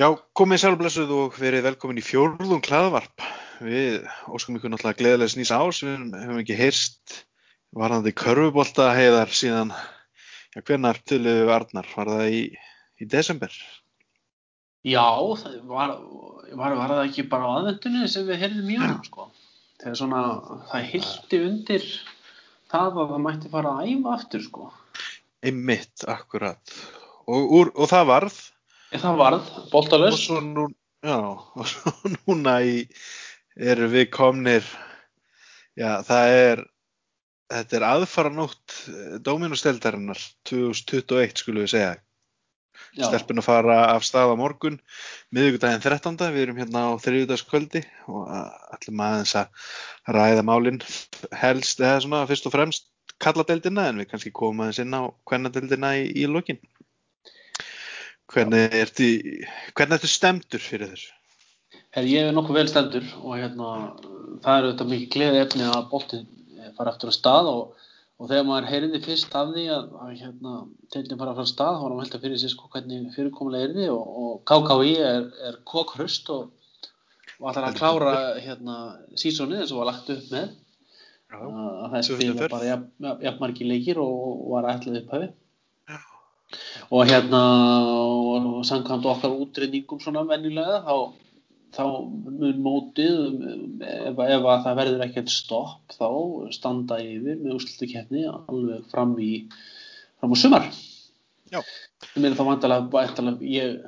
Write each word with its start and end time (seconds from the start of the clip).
Já, 0.00 0.06
komið 0.32 0.62
sælblessuð 0.62 1.10
og 1.12 1.34
verið 1.36 1.66
velkomin 1.66 1.98
í 2.00 2.02
fjórðum 2.04 2.62
klaðvarp. 2.64 3.20
Við 3.60 3.98
óskum 4.32 4.54
ykkur 4.56 4.70
náttúrulega 4.72 4.96
gleðilega 4.96 5.32
snýsa 5.34 5.58
ás, 5.60 5.82
við 5.84 6.14
hefum 6.16 6.38
ekki 6.40 6.54
heyrst 6.56 7.16
varðandi 7.76 8.14
körfubolta 8.16 8.86
heiðar 8.96 9.34
síðan, 9.36 9.74
já 10.54 10.62
hvernar 10.62 10.96
töluðu 11.04 11.42
við 11.42 11.52
Arnar, 11.52 11.90
var 11.92 12.10
það 12.14 12.32
í, 12.32 12.40
í 12.96 13.08
desember? 13.12 13.58
Já, 14.88 15.04
var, 15.68 15.92
var, 16.48 16.76
var 16.78 16.94
það 16.94 17.02
ekki 17.02 17.24
bara 17.34 17.50
á 17.52 17.54
aðvendunni 17.58 18.08
sem 18.08 18.24
við 18.30 18.40
heyrðum 18.46 18.70
í 18.72 18.78
honum 18.80 19.02
sko. 19.04 19.26
Þegar 19.82 19.98
svona, 20.00 20.22
það 20.70 20.86
hildi 20.94 21.42
undir 21.50 21.84
það 22.72 23.02
að 23.04 23.12
það 23.12 23.20
mætti 23.26 23.52
fara 23.52 23.74
að 23.74 23.92
æfa 23.92 24.16
aftur 24.16 24.46
sko. 24.46 24.70
Einmitt, 25.44 26.06
akkurat. 26.08 26.78
Og, 27.28 27.52
úr, 27.60 27.74
og 27.76 27.92
það 27.92 28.08
varð 28.14 28.40
En 28.90 29.02
það 29.02 29.20
varð, 29.20 29.48
og 29.60 29.70
boltalöst. 29.70 30.26
svo, 30.26 30.40
nú, 30.42 30.66
já, 31.06 31.16
og 31.20 31.68
svo 31.70 31.94
núna 32.16 32.58
í, 32.66 32.82
erum 33.54 33.92
við 33.94 34.10
komnir, 34.14 34.66
já 35.78 36.00
það 36.06 36.36
er, 36.42 36.62
þetta 37.54 37.78
er 37.78 37.88
aðfaranótt 37.90 38.78
Dóminusteldarinnar 39.26 40.22
2021 40.50 41.44
skulum 41.44 41.66
við 41.66 41.74
segja. 41.76 41.98
Já, 42.96 43.04
Stelpun 43.06 43.38
að 43.38 43.46
fara 43.46 43.76
af 43.92 44.02
stað 44.06 44.32
á 44.34 44.36
morgun, 44.40 44.78
miðvikudaginn 45.36 45.82
13. 45.84 46.16
Við 46.34 46.42
erum 46.46 46.58
hérna 46.58 46.86
á 46.90 46.98
þriðjudagskvöldi 47.02 47.82
og 48.10 48.30
ætlum 48.74 49.02
aðeins 49.04 49.34
að 49.38 49.68
ræða 50.16 50.44
málinn 50.48 50.80
helst 51.38 51.82
eða 51.82 52.00
svona 52.02 52.24
fyrst 52.30 52.48
og 52.50 52.54
fremst 52.56 52.88
kalladeildina 53.22 53.86
en 53.90 54.00
við 54.00 54.10
kannski 54.10 54.32
komum 54.34 54.64
aðeins 54.64 54.80
inn 54.82 54.96
á 54.96 55.02
kvennadeildina 55.28 55.92
í, 56.00 56.08
í 56.24 56.26
lokin. 56.30 56.58
Hvernig 58.30 58.74
ertu, 58.78 59.06
hvernig 59.74 59.96
ertu 59.96 60.10
stemdur 60.10 60.62
fyrir 60.62 60.92
þessu? 60.92 61.14
Her, 61.90 62.06
ég 62.06 62.28
er 62.28 62.34
nokkuð 62.34 62.60
vel 62.60 62.68
stendur 62.70 63.06
og 63.24 63.32
hérna, 63.34 63.70
það 64.44 64.56
er 64.56 64.66
auðvitað 64.66 64.90
mikið 64.92 65.08
gleði 65.16 65.40
efni 65.42 65.66
að 65.66 65.88
boltinn 65.90 66.28
fara 66.76 66.92
aftur 66.92 67.10
á 67.10 67.14
stað 67.16 67.50
og, 67.50 67.88
og 68.20 68.30
þegar 68.30 68.46
maður 68.46 68.68
heyrði 68.70 69.00
fyrst 69.02 69.34
af 69.40 69.50
því 69.56 69.66
að, 69.74 69.90
að 70.04 70.12
hérna, 70.20 70.54
deildin 70.94 71.20
fara 71.22 71.34
aftur 71.34 71.50
á 71.50 71.52
stað 71.52 71.74
þá 71.74 71.82
var 71.82 71.94
hann 71.94 72.02
velta 72.04 72.22
fyrir 72.22 72.40
sig 72.42 72.54
sko 72.54 72.70
hvernig 72.70 73.10
fyrirkomulega 73.16 73.68
er 73.68 73.74
því 73.74 73.90
og, 73.96 74.14
og 74.22 74.32
KKI 74.52 74.94
er, 75.08 75.28
er 75.50 75.58
kokhrust 75.72 76.30
og, 76.36 76.54
og 77.40 77.50
ætlar 77.50 77.70
að 77.72 77.80
klára 77.80 78.14
hérna 78.38 78.78
sísonið 79.18 79.64
eins 79.64 79.74
og 79.74 79.82
var 79.82 79.90
lagt 79.90 80.14
upp 80.14 80.30
með 80.30 80.46
Já. 81.30 81.38
að 81.42 81.84
það 81.88 81.98
er 81.98 82.08
spila 82.12 82.50
bara 82.54 82.70
jafn, 82.70 82.88
jafn, 83.02 83.26
jafn 83.26 83.42
margir 83.42 83.70
leikir 83.74 84.02
og, 84.02 84.46
var 84.54 84.70
ætlað 84.76 85.02
upphafi 85.02 85.32
Já. 85.32 85.36
Og 86.90 87.06
hérna 87.06 87.40
og, 87.94 88.46
og 88.58 88.62
samkvæmt 88.66 89.08
okkar 89.12 89.34
útreyningum 89.44 90.00
svona 90.02 90.24
venjulega 90.26 90.80
þá, 90.86 90.94
þá 91.76 91.84
mun 92.40 92.62
mótið 92.64 93.20
ef, 93.86 94.18
ef 94.18 94.48
að 94.54 94.64
það 94.66 94.78
verður 94.80 95.04
ekkert 95.06 95.32
stopp 95.32 95.94
þá 95.94 96.08
standa 96.56 96.98
yfir 97.04 97.38
með 97.38 97.56
úrslutukeppni 97.58 98.26
alveg 98.32 98.90
fram 98.90 99.14
í 99.22 99.32
fram 100.20 100.34
á 100.34 100.36
sumar. 100.42 100.68
Ég 101.54 102.18
meina 102.22 102.36
þá 102.38 102.44
vandalega 102.48 103.34
ég, 103.46 103.80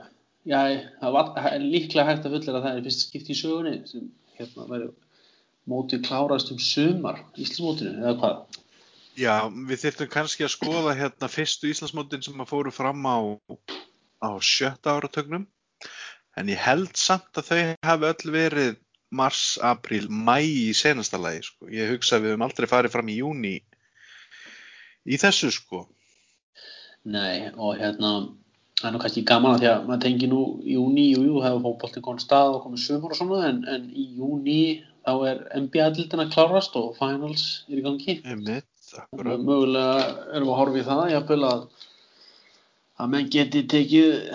já, 0.47 0.61
það 1.03 1.17
var, 1.19 1.35
það 1.37 1.53
er 1.53 1.69
líklega 1.75 2.09
hægt 2.09 2.27
að 2.27 2.37
fullera 2.37 2.61
að 2.61 2.67
það 2.67 2.79
er 2.79 2.87
fyrsta 2.87 3.09
skipti 3.09 3.35
í 3.35 3.39
sögunni 3.39 3.77
sem 3.91 4.09
hérna 4.39 4.69
verður 4.71 4.95
mótið 5.71 6.07
klárast 6.07 6.51
um 6.55 6.59
sumar 6.63 7.21
Íslandsmótinu 7.35 7.99
eða 8.03 8.17
hvað 8.23 8.62
Já, 9.19 9.49
við 9.53 9.83
þyrftum 9.83 10.09
kannski 10.13 10.47
að 10.47 10.55
skoða 10.55 10.95
hérna 10.97 11.29
fyrstu 11.29 11.69
Íslandsmótin 11.69 12.25
sem 12.25 12.41
að 12.41 12.49
fóru 12.49 12.73
fram 12.73 13.05
á, 13.05 13.37
á 14.25 14.31
sjötta 14.41 14.97
áratögnum 14.97 15.45
en 16.41 16.49
ég 16.49 16.61
held 16.65 16.97
samt 16.97 17.37
að 17.37 17.51
þau 17.51 17.61
hafi 17.85 18.09
öll 18.09 18.33
verið 18.33 18.79
mars, 19.13 19.59
apríl, 19.61 20.07
mæ 20.09 20.41
í 20.41 20.71
senasta 20.77 21.21
lagi 21.21 21.43
sko. 21.45 21.69
Ég 21.69 21.93
hugsa 21.93 22.17
að 22.17 22.25
við 22.25 22.33
höfum 22.33 22.47
aldrei 22.47 22.69
farið 22.71 22.95
fram 22.95 23.11
í 23.13 23.19
júni 23.19 23.57
í 25.05 25.19
þessu 25.21 25.51
sko. 25.53 25.85
Nei, 27.13 27.51
og 27.53 27.77
hérna 27.83 28.13
það 28.79 28.89
er 28.89 28.95
nú 28.95 29.03
kannski 29.03 29.25
gaman 29.29 29.57
að 29.57 29.63
því 29.63 29.71
að 29.73 29.85
maður 29.89 30.03
tengi 30.07 30.31
nú 30.31 30.43
í 30.63 30.77
júni, 30.79 31.07
jú, 31.13 31.27
jú, 31.29 31.43
hefur 31.45 31.65
fótboltinn 31.67 32.07
komið 32.07 32.23
af 32.23 32.27
stað 32.27 32.57
og 32.57 32.65
komið 32.65 32.85
sumar 32.87 33.15
og 33.15 33.19
svona, 33.21 33.43
en, 33.51 33.61
en 33.75 33.89
í 33.93 34.07
júni 34.17 34.63
þá 35.03 35.13
er 35.29 35.43
NBA-dildin 35.59 36.25
að 36.25 36.33
klárast 36.35 36.79
og 36.79 36.95
finals 36.97 37.47
er 37.69 37.81
í 37.81 37.85
gangi 37.85 38.17
Einmitt, 38.23 38.69
akkurat. 39.01 39.41
mögulega 39.41 39.95
erum 40.37 40.49
við 40.49 40.53
að 40.53 40.61
horfa 40.61 40.81
í 40.81 40.89
það, 40.89 41.05
jafnvel 41.13 41.45
að 41.49 41.63
að 43.03 43.15
menn 43.15 43.31
geti 43.33 43.63
tekið 43.71 44.35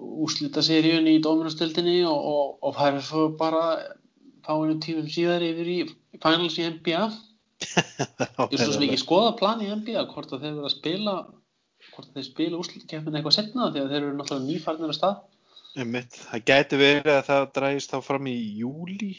úslita 0.00 0.62
seríun 0.64 1.08
í 1.10 1.18
Dóminustildinni 1.22 1.98
og, 2.08 2.20
og, 2.34 2.52
og 2.64 2.76
færi 2.76 3.02
svo 3.04 3.26
bara 3.40 3.64
fáinu 4.46 4.78
tímum 4.82 5.10
síðar 5.12 5.44
yfir 5.44 5.68
í 5.68 5.80
finals 6.22 6.56
í 6.60 6.68
NBA 6.70 7.02
Ég 8.50 8.56
er 8.56 8.62
svo 8.62 8.72
sem 8.72 8.86
ekki 8.86 9.02
skoða 9.02 9.34
plan 9.36 9.60
í 9.60 9.68
NBA 9.68 10.06
hvort 10.14 10.32
að 10.32 10.46
þeir 10.46 10.54
verða 10.56 10.70
að 10.70 10.76
spila 10.76 11.16
hvort 11.90 12.08
að 12.08 12.16
þeir 12.16 12.28
spila 12.28 12.60
úrslutakeppnin 12.60 13.18
eitthvað 13.18 13.36
setna 13.36 13.66
að 13.66 13.76
þeir 13.80 13.98
eru 13.98 14.14
náttúrulega 14.16 14.46
nýfarnir 14.46 14.92
að 14.92 14.96
stað. 14.98 15.18
Einmitt, 15.80 16.16
það 16.26 16.46
gæti 16.50 16.78
verið 16.80 17.12
að 17.14 17.26
það 17.28 17.44
drægist 17.56 17.92
þá 17.92 17.98
fram 18.02 18.26
í 18.26 18.36
júli 18.58 19.10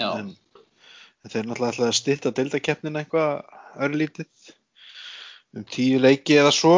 en, 0.00 0.30
en 0.32 1.32
þeir 1.32 1.48
náttúrulega 1.48 1.74
ætlaði 1.74 1.90
að 1.90 1.98
stytta 1.98 2.32
deildakeppnin 2.38 3.00
eitthvað 3.02 3.42
örlítið 3.78 4.50
um 5.56 5.66
tíu 5.66 6.00
leiki 6.02 6.38
eða 6.40 6.52
svo. 6.54 6.74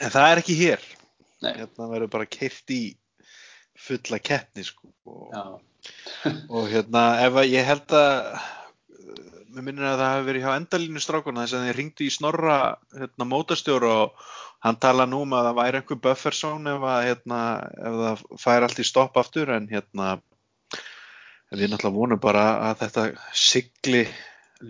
En 0.00 0.12
það 0.12 0.28
er 0.30 0.42
ekki 0.42 0.58
hér. 0.58 0.84
Nei, 1.44 1.52
hérna 1.60 1.88
verður 1.90 2.12
bara 2.14 2.28
keirt 2.28 2.72
í 2.72 2.82
fulla 3.78 4.20
keppni 4.22 4.64
sko. 4.64 4.90
Og, 5.04 5.58
og 6.56 6.68
hérna 6.72 7.04
ef 7.24 7.40
að 7.42 7.50
ég 7.52 7.68
held 7.68 7.96
að 7.98 8.38
mér 9.54 9.66
minnir 9.68 9.86
að 9.86 10.00
það 10.00 10.12
hafi 10.12 10.26
verið 10.28 10.44
hjá 10.44 10.54
endalínu 10.58 11.02
strákuna 11.02 11.44
þess 11.44 11.56
að 11.56 11.66
þeir 11.68 11.76
ringdu 11.78 12.06
í 12.06 12.10
snorra 12.10 12.54
hérna, 12.96 13.26
mótastjóra 13.30 13.90
og 14.02 14.24
hann 14.64 14.78
tala 14.82 15.06
nú 15.06 15.20
um 15.22 15.34
að 15.36 15.48
það 15.48 15.58
væri 15.60 15.80
einhver 15.80 16.00
bufferzone 16.06 16.72
ef, 16.72 16.86
að, 16.90 17.02
hérna, 17.08 17.40
ef 17.78 17.98
það 18.00 18.24
fær 18.42 18.66
allt 18.66 18.80
í 18.80 18.86
stopp 18.88 19.20
aftur. 19.20 19.52
En 19.54 19.68
hérna 19.70 20.08
en 21.54 21.60
við 21.60 21.70
náttúrulega 21.70 21.98
vonum 21.98 22.22
bara 22.22 22.46
að 22.70 22.80
þetta 22.82 23.04
sigli 23.36 24.02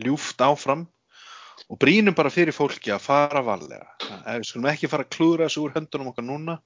ljúft 0.04 0.42
áfram 0.44 0.84
og 1.70 1.80
brínum 1.80 2.14
bara 2.16 2.32
fyrir 2.32 2.54
fólki 2.54 2.92
að 2.92 3.04
fara 3.06 3.42
varlega. 3.44 3.94
Ef 4.26 4.40
við 4.42 4.48
skulum 4.48 4.70
ekki 4.72 4.90
fara 4.92 5.06
að 5.06 5.12
klúðra 5.16 5.48
þessu 5.48 5.64
úr 5.64 5.76
höndunum 5.78 6.10
okkar 6.12 6.26
núna, 6.26 6.58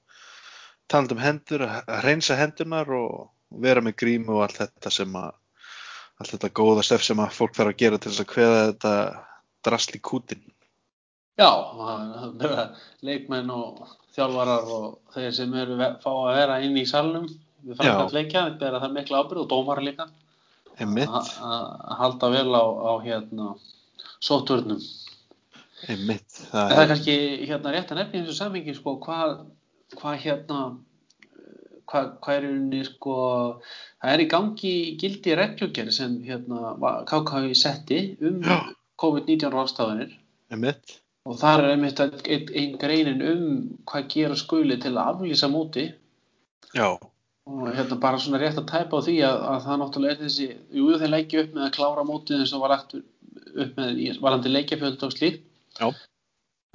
talað 0.91 1.15
um 1.15 1.23
hendur, 1.23 1.65
að 1.65 2.03
reynsa 2.05 2.37
hendunar 2.39 2.91
og 2.97 3.29
vera 3.63 3.83
með 3.85 3.97
grímu 4.03 4.37
og 4.37 4.45
allt 4.45 4.61
þetta 4.63 4.93
sem 4.93 5.17
að, 5.17 5.31
allt 6.19 6.35
þetta 6.35 6.53
góða 6.61 6.85
stef 6.85 7.05
sem 7.05 7.21
að 7.23 7.35
fólk 7.37 7.57
þarf 7.57 7.73
að 7.73 7.81
gera 7.83 7.99
til 7.99 8.11
þess 8.11 8.25
að 8.25 8.31
kveða 8.33 8.61
þetta 8.71 8.95
drasl 9.65 9.95
í 9.95 10.01
kútin. 10.03 10.47
já 11.39 11.51
leikmenn 13.07 13.51
og 13.55 13.85
þjálfarar 14.15 14.71
og 14.75 14.87
þeir 15.13 15.31
sem 15.35 15.53
eru 15.55 15.77
fá 16.03 16.09
að 16.11 16.33
vera 16.35 16.57
inn 16.65 16.75
í 16.77 16.85
salnum 16.85 17.29
við 17.63 17.79
framkvæmt 17.79 18.15
leikja, 18.15 18.45
þetta 18.49 18.67
er 18.67 18.79
það 18.83 18.95
mikla 18.97 19.21
ábyrgð 19.23 19.43
og 19.45 19.49
dómar 19.53 19.81
líka 19.83 20.09
að 20.79 21.29
að 21.43 21.95
halda 22.01 22.29
vel 22.33 22.51
á, 22.55 22.63
á 22.63 22.93
hérna 23.03 23.47
sótturnum 24.23 24.81
einmitt. 25.87 26.27
Það 26.51 26.73
það 26.73 26.83
er 26.83 26.91
kannski 26.91 27.17
hérna 27.47 27.73
rétt 27.73 27.91
að 27.93 28.01
nefna 28.01 28.19
í 28.19 28.21
þessu 28.23 28.37
samhengi 28.37 28.75
sko 28.77 28.95
hvað 29.03 29.35
hva, 29.99 30.15
hérna 30.19 30.61
hvað 31.89 32.09
hva 32.23 32.35
er 32.35 32.45
rauninni 32.45 32.81
sko 32.87 33.17
það 33.63 34.13
er 34.13 34.23
í 34.23 34.29
gangi 34.33 34.73
gildi 35.01 35.37
reglugerð 35.39 35.95
sem 35.95 36.17
hérna 36.25 36.73
KKI 37.09 37.55
setti 37.57 38.01
um 38.21 38.41
Já. 38.43 38.57
COVID-19 38.99 39.53
ráðstafanir 39.55 40.17
og 41.29 41.37
þar 41.39 41.63
er 41.63 41.75
einmitt 41.75 42.01
ein, 42.03 42.17
ein, 42.25 42.51
ein 42.61 42.75
greinin 42.81 43.23
um 43.25 43.45
hvað 43.89 44.11
gera 44.15 44.37
skuli 44.39 44.79
til 44.81 44.95
að 44.95 45.13
aflýsa 45.13 45.49
móti 45.51 45.87
já, 46.75 46.89
og 47.49 47.69
hérna 47.73 47.99
bara 48.01 48.19
svona 48.21 48.41
rétt 48.41 48.59
að 48.61 48.69
tæpa 48.69 48.99
á 48.99 49.05
því 49.05 49.15
að, 49.25 49.39
að 49.53 49.63
það 49.65 49.81
náttúrulega 49.81 50.15
er 50.15 50.21
þessi, 50.25 50.49
jú 50.75 50.91
þeir 51.01 51.13
leggja 51.15 51.43
upp 51.43 51.55
með 51.55 51.65
að 51.67 51.75
klára 51.77 52.05
mótið 52.05 52.43
eins 52.43 52.53
og 52.53 52.63
var 52.65 52.75
lagt 52.75 52.97
upp 53.55 53.79
með 53.79 54.01
í 54.03 54.07
varandi 54.19 54.53
leikjafjöld 54.53 55.03
og 55.07 55.15
slíkt. 55.15 55.45
Já. 55.79 55.89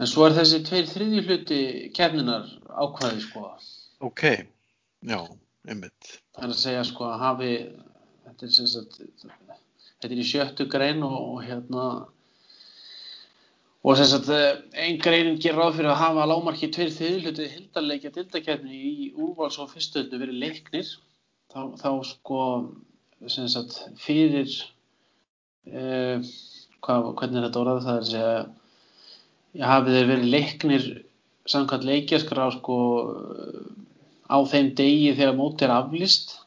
en 0.01 0.09
svo 0.11 0.25
er 0.27 0.35
þessi 0.39 0.61
tveir 0.67 0.87
þriðju 0.91 1.23
hluti 1.27 1.61
kefninar 1.95 2.47
ákvæði 2.71 3.21
sko. 3.23 3.49
Ok, 4.05 4.23
já, 5.07 5.21
einmitt, 5.69 6.17
það 6.35 6.47
er 6.47 6.55
að 6.55 6.61
segja 6.63 6.85
sko 6.89 7.09
að 7.11 7.23
hafi 7.23 7.53
þetta 8.25 8.47
er 8.47 8.55
sem 8.57 8.71
sagt 8.71 8.99
þetta 8.99 10.11
er 10.11 10.21
í 10.21 10.27
sjöttu 10.27 10.67
grein 10.71 11.05
og, 11.07 11.15
og 11.35 11.45
hérna 11.47 11.85
og 13.85 13.99
sem 14.01 14.09
sagt 14.09 14.31
einn 14.33 14.99
greinin 15.03 15.41
gerir 15.43 15.61
ráð 15.61 15.79
fyrir 15.79 15.93
að 15.93 16.01
hafa 16.01 16.29
lámarki 16.31 16.71
tveir 16.73 16.93
þriðju 16.95 17.23
hluti 17.27 17.51
hildarleikja 17.53 18.15
dildakefni 18.15 18.81
í 18.81 19.09
úrvals 19.13 19.61
og 19.61 19.71
fyrstöldnu 19.75 20.21
verið 20.23 20.41
leiknir. 20.41 20.93
Þá, 21.53 21.61
þá 21.79 21.91
sko 22.09 22.41
sem 23.31 23.49
sagt 23.53 23.77
fyrir 24.01 24.49
eh, 25.69 26.25
hvað, 26.85 27.11
hvernig 27.19 27.41
er 27.41 27.49
þetta 27.49 27.63
orðað 27.63 27.83
það 27.87 27.97
er 27.97 28.05
að 28.05 28.11
segja 28.13 28.37
já, 29.55 29.67
hafið 29.71 29.99
þeir 29.99 30.11
verið 30.13 30.33
leiknir 30.37 30.87
samkvæmt 31.55 31.89
leikjaskrá 31.89 32.49
sko 32.55 32.79
á 34.29 34.37
þeim 34.49 34.73
degi 34.79 35.13
þegar 35.19 35.37
mót 35.39 35.63
er 35.65 35.75
aflist 35.75 36.39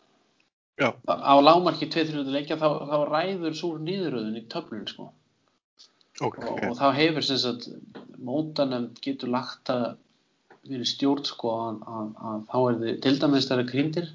Já. 0.78 0.92
á 1.10 1.36
lámarki 1.42 1.90
2-3 1.90 2.26
leikja 2.30 2.58
þá, 2.62 2.68
þá 2.90 2.98
ræður 3.10 3.56
súr 3.58 3.80
nýðuröðun 3.82 4.38
í 4.38 4.44
töflun 4.52 4.86
sko. 4.90 5.08
Ok. 6.22 6.38
og, 6.42 6.60
og 6.70 6.76
þá 6.78 6.88
hefur 6.98 7.26
sem 7.26 7.40
sagt 7.42 7.68
mótanemnd 8.18 9.00
getur 9.02 9.32
lagt 9.34 9.70
að 9.74 9.98
fyrir 10.68 10.90
stjórn 10.90 11.26
sko 11.26 11.54
að, 11.54 11.82
að, 11.88 12.08
að 12.30 12.40
þá 12.52 12.58
er 12.60 12.80
þið 12.82 13.02
deildamestari 13.06 13.66
krýndir 13.70 14.10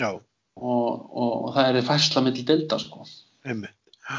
Já, 0.00 0.10
og, 0.14 0.88
og, 1.10 1.32
og 1.34 1.50
það 1.56 1.70
er 1.80 1.88
færsla 1.90 2.22
milli 2.26 2.46
deilda 2.46 2.78
sko 2.82 3.06
einmitt. 3.42 3.74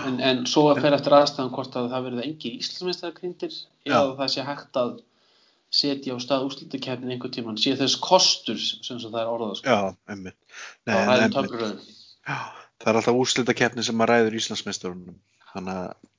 En, 0.08 0.20
en 0.24 0.44
svo 0.50 0.68
að 0.72 0.84
fer 0.86 0.96
eftir 0.98 1.16
aðstæðan 1.18 1.54
hvort 1.56 1.78
að 1.80 1.90
það 1.94 2.06
verður 2.08 2.28
engin 2.28 2.60
íslensmestari 2.60 3.18
krýndir 3.18 3.56
eða 3.88 4.04
það 4.20 4.32
sé 4.36 4.46
hægt 4.48 4.80
að 4.82 4.94
setja 5.72 6.16
á 6.16 6.18
stað 6.20 6.48
úrslutakefnin 6.50 7.14
einhvern 7.16 7.34
tíman 7.36 7.60
sé 7.60 7.74
þess 7.80 8.00
kostur 8.04 8.60
sem 8.60 9.00
það 9.00 9.20
er 9.22 9.32
orðað 9.32 9.54
sko 9.60 9.76
Já, 9.76 9.94
einmitt. 10.12 10.38
Nei, 10.88 10.96
en 11.00 11.12
einmitt. 11.16 11.92
Já, 12.28 12.40
það 12.82 12.92
er 12.92 13.00
alltaf 13.02 13.20
úrslitakeppni 13.24 13.86
sem 13.88 14.04
að 14.04 14.12
ræður 14.12 14.40
Íslandsmeistarunum. 14.42 15.20
Þannig 15.54 15.80
að 15.80 16.10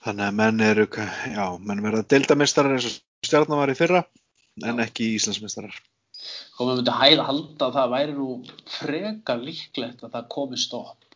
þannig 0.00 0.26
að 0.26 0.36
menn 0.40 0.64
eru, 0.64 0.86
já, 1.34 1.44
menn 1.60 1.84
verða 1.84 2.06
deildameistarar 2.08 2.76
eins 2.76 2.88
og 2.88 3.26
stjarnan 3.26 3.60
var 3.60 3.72
í 3.72 3.76
fyrra, 3.78 4.04
en 4.64 4.80
Já. 4.80 4.86
ekki 4.86 5.10
Íslandsmeistarar. 5.18 5.74
og 6.58 6.66
maður 6.66 6.80
myndi 6.80 6.94
hæða 6.96 7.26
halda 7.28 7.66
að 7.66 7.76
það 7.78 7.92
væri 7.94 8.14
nú 8.16 8.28
frekar 8.68 9.38
líklegt 9.44 10.02
að 10.04 10.16
það 10.16 10.26
komi 10.34 10.58
stopp 10.60 11.09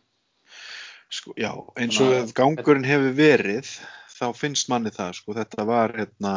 Sko, 1.13 1.33
já, 1.37 1.51
eins 1.77 1.99
og 2.01 2.09
Svona- 2.09 2.33
gangurinn 2.33 2.87
hefur 2.87 3.13
verið, 3.15 3.67
þá 4.15 4.25
finnst 4.35 4.69
manni 4.71 4.91
það, 4.91 5.13
sko, 5.19 5.35
þetta 5.37 5.65
var, 5.67 5.93
hérna, 5.93 6.33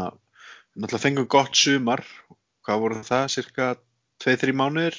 náttúrulega 0.77 1.05
fengum 1.05 1.29
gott 1.29 1.57
sumar, 1.57 2.05
hvað 2.67 2.81
voru 2.85 3.01
það, 3.07 3.25
cirka 3.33 3.77
2-3 4.21 4.53
mánuðir? 4.53 4.99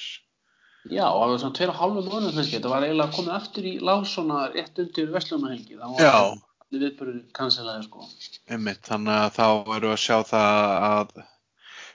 Já, 0.89 1.05
það 1.05 1.29
var 1.29 1.39
svona 1.43 1.57
tveir 1.59 1.69
og 1.73 1.79
hálfu 1.79 2.03
mánuð 2.09 2.35
kannski, 2.35 2.57
þetta 2.57 2.69
var 2.73 2.83
eiginlega 2.87 3.15
komið 3.15 3.33
aftur 3.35 3.63
í 3.69 3.73
lásona 3.79 4.43
rétt 4.53 4.79
undir 4.79 5.11
Vestlunarhelgi, 5.13 5.77
það 5.77 5.97
var 5.99 6.37
allir 6.69 6.85
viðbörður 6.85 7.19
kanselaði 7.33 7.83
sko. 7.85 8.05
Einmitt, 8.49 8.81
þannig 8.87 9.17
að 9.19 9.35
þá 9.37 9.47
við 9.69 9.89
að 9.91 9.99
sjá 10.05 10.17
það 10.23 10.73
að 10.89 11.13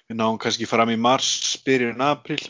við 0.05 0.17
náum 0.21 0.39
kannski 0.39 0.69
fram 0.69 0.93
í 0.93 1.01
mars, 1.01 1.57
byrjun 1.65 2.05
apríl 2.05 2.43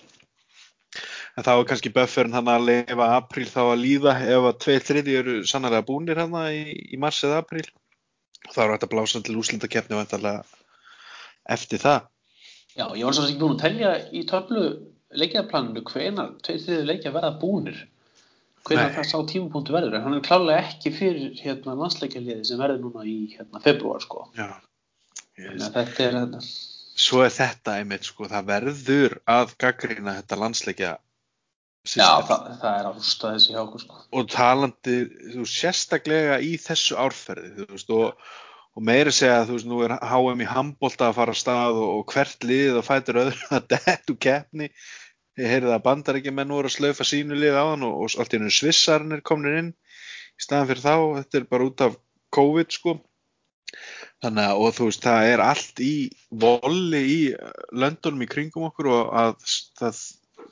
en 1.35 1.47
þá 1.47 1.53
er 1.55 1.69
kannski 1.71 1.93
bufferinn 1.95 2.37
hann 2.37 2.51
að 2.51 2.69
leifa 2.69 3.09
apríl 3.17 3.47
þá 3.51 3.63
að 3.65 3.83
líða 3.83 4.17
ef 4.23 4.49
að 4.51 4.59
tveir 4.65 4.85
þriði 4.89 5.17
eru 5.21 5.37
sannarlega 5.51 5.87
búnir 5.89 6.21
hann 6.23 6.37
í, 6.47 6.61
í 6.95 7.01
mars 7.01 7.23
eða 7.27 7.41
apríl. 7.43 7.67
Þá 8.45 8.61
er 8.65 8.75
þetta 8.75 8.91
blása 8.93 9.23
til 9.25 9.39
úrslitakeppni 9.41 9.97
vantarlega 9.97 10.45
eftir 11.55 11.81
það. 11.81 12.11
Já, 12.75 12.87
ég 12.99 13.07
var 13.07 13.17
svo 13.17 13.25
ekki 13.27 13.41
búin 13.41 13.57
að 13.57 13.65
telja 13.65 13.95
í 14.11 14.23
töflu 14.29 14.65
leikjaplaninu 15.15 15.83
hvenar 15.87 16.31
tveir 16.45 16.63
þriði 16.63 16.87
leikja 16.89 17.13
verða 17.15 17.33
búnir, 17.41 17.81
hvenar 18.67 18.91
Nei. 18.91 18.95
það 18.97 19.09
sá 19.11 19.17
tímapunktu 19.31 19.75
verður, 19.75 19.97
en 19.99 20.07
hann 20.07 20.17
er 20.19 20.25
klálega 20.27 20.63
ekki 20.65 20.93
fyrir 20.95 21.35
hérna 21.39 21.77
landsleikjaliði 21.79 22.49
sem 22.49 22.61
verður 22.61 22.83
núna 22.83 23.07
í 23.07 23.17
hérna 23.35 23.63
februar 23.65 24.03
sko. 24.03 24.27
Að 24.35 25.67
þetta 25.77 26.07
er 26.09 26.19
hérna, 26.19 26.43
svo 27.07 27.23
er 27.25 27.35
þetta 27.35 27.79
einmitt 27.79 28.09
sko, 28.09 28.27
það 28.31 28.51
verður 28.51 29.17
að 29.31 29.55
gaggrina 29.63 30.19
þetta 30.21 30.41
landsleikja 30.43 30.95
já, 31.85 32.09
það, 32.25 32.49
það 32.63 32.79
er 32.79 32.89
að 32.89 32.97
rústa 32.97 33.31
þessu 33.35 33.53
hjá 33.53 33.61
okkur 33.61 33.83
sko. 33.83 34.01
og 34.17 34.33
talandi 34.33 34.97
þú, 35.35 35.45
sérstaklega 35.49 36.41
í 36.41 36.55
þessu 36.61 36.97
árferði 37.01 37.53
þú 37.59 37.67
veist, 37.75 37.93
og, 37.93 38.29
og 38.75 38.87
meiri 38.89 39.13
segja 39.15 39.45
þú 39.45 39.59
veist, 39.59 39.69
nú 39.69 39.81
er 39.85 39.97
HM 40.01 40.45
í 40.45 40.49
handbólta 40.49 41.11
að 41.11 41.19
fara 41.19 41.35
af 41.37 41.41
stað 41.41 41.81
og, 41.83 41.91
og 41.99 42.15
hvert 42.15 42.49
lið 42.49 42.81
og 42.81 42.87
fætur 42.89 43.21
öðru 43.27 43.51
að 43.59 43.69
dettu 43.75 44.17
keppni. 44.17 44.71
Ég 45.35 45.51
heyrði 45.51 45.73
að 45.75 45.85
bandar 45.85 46.21
ekki 46.21 46.33
menn 46.33 46.53
voru 46.55 46.71
að 46.71 46.77
slaufa 46.77 47.07
sínu 47.09 47.37
lið 47.37 47.59
á 47.59 47.65
hann 47.73 47.85
og, 47.87 48.05
og 48.07 48.19
allt 48.23 48.37
í 48.37 48.39
hennu 48.39 48.55
svissarnir 48.55 49.25
komnir 49.27 49.59
inn 49.61 49.73
í 49.75 50.45
staðan 50.47 50.71
fyrir 50.71 50.85
þá, 50.85 50.97
þetta 51.21 51.41
er 51.41 51.49
bara 51.51 51.69
út 51.69 51.85
af 51.85 51.97
COVID 52.35 52.75
sko. 52.75 52.99
Þannig 54.23 54.47
að 54.47 54.61
og 54.63 54.77
þú 54.77 54.89
veist 54.89 55.05
það 55.05 55.31
er 55.35 55.43
allt 55.43 55.81
í 55.83 55.95
voli 56.31 57.01
í 57.11 57.19
löndunum 57.75 58.23
í 58.25 58.31
kringum 58.31 58.69
okkur 58.71 58.93
og 58.95 59.17
að 59.21 59.35
það 59.81 59.99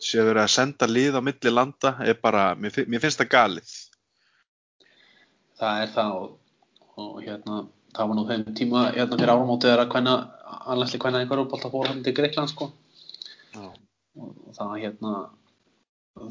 sé 0.03 0.23
verið 0.23 0.43
að 0.45 0.53
senda 0.55 0.89
lið 0.91 1.19
á 1.19 1.21
milli 1.25 1.53
landa 1.53 1.95
er 2.05 2.19
bara, 2.23 2.53
mér, 2.59 2.83
mér 2.91 3.03
finnst 3.03 3.21
það 3.23 3.33
galið. 3.37 3.75
Það 5.61 5.83
er 5.85 5.93
það 5.95 6.17
og, 6.19 6.31
og 6.99 7.21
hérna 7.23 7.61
það 7.93 8.09
var 8.09 8.19
nú 8.19 8.25
þeim 8.31 8.47
tíma 8.59 8.87
hérna 8.97 9.19
fyrir 9.19 9.35
áramótið 9.35 9.75
er 9.75 9.83
að 9.85 9.93
hvenna 9.95 10.17
annarli 10.63 11.01
hvenna 11.05 11.23
einhverjum 11.23 11.51
bólta 11.53 11.71
fór 11.73 11.91
hann 11.91 12.03
til 12.05 12.17
Greikland 12.17 12.53
sko. 12.53 12.73
Já. 13.53 13.69
og 14.17 14.57
það 14.57 14.75
hérna 14.81 15.13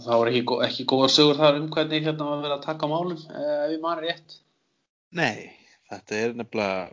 það 0.06 0.22
var 0.22 0.32
ekki, 0.32 0.58
ekki 0.68 0.88
góðar 0.90 1.14
sögur 1.14 1.40
þar 1.42 1.60
um 1.60 1.70
hvernig 1.74 2.06
hérna 2.06 2.30
var 2.30 2.44
verið 2.44 2.56
að 2.58 2.66
taka 2.66 2.90
málum 2.90 3.18
eh, 3.18 3.58
ef 3.66 3.76
ég 3.76 3.84
maður 3.84 4.08
rétt. 4.08 4.38
Nei, 5.18 5.52
þetta 5.92 6.20
er 6.20 6.36
nefnilega 6.38 6.90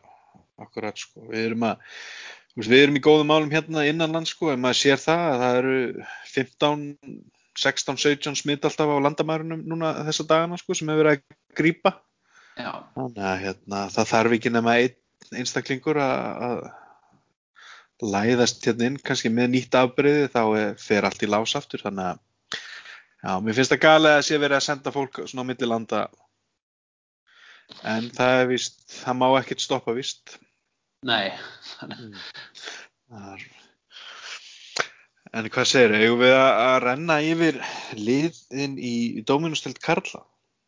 akkurat 0.58 0.98
sko, 0.98 1.26
við 1.30 1.50
erum 1.50 1.66
að 1.68 1.84
við 2.66 2.82
erum 2.82 2.96
í 2.98 3.02
góðum 3.04 3.28
málum 3.30 3.52
hérna 3.52 3.84
innanlands 3.86 4.32
sko, 4.34 4.50
en 4.50 4.62
maður 4.62 4.80
sér 4.80 4.98
það 4.98 5.24
að 5.28 5.42
það 5.42 5.58
eru 5.60 5.74
15, 6.32 6.86
16, 7.62 8.00
17 8.02 8.38
smitt 8.40 8.66
alltaf 8.66 8.90
á 8.90 9.04
landamærunum 9.04 9.62
núna 9.70 9.92
þessa 10.08 10.26
dagana 10.32 10.58
sko, 10.58 10.74
sem 10.74 10.90
hefur 10.90 11.04
verið 11.04 11.20
að 11.20 11.38
grípa. 11.60 11.92
Já, 12.58 12.72
þannig 12.96 13.28
að 13.30 13.38
hérna, 13.44 13.82
það 13.94 14.10
þarf 14.12 14.36
ekki 14.38 14.52
nema 14.54 14.74
einn 14.82 15.38
einstaklingur 15.38 16.00
að 16.02 16.64
læðast 18.02 18.66
hérna 18.66 18.90
inn 18.90 18.98
kannski 19.02 19.30
með 19.34 19.52
nýtt 19.54 19.78
afbreyði 19.78 20.26
þá 20.34 20.42
er, 20.58 20.74
fer 20.82 21.06
allt 21.06 21.22
í 21.22 21.30
lás 21.30 21.54
aftur. 21.58 21.82
Þannig 21.86 22.10
að 22.10 22.18
já, 23.22 23.32
mér 23.44 23.58
finnst 23.58 23.74
það 23.74 23.84
galið 23.86 24.16
að 24.16 24.26
sé 24.26 24.40
verið 24.42 24.58
að 24.58 24.66
senda 24.66 24.94
fólk 24.94 25.22
svona 25.22 25.46
á 25.46 25.48
milli 25.52 25.70
landa. 25.70 26.02
En 27.86 28.10
það 28.18 28.42
er 28.42 28.50
víst, 28.50 28.78
það 29.04 29.18
má 29.22 29.26
ekkert 29.38 29.62
stoppa 29.62 29.94
víst 29.94 30.38
nei 31.06 31.28
er- 33.10 33.46
En 35.28 35.44
hvað 35.52 35.66
segir, 35.68 35.92
eigum 35.92 36.22
við 36.22 36.32
að 36.34 36.78
renna 36.86 37.18
yfir 37.20 37.58
liðin 38.00 38.78
í, 38.80 39.20
Dóminustelt 39.28 39.78
Karla? 39.84 40.22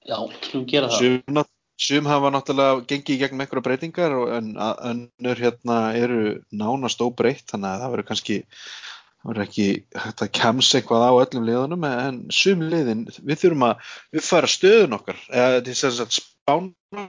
já, 0.05 0.17
skulum 0.44 0.67
gera 0.69 0.91
það. 0.93 1.25
Sum, 1.25 1.41
sum 1.81 2.09
hafa 2.11 2.31
náttúrulega 2.35 2.85
gengið 2.91 3.15
í 3.15 3.19
gegnum 3.23 3.41
einhverja 3.41 3.65
breytingar 3.65 4.12
og 4.19 4.29
en 4.37 4.50
önnur 4.61 5.41
hérna 5.41 5.79
eru 5.97 6.21
nánast 6.53 7.00
óbreytt 7.00 7.47
þannig 7.49 7.71
að 7.71 7.81
það 7.85 7.94
verður 7.94 8.09
kannski 8.11 8.37
það 8.44 9.31
verður 9.31 9.47
ekki 9.47 9.69
hægt 10.05 10.25
að 10.27 10.32
kemsa 10.41 10.79
eitthvað 10.81 11.06
á 11.09 11.12
öllum 11.25 11.49
liðunum 11.49 11.88
en 11.88 12.21
sum 12.32 12.67
liðin, 12.69 13.06
við 13.25 13.41
þurfum 13.44 13.67
að 13.70 13.91
við 14.13 14.29
fara 14.29 14.53
stöðun 14.58 14.99
okkar 15.01 15.25
eða 15.32 15.65
til 15.65 15.77
þess 15.81 16.05
að 16.05 16.15
spána 16.20 17.08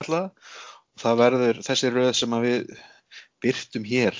okkar 0.00 0.32
það 1.00 1.20
verður 1.22 1.60
þessi 1.66 1.92
röð 1.94 2.12
sem 2.18 2.36
við 2.44 2.72
byrtum 3.42 3.86
hér. 3.88 4.18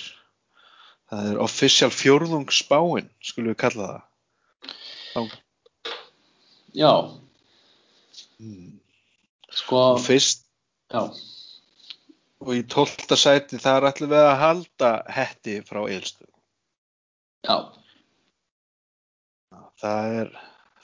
Það 1.11 1.31
er 1.33 1.41
official 1.43 1.91
fjórðungsspáin 1.95 3.11
skulum 3.25 3.53
við 3.53 3.61
kalla 3.65 3.89
það. 3.91 5.33
Já, 6.71 6.93
mm. 8.39 8.79
sko 9.59 9.81
og 9.97 10.05
fyrst 10.05 10.45
já, 10.93 11.03
og 12.41 12.53
í 12.55 12.63
tólta 12.71 13.19
sæti 13.19 13.59
þar 13.61 13.89
ætlum 13.91 14.13
við 14.13 14.23
að 14.23 14.39
halda 14.45 14.91
hetti 15.11 15.57
frá 15.67 15.83
Eilstöð. 15.83 16.31
já, 17.43 17.57
Það 19.81 20.15
er, 20.21 20.31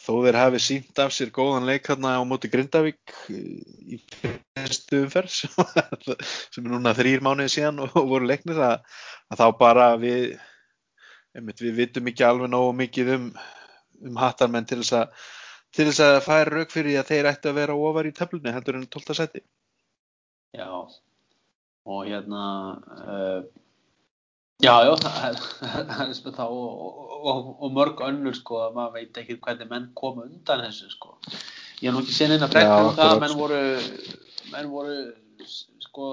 þó 0.06 0.12
þeir 0.22 0.38
hafi 0.38 0.60
sínt 0.62 1.00
af 1.02 1.14
sér 1.14 1.32
góðan 1.34 1.66
leik 1.66 1.88
hérna 1.90 2.14
á 2.18 2.22
móti 2.28 2.50
Grindavík 2.52 3.14
í 3.32 3.98
fyrstu 4.12 5.02
umferð 5.02 5.32
sem, 5.40 5.56
er 6.62 6.68
núna 6.68 6.94
þrýr 6.96 7.24
mánuði 7.26 7.56
síðan 7.56 7.82
og 7.86 7.96
voru 7.96 8.28
leiknir 8.30 8.60
að, 8.62 8.84
að 9.32 9.42
þá 9.42 9.46
bara 9.58 9.88
við, 10.00 10.36
einmitt, 11.34 11.62
við 11.64 11.80
vitum 11.80 12.12
ekki 12.12 12.26
alveg 12.28 12.52
nógu 12.52 12.76
mikið 12.84 13.12
um, 13.16 13.26
um 14.06 14.22
hattarmenn 14.22 14.68
til 14.68 14.80
þess 14.84 15.00
að 15.00 15.26
til 15.76 15.88
þess 15.90 16.04
að 16.06 16.22
færa 16.24 16.54
rauk 16.54 16.72
fyrir 16.72 17.00
að 17.00 17.10
þeir 17.10 17.30
ættu 17.32 17.50
að 17.50 17.58
vera 17.58 17.76
ofar 17.88 18.08
í 18.08 18.14
töflunni 18.16 18.54
heldur 18.54 18.78
en 18.78 18.86
12. 18.88 19.16
seti. 19.18 19.42
já 20.56 20.70
og 21.86 22.06
hérna 22.06 22.44
uh, 23.06 23.42
já, 24.64 24.74
já 24.86 24.92
það 25.02 25.26
er, 25.28 25.38
er 26.06 26.12
spil 26.16 26.34
þá 26.36 26.44
og, 26.46 26.82
og, 27.16 27.48
og, 27.60 27.70
mörg 27.76 28.02
önnur 28.06 28.36
sko 28.36 28.62
að 28.66 28.76
maður 28.78 28.98
veit 28.98 29.20
ekki 29.22 29.38
hvernig 29.44 29.70
menn 29.70 29.88
koma 29.98 30.26
undan 30.26 30.64
þessu 30.64 30.90
sko 30.94 31.16
ég 31.82 31.90
hef 31.90 31.96
nú 31.96 32.02
ekki 32.04 32.30
neina 32.30 32.50
frekar 32.50 32.72
Já, 32.72 32.84
um 32.86 32.96
það 32.96 33.12
að 33.12 33.22
menn 33.24 33.34
sko. 33.34 33.40
voru 33.42 33.62
menn 34.54 34.70
voru 34.72 34.98
sko 35.84 36.10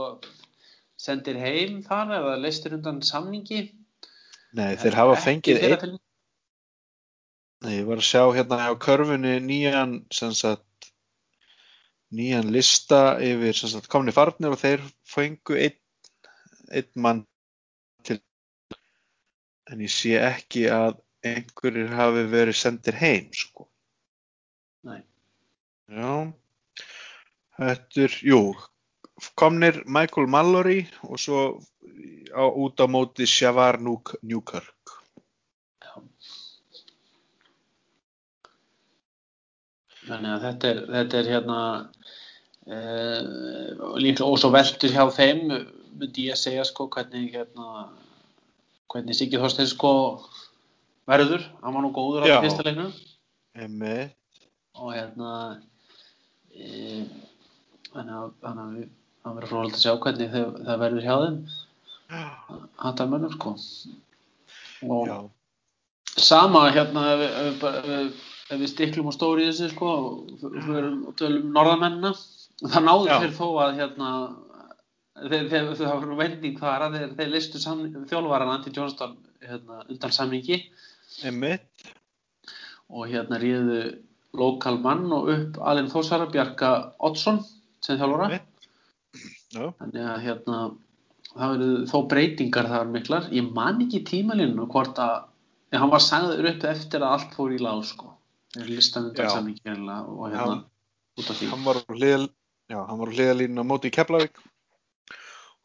sendir 0.99 1.39
heim 1.39 1.81
þar 1.85 2.17
eða 2.19 2.37
leistir 2.41 2.75
undan 2.77 3.01
samningi 3.05 3.63
Nei, 4.53 4.75
þeir 4.77 4.99
hafa 4.99 5.19
fengið 5.23 5.63
einn 5.69 5.99
Nei, 7.63 7.77
ég 7.79 7.87
var 7.87 8.01
að 8.01 8.09
sjá 8.09 8.25
hérna 8.35 8.59
á 8.67 8.75
körfunni 8.75 9.37
nýjan 9.39 10.01
sagt 10.11 10.91
nýjan 12.13 12.51
lista 12.53 13.15
yfir 13.23 13.55
sagt 13.55 13.87
komni 13.89 14.13
farnir 14.13 14.51
og 14.51 14.59
þeir 14.59 14.83
fengu 15.07 15.55
einn 15.55 15.79
einn 16.73 16.91
mann 16.99 17.23
en 19.71 19.83
ég 19.83 19.91
sé 19.91 20.17
ekki 20.19 20.67
að 20.73 20.99
einhverjir 21.23 21.93
hafi 21.95 22.25
verið 22.31 22.59
sendir 22.59 22.97
heim 22.99 23.29
sko. 23.35 23.67
Nei. 24.83 24.99
Já, 25.93 26.33
þetta 27.59 28.05
er, 28.07 28.17
jú, 28.27 28.41
komnir 29.39 29.83
Michael 29.85 30.27
Mallory 30.31 30.81
og 31.07 31.21
svo 31.21 31.43
á, 32.33 32.43
út 32.43 32.83
á 32.83 32.85
móti 32.91 33.27
Shavar 33.29 33.79
Newkirk. 33.79 34.73
Þannig 40.03 40.33
að 40.33 40.41
þetta 40.43 40.69
er, 40.69 40.79
þetta 40.91 41.19
er 41.19 41.27
hérna 41.31 41.59
uh, 42.67 43.19
líklega 43.95 44.27
og 44.27 44.41
svo 44.41 44.49
veldur 44.51 44.91
hjá 44.91 45.05
þeim 45.15 45.45
myndi 45.93 46.25
ég 46.27 46.39
segja 46.39 46.65
sko 46.67 46.89
hvernig 46.91 47.31
hérna 47.31 47.85
hvernig 48.93 49.17
Siggi 49.17 49.41
Þorstein 49.41 49.69
sko 49.71 49.91
verður, 51.09 51.45
hann 51.63 51.75
var 51.75 51.85
nú 51.85 51.91
góður 51.95 52.27
á 52.29 52.39
fyrsta 52.43 52.65
leiknum. 52.67 52.93
Og 54.79 54.93
hérna 54.95 55.31
e, 56.53 57.03
þannig 57.91 58.15
að 58.17 58.31
það 59.23 59.37
verður 59.37 59.51
frólægt 59.51 59.77
að 59.77 59.83
sjá 59.83 59.93
hvernig 60.05 60.33
þau, 60.33 60.45
það 60.63 60.83
verður 60.85 61.07
hjá 61.07 61.15
þeim. 61.23 61.39
Hattar 62.83 63.09
mönnum 63.09 63.33
sko. 63.33 63.55
Og 64.83 65.07
Já, 65.09 65.17
sama 66.19 66.67
hérna 66.75 67.05
ef, 67.13 67.21
ef, 67.23 67.63
ef, 67.63 68.23
ef 68.51 68.59
við 68.61 68.71
stiklum 68.71 69.09
á 69.09 69.13
stóri 69.15 69.45
í 69.45 69.49
þessu 69.51 69.69
sko 69.71 69.91
og 69.93 70.43
og 70.43 71.13
tölum 71.19 71.47
um 71.47 71.53
norðamennina 71.55 72.11
það 72.63 72.85
náðu 72.87 73.07
Já. 73.09 73.15
þeir 73.23 73.35
þó 73.37 73.47
að 73.63 73.77
hérna 73.79 74.09
þeir, 75.17 75.73
það 75.77 75.83
var 75.89 76.15
vending 76.19 76.55
þar 76.59 76.85
að 76.87 76.95
þeir, 76.97 77.11
þeir 77.19 77.31
listu 77.33 77.61
þjálfaran 77.61 78.53
Andy 78.55 78.73
Johnston 78.75 79.17
hérna, 79.43 79.83
undan 79.89 80.15
samningi. 80.15 80.61
Einmitt. 81.23 81.91
og 82.93 83.07
hérna 83.09 83.37
ríðu 83.41 83.77
lokal 84.37 84.77
mann 84.81 85.05
og 85.13 85.29
upp 85.33 85.59
Alin 85.65 85.89
Þórsara 85.89 86.27
Bjarka 86.31 86.93
Oddsson 86.99 87.39
sem. 87.81 87.97
Já, 89.53 89.69
þannig 89.77 90.01
að 90.01 90.19
hérna 90.25 90.59
það 91.33 91.55
eru 91.55 91.69
þó 91.89 91.97
breytingar 92.09 92.69
þar 92.69 92.91
miklar. 92.93 93.29
Ég 93.33 93.49
man 93.53 93.81
ekki 93.85 94.03
tímalinu 94.09 94.67
hvort 94.69 94.97
að 95.01 95.23
en 95.73 95.81
hann 95.81 95.93
var 95.93 96.03
sagður 96.05 96.49
upp 96.51 96.65
eftir 96.69 97.01
að 97.01 97.15
allt 97.17 97.35
fór 97.37 97.53
í 97.53 97.59
lás 97.61 97.93
sko. 97.93 98.11
Listan 98.67 99.09
undan 99.09 99.29
samningi 99.29 99.61
og 99.65 100.27
hérna 100.29 100.45
Hann- 100.45 100.65
út 101.17 101.29
af 101.29 101.37
því. 101.37 101.49
Hann 101.49 101.63
var 101.65 101.81
á 101.81 103.13
hliðalínu 103.13 103.61
á 103.61 103.65
móti 103.65 103.89
í 103.89 103.93
Keflavík 103.93 104.37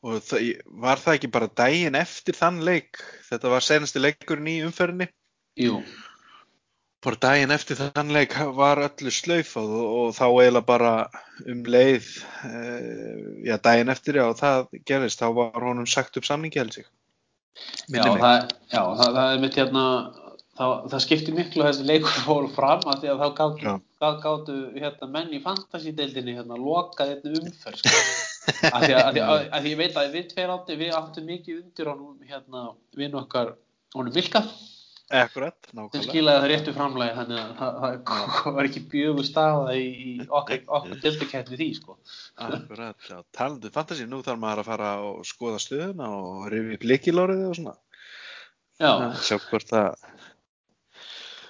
og 0.07 0.21
það, 0.25 0.51
var 0.85 1.01
það 1.03 1.17
ekki 1.19 1.31
bara 1.35 1.49
daginn 1.61 1.99
eftir 1.99 2.37
þann 2.39 2.61
leik, 2.67 3.01
þetta 3.29 3.55
var 3.55 3.67
senasti 3.67 4.03
leikurinn 4.03 4.51
í 4.53 4.59
umferðinni? 4.67 5.09
Jú, 5.59 5.81
bara 7.05 7.21
daginn 7.23 7.55
eftir 7.55 7.79
þann 7.79 8.13
leik 8.15 8.37
var 8.59 8.83
öllu 8.83 9.13
slaufað 9.15 9.75
og, 9.81 9.89
og 9.99 10.15
þá 10.17 10.25
eiginlega 10.29 10.69
bara 10.69 10.93
um 11.47 11.65
leið 11.67 12.09
uh, 12.47 13.27
já, 13.47 13.57
daginn 13.63 13.93
eftir, 13.95 14.21
já, 14.21 14.27
það 14.39 14.71
gerist 14.89 15.23
þá 15.23 15.29
var 15.41 15.69
honum 15.69 15.87
sagt 15.87 16.19
upp 16.19 16.27
samningi 16.27 16.63
held 16.63 16.79
sig 16.79 16.89
já, 17.91 18.03
já 18.03 18.83
það, 18.83 19.05
það 19.05 19.25
er 19.27 19.45
mitt 19.45 19.59
hérna 19.59 19.85
það, 20.59 20.75
það 20.93 21.05
skipti 21.05 21.37
miklu 21.37 21.65
að 21.65 21.71
þessi 21.71 21.87
leikur 21.93 22.25
fór 22.29 22.49
fram 22.57 22.83
af 22.91 22.99
því 23.03 23.13
að 23.13 23.23
þá 23.23 23.29
gátu, 23.41 23.63
Já. 23.67 23.75
gá, 24.03 24.09
gátu 24.25 24.59
hérna, 24.75 25.11
menn 25.15 25.31
í 25.35 25.43
fantasy-deildinni 25.45 26.39
hérna, 26.39 26.59
lokað 26.59 27.15
einnig 27.15 27.39
umferð 27.45 27.83
sko. 27.83 28.03
Af 28.49 28.83
því 28.85 28.95
að, 28.97 29.05
að, 29.05 29.21
að, 29.35 29.47
að 29.59 29.71
ég 29.71 29.79
veit 29.83 30.01
að 30.01 30.11
við 30.17 30.27
tveir 30.33 30.55
átti 30.55 30.81
við 30.81 30.97
áttum 30.99 31.29
mikið 31.29 31.63
undir 31.63 31.93
honum 31.93 32.27
hérna, 32.29 32.67
vinn 32.99 33.17
okkar 33.19 33.55
honum 33.97 34.15
Vilka 34.15 34.45
Akkurat, 35.09 35.57
sem 35.65 35.79
nákvæmlega 35.79 36.05
skilaði 36.05 36.41
það 36.43 36.51
réttu 36.51 36.73
framlægi 36.77 37.13
þannig 37.17 37.39
að 37.41 37.53
það, 37.57 37.77
það 38.11 38.49
var 38.59 38.67
ekki 38.69 38.81
bjögur 38.93 39.25
staða 39.25 39.77
í, 39.81 39.87
í 39.89 40.11
okkar, 40.27 40.59
okkar 40.67 40.99
deildakeppni 41.01 41.57
því 41.57 41.69
sko. 41.79 41.97
Akkurat, 42.45 43.07
já, 43.09 43.17
talandi 43.33 43.71
fantasy, 43.73 44.05
nú 44.05 44.21
þarf 44.27 44.43
maður 44.43 44.61
að 44.61 44.69
fara 44.69 44.91
og 45.07 45.23
skoða 45.25 45.63
stöðuna 45.65 46.11
og 46.13 46.43
rifi 46.53 46.77
upp 46.77 46.85
líkilórið 46.93 47.47
og 47.47 47.57
svona. 47.57 47.75
Já, 48.77 48.93
sjá 49.25 49.39
hvort 49.47 49.73
að 49.81 49.89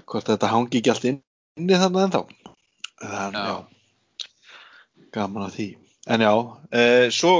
hvort 0.07 0.31
þetta 0.31 0.53
hangi 0.55 0.79
ekki 0.79 0.95
allt 0.95 1.11
inni 1.11 1.83
þannig 1.83 2.07
ennþá. 2.07 2.23
Þannig, 3.03 3.43
Já. 3.43 3.59
já. 3.59 5.05
gaman 5.19 5.49
að 5.49 5.59
því 5.59 5.69
en 6.09 6.25
já, 6.25 6.33
e, 6.73 6.83
svo 7.15 7.33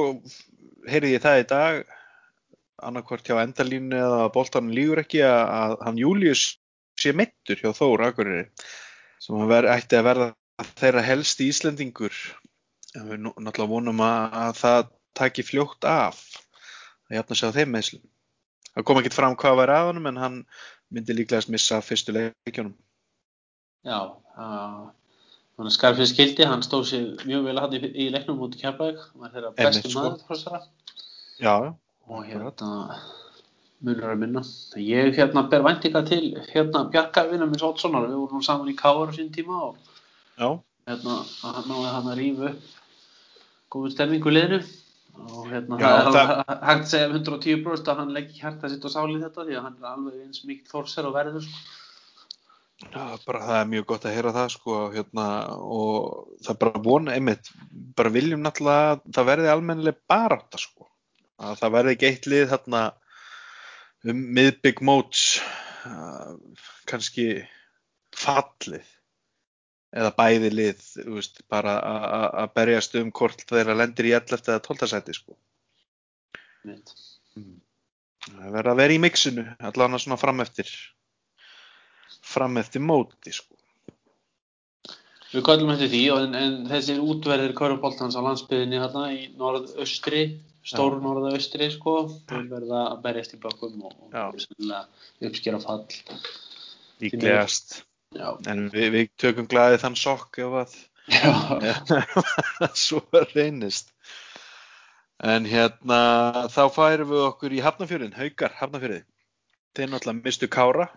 heyrði 0.89 1.15
ég 1.15 1.25
það 1.25 1.43
í 1.43 1.47
dag 1.53 1.95
annarkvort 2.89 3.27
hjá 3.27 3.41
endalínu 3.43 3.97
eða 3.99 4.29
boltanum 4.35 4.75
lígur 4.75 5.03
ekki 5.03 5.23
að, 5.27 5.41
að 5.61 5.77
hann 5.87 6.03
Július 6.03 6.45
sé 6.99 7.15
meittur 7.17 7.59
hjá 7.63 7.73
Þór 7.75 8.05
Akureyri 8.11 8.45
sem 9.19 9.35
hann 9.39 9.51
ver, 9.51 9.67
ætti 9.73 9.99
að 9.99 10.07
verða 10.07 10.29
þeirra 10.79 11.03
helsti 11.07 11.49
Íslendingur. 11.51 12.15
En 12.97 13.11
við 13.11 13.25
náttúrulega 13.25 13.71
vonum 13.71 14.01
að, 14.03 14.37
að 14.43 14.53
það 14.63 14.93
taki 15.19 15.45
fljótt 15.47 15.85
af 15.89 16.21
að 17.09 17.19
jafna 17.19 17.39
sig 17.39 17.51
á 17.51 17.57
þeim 17.57 17.75
meðslum 17.75 18.07
það 18.79 18.87
kom 18.87 19.01
ekkert 19.01 19.17
fram 19.19 19.37
hvað 19.39 19.57
var 19.59 19.73
að 19.75 19.89
honum 19.91 20.07
en 20.13 20.21
hann 20.23 20.37
myndi 20.95 21.17
líklegast 21.17 21.51
missa 21.53 21.81
fyrstu 21.85 22.15
leikjunum. 22.15 22.77
Já 23.87 23.99
uh, 24.39 24.87
Þannig 25.59 25.73
að 25.73 25.75
Skarfið 25.75 26.07
skildi, 26.13 26.45
hann 26.47 26.61
stóð 26.63 26.85
sér 26.87 27.07
mjög 27.27 27.47
vel 27.49 27.59
hann 27.59 27.73
í, 27.75 28.05
leiknum 28.15 28.43
út 28.47 28.53
í 28.55 28.61
Keflavík, 28.61 28.99
hann 29.11 29.23
var 29.25 29.33
þeirra 29.35 29.49
bestu 29.59 29.91
sko. 29.91 30.03
maður 30.05 30.21
þessara 30.29 30.61
já, 31.43 31.55
og 32.07 32.21
Akkurat. 32.21 32.29
hérna 32.31 33.01
munur 33.83 34.13
að 34.13 34.21
minna. 34.23 34.43
Ég 34.79 35.11
hérna 35.19 35.43
ber 35.51 35.65
væntinga 35.67 36.03
til 36.07 36.23
hérna 36.53 36.85
Bjarka 36.93 37.25
vinnar 37.31 37.51
minn 37.51 37.59
Sotsonar, 37.63 38.07
við 38.07 38.21
vorum 38.23 38.45
saman 38.47 38.71
í 38.71 38.77
Káar 38.79 39.11
á 39.11 39.15
sín 39.19 39.33
tíma 39.35 39.59
og 39.69 39.77
já, 40.39 40.49
hérna 40.87 41.17
að 41.27 41.59
hann 41.59 41.69
náði 41.73 41.91
hann 41.97 42.13
að 42.15 42.23
upp 42.53 42.77
góðu 43.75 43.91
stemmingu 43.97 44.31
liðinu 44.31 44.61
og 45.19 45.51
hérna 45.51 45.79
Já, 45.83 45.91
er 45.91 46.13
það- 46.15 46.63
hægt 46.71 46.87
að 46.87 46.93
segja 46.95 47.09
um 47.11 47.19
110% 47.19 47.91
að 47.91 47.97
hann 47.99 48.15
leggi 48.15 48.39
hjarta 48.41 48.71
sitt 48.71 48.85
og 48.87 48.95
sáli 48.95 49.19
þetta 49.21 49.45
því 49.45 49.59
að 49.59 49.63
hann 49.67 49.77
er 49.83 49.91
alveg 49.91 50.23
eins 50.23 50.45
mikið 50.47 50.71
þórsar 50.71 51.11
og 51.11 51.15
verður 51.19 51.43
sko. 51.43 51.59
Bara 52.79 53.41
það 53.43 53.57
er 53.59 53.71
mjög 53.73 53.87
gott 53.91 54.05
að 54.07 54.15
heyra 54.15 54.33
það 54.37 54.51
sko 54.55 54.75
hérna 54.95 55.25
og 55.59 56.29
það 56.47 56.53
er 56.53 56.59
bara 56.63 56.83
von 56.85 57.09
einmitt, 57.11 57.49
bara 57.99 58.13
viljum 58.15 58.45
náttúrulega 58.45 58.93
að 58.93 59.01
það 59.17 59.29
verði 59.33 59.51
almennileg 59.55 59.99
barátta 60.13 60.61
sko. 60.63 60.87
Að 61.43 61.59
það 61.59 61.75
verði 61.75 61.95
ekki 61.97 62.09
eitt 62.09 62.29
lið 62.31 62.45
þarna 62.53 62.83
um 64.09 64.21
miðbygg 64.39 64.83
móts 64.87 65.25
kannski 66.89 67.27
fallið 68.19 68.87
eða 69.99 70.13
bæði 70.15 70.51
lið 70.53 70.83
veist, 71.09 71.43
bara 71.51 71.75
að- 71.81 72.53
berjast 72.55 72.95
um 73.01 73.11
hvort 73.11 73.43
þeirra 73.49 73.75
lendir 73.79 74.11
í 74.11 74.15
11 74.15 74.53
eða 74.53 74.63
12 74.67 74.91
sæti 74.93 75.17
sko. 75.17 75.35
Einmitt. 76.63 76.95
það 78.29 78.53
verði 78.55 78.71
að 78.71 78.81
vera 78.83 78.95
í 78.95 79.01
mixinu 79.03 79.45
allan 79.59 79.97
að 79.97 80.05
svona 80.05 80.21
fram 80.21 80.41
eftir 80.45 80.71
fram 82.39 82.61
eftir 82.63 82.85
móti 82.85 83.35
sko 83.35 83.59
Við 85.29 85.45
köllum 85.45 85.75
eftir 85.75 85.91
því 85.93 86.03
en, 86.15 86.37
en 86.39 86.55
þessir 86.71 87.01
útverðir 87.05 87.53
köruboltans 87.57 88.17
á 88.17 88.25
landsbyðinni 88.25 88.79
hérna 88.81 89.03
í 89.13 89.19
norðaustri, 89.37 90.23
stóru 90.65 91.03
norðaustri 91.05 91.69
sko, 91.75 91.99
þeir 92.31 92.47
verða 92.49 92.85
að 92.95 93.03
berjast 93.05 93.35
í 93.37 93.41
bökkum 93.43 93.83
og, 93.91 93.99
uppskera 95.29 95.61
fall. 95.61 95.85
líklegast 97.03 97.83
Já. 98.17 98.31
En 98.49 98.71
við, 98.73 98.87
við 98.95 99.11
tökum 99.21 99.49
glæði 99.51 99.83
þann 99.83 99.99
sokk 100.01 100.39
ef 100.41 100.55
að 100.63 100.77
svo 102.87 103.03
reynist. 103.35 103.93
En 105.19 105.45
hérna, 105.49 106.01
þá 106.53 106.63
færum 106.73 107.13
við 107.13 107.25
okkur 107.27 107.57
í 107.57 107.61
Hafnafjörðin, 107.65 108.17
Haukar 108.17 108.55
Hafnafjörði. 108.61 109.03
Þeir 109.77 109.93
náttúrulega 109.93 110.25
mistu 110.25 110.49
Kára, 110.49 110.89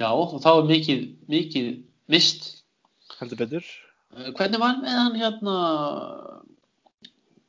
Já, 0.00 0.08
og 0.16 0.38
þá 0.40 0.48
er 0.56 0.68
mikið, 0.70 1.00
mikið 1.28 1.70
mist. 2.10 2.46
heldur 3.20 3.40
betur. 3.42 3.66
Eh, 4.16 4.30
Hvernig 4.38 4.60
var 4.62 4.78
með 4.80 4.96
hann 4.96 5.18
hérna, 5.20 5.56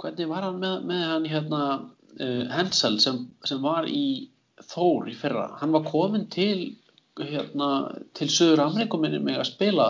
hvernig 0.02 0.28
var 0.30 0.46
hann 0.48 0.60
með, 0.62 0.76
með 0.90 1.04
hann 1.12 1.28
hérna 1.32 1.62
uh, 2.20 2.44
Hensel 2.56 2.98
sem, 3.04 3.24
sem 3.48 3.62
var 3.64 3.88
í 3.90 4.04
Þór 4.62 5.08
í 5.10 5.16
fyrra? 5.18 5.48
Hann 5.58 5.72
var 5.74 5.82
komin 5.88 6.28
til 6.30 6.76
hérna, 7.18 7.70
til 8.18 8.28
Suður 8.30 8.62
Amerikuminni 8.68 9.18
með 9.26 9.40
að 9.42 9.48
spila. 9.50 9.88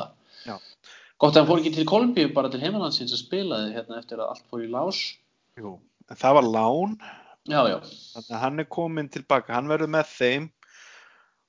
Já. 0.47 0.55
Gott 1.19 1.35
að 1.35 1.41
hann 1.41 1.49
fór 1.49 1.59
ekki 1.61 1.73
til 1.75 1.87
Kolumbíu 1.89 2.29
bara 2.33 2.49
til 2.53 2.61
heimalandsins 2.63 3.11
að 3.13 3.19
spilaði 3.25 3.73
hérna 3.75 3.99
eftir 3.99 4.21
að 4.23 4.31
allt 4.31 4.45
fór 4.49 4.63
í 4.63 4.69
lás. 4.71 5.01
Jú. 5.59 5.73
En 6.07 6.17
það 6.21 6.37
var 6.39 6.47
lán, 6.55 6.95
Já, 7.51 7.59
já. 7.67 7.77
þannig 8.13 8.31
að 8.37 8.41
hann 8.45 8.61
er 8.63 8.67
komin 8.77 9.07
tilbaka, 9.11 9.53
hann 9.57 9.69
verður 9.71 9.91
með 9.97 10.09
þeim 10.15 10.47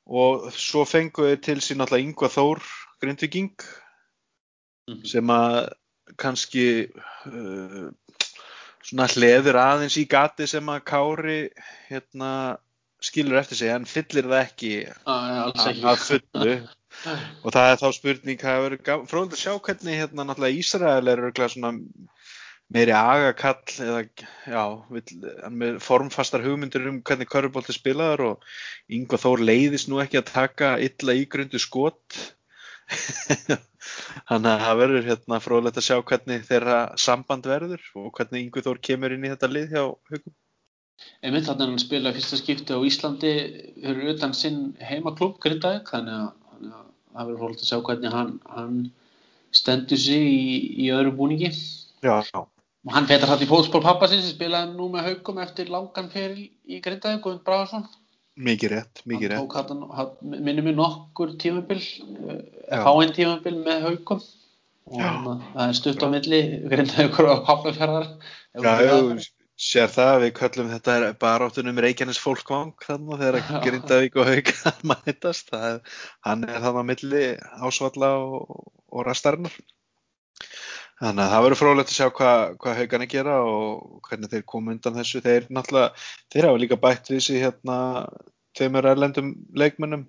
og 0.07 0.51
svo 0.57 0.85
fengu 0.89 1.29
þeir 1.29 1.41
til 1.45 1.61
sín 1.63 1.79
náttúrulega 1.83 2.09
Ingvar 2.09 2.33
Þór 2.35 2.63
Grindviking 3.03 3.55
Mhm. 4.91 5.05
sem 5.07 5.31
að 5.31 5.57
kannski 6.19 6.65
uh, 6.91 7.91
svona 8.83 9.07
hleður 9.15 9.59
aðeins 9.63 9.97
í 10.01 10.07
gati 10.11 10.49
sem 10.51 10.67
að 10.73 10.81
Kári 10.91 11.37
hérna 11.91 12.31
skilur 13.03 13.39
eftir 13.39 13.61
sig 13.61 13.71
en 13.75 13.87
fyllir 13.87 14.27
það 14.31 14.41
ekki 14.43 14.73
alls 15.07 15.67
ekki. 15.71 15.85
að 15.87 16.03
fullu 16.09 16.57
og 17.45 17.55
það 17.55 17.71
er 17.71 17.81
þá 17.83 17.87
spurning 17.97 18.43
fróðilegt 19.11 19.39
að 19.39 19.43
sjá 19.45 19.55
hvernig 19.69 20.01
hérna 20.03 20.27
Ísrael 20.59 21.13
er 21.15 21.25
svona 21.55 21.73
meiri 22.73 22.95
agakall 22.97 23.75
eða 23.85 24.03
já, 24.49 24.63
vill, 24.93 25.17
með 25.51 25.81
formfastar 25.85 26.45
hugmyndir 26.45 26.87
um 26.91 27.01
hvernig 27.07 27.31
körfubolti 27.33 27.75
spilaður 27.77 28.25
og 28.31 28.47
Ingo 28.93 29.21
Þór 29.21 29.45
leiðist 29.45 29.91
nú 29.93 30.01
ekki 30.03 30.21
að 30.23 30.31
taka 30.33 30.77
illa 30.83 31.17
ígrundu 31.19 31.61
skot. 31.63 32.21
Þannig 34.29 34.51
að 34.53 34.63
það 34.67 34.79
verður 34.83 35.09
hérna 35.11 35.41
fróðilegt 35.43 35.81
að 35.81 35.89
sjá 35.89 35.97
hvernig 36.07 36.47
þeirra 36.49 36.79
samband 37.01 37.49
verður 37.49 37.85
og 37.99 38.13
hvernig 38.17 38.47
Ingo 38.47 38.65
Þór 38.65 38.81
kemur 38.91 39.15
inn 39.15 39.27
í 39.27 39.33
þetta 39.33 39.53
lið 39.53 39.77
hjá 39.77 39.85
hugum 39.91 40.39
Einmitt 41.23 41.47
þannig 41.47 41.65
að 41.65 41.71
hann 41.71 41.83
spila 41.83 42.13
fyrsta 42.15 42.39
skipti 42.39 42.77
á 42.77 42.81
Íslandi 42.87 43.33
fyrir 43.83 44.11
utan 44.13 44.35
sinn 44.39 44.59
heimaklub 44.83 45.39
Grindavík 45.43 45.91
þannig 45.91 46.19
að, 46.19 46.75
það 47.15 47.29
verður 47.31 47.43
fólk 47.45 47.63
að 47.63 47.69
sjá 47.71 47.79
hvernig 47.89 48.17
hann, 48.17 48.33
hann 48.57 48.77
stendur 49.61 50.01
sig 50.03 50.27
í, 50.27 50.59
í 50.85 50.91
öðru 50.95 51.15
búningi. 51.19 51.51
Já, 52.03 52.15
já, 52.27 52.43
og 52.87 52.95
hann 52.97 53.09
fetar 53.11 53.31
hatt 53.31 53.43
í 53.45 53.49
fótspól 53.51 53.83
pappa 53.85 54.09
sinns 54.11 54.27
sem 54.27 54.37
spilaði 54.37 54.75
nú 54.77 54.89
með 54.93 55.11
haugum 55.11 55.43
eftir 55.43 55.71
langan 55.73 56.09
feril 56.13 56.49
í 56.67 56.81
Grindavík 56.85 57.23
Guðmund 57.25 57.45
Bragarsson 57.47 57.85
mikið 58.43 58.73
rétt, 58.73 59.03
mikið 59.05 59.35
hann 59.35 59.35
rétt. 59.35 59.43
tók 59.45 59.57
hann, 59.59 59.83
hann 59.97 60.41
minnum 60.47 60.71
við 60.71 60.79
nokkur 60.79 61.35
tímabil 61.43 61.83
Já. 61.83 62.81
fáinn 62.87 63.13
tímabil 63.15 63.59
með 63.61 63.85
haugum 63.89 64.25
og 64.93 64.99
hann, 64.99 65.45
það 65.53 65.69
er 65.69 65.79
stutt 65.79 66.03
á 66.03 66.09
milli 66.11 66.41
Grindavíkur 66.73 67.31
og 67.31 67.47
Hafnarfjörðar 67.51 68.09
Já, 68.63 68.73
já, 68.83 68.97
sér 69.63 69.93
það, 69.93 70.15
við 70.25 70.33
köllum 70.41 70.73
þetta 70.73 70.97
er 70.97 71.15
baráttunum 71.23 71.79
Reykjanes 71.85 72.19
fólkvang 72.21 72.73
þannig 72.83 73.21
þegar 73.23 73.39
Já. 73.43 73.61
Grindavík 73.69 74.19
og 74.19 74.33
Hauka 74.33 74.75
mætast, 74.91 75.53
það 75.53 75.69
er, 75.69 75.95
hann 76.27 76.49
er 76.49 76.59
þannig 76.65 76.83
á 76.83 76.91
milli 76.91 77.23
ásvalla 77.63 78.11
og, 78.25 78.73
og 78.91 79.07
rastarinnar. 79.07 79.55
Þannig 81.03 81.25
að 81.25 81.33
það 81.33 81.45
verður 81.45 81.59
frólægt 81.59 81.91
að 81.91 81.97
sjá 81.97 82.09
hvað 82.15 82.41
hva 82.63 82.73
Haukan 82.79 83.05
að 83.05 83.11
gera 83.11 83.37
og 83.43 84.03
hvernig 84.07 84.31
þeir 84.31 84.45
koma 84.53 84.75
undan 84.75 84.99
þessu. 85.01 85.23
Þeir 85.25 85.49
náttúrulega, 85.51 86.05
þeir 86.31 86.47
hafa 86.47 86.61
líka 86.63 86.79
bætt 86.85 87.11
við 87.11 87.25
sig 87.27 87.43
hérna 87.43 87.79
tveimur 88.55 88.87
erlendum 88.87 89.33
leikmönnum, 89.59 90.05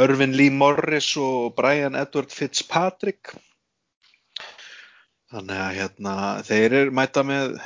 Örvin 0.00 0.36
Lee 0.38 0.54
Morris 0.54 1.10
og 1.20 1.52
Brian 1.58 1.98
Edward 1.98 2.32
Fitzpatrick. 2.32 3.34
Þannig 5.30 5.60
að 5.66 5.76
hérna, 5.76 6.14
þeir 6.46 6.76
eru 6.80 6.94
mæta 6.96 7.26
með 7.26 7.58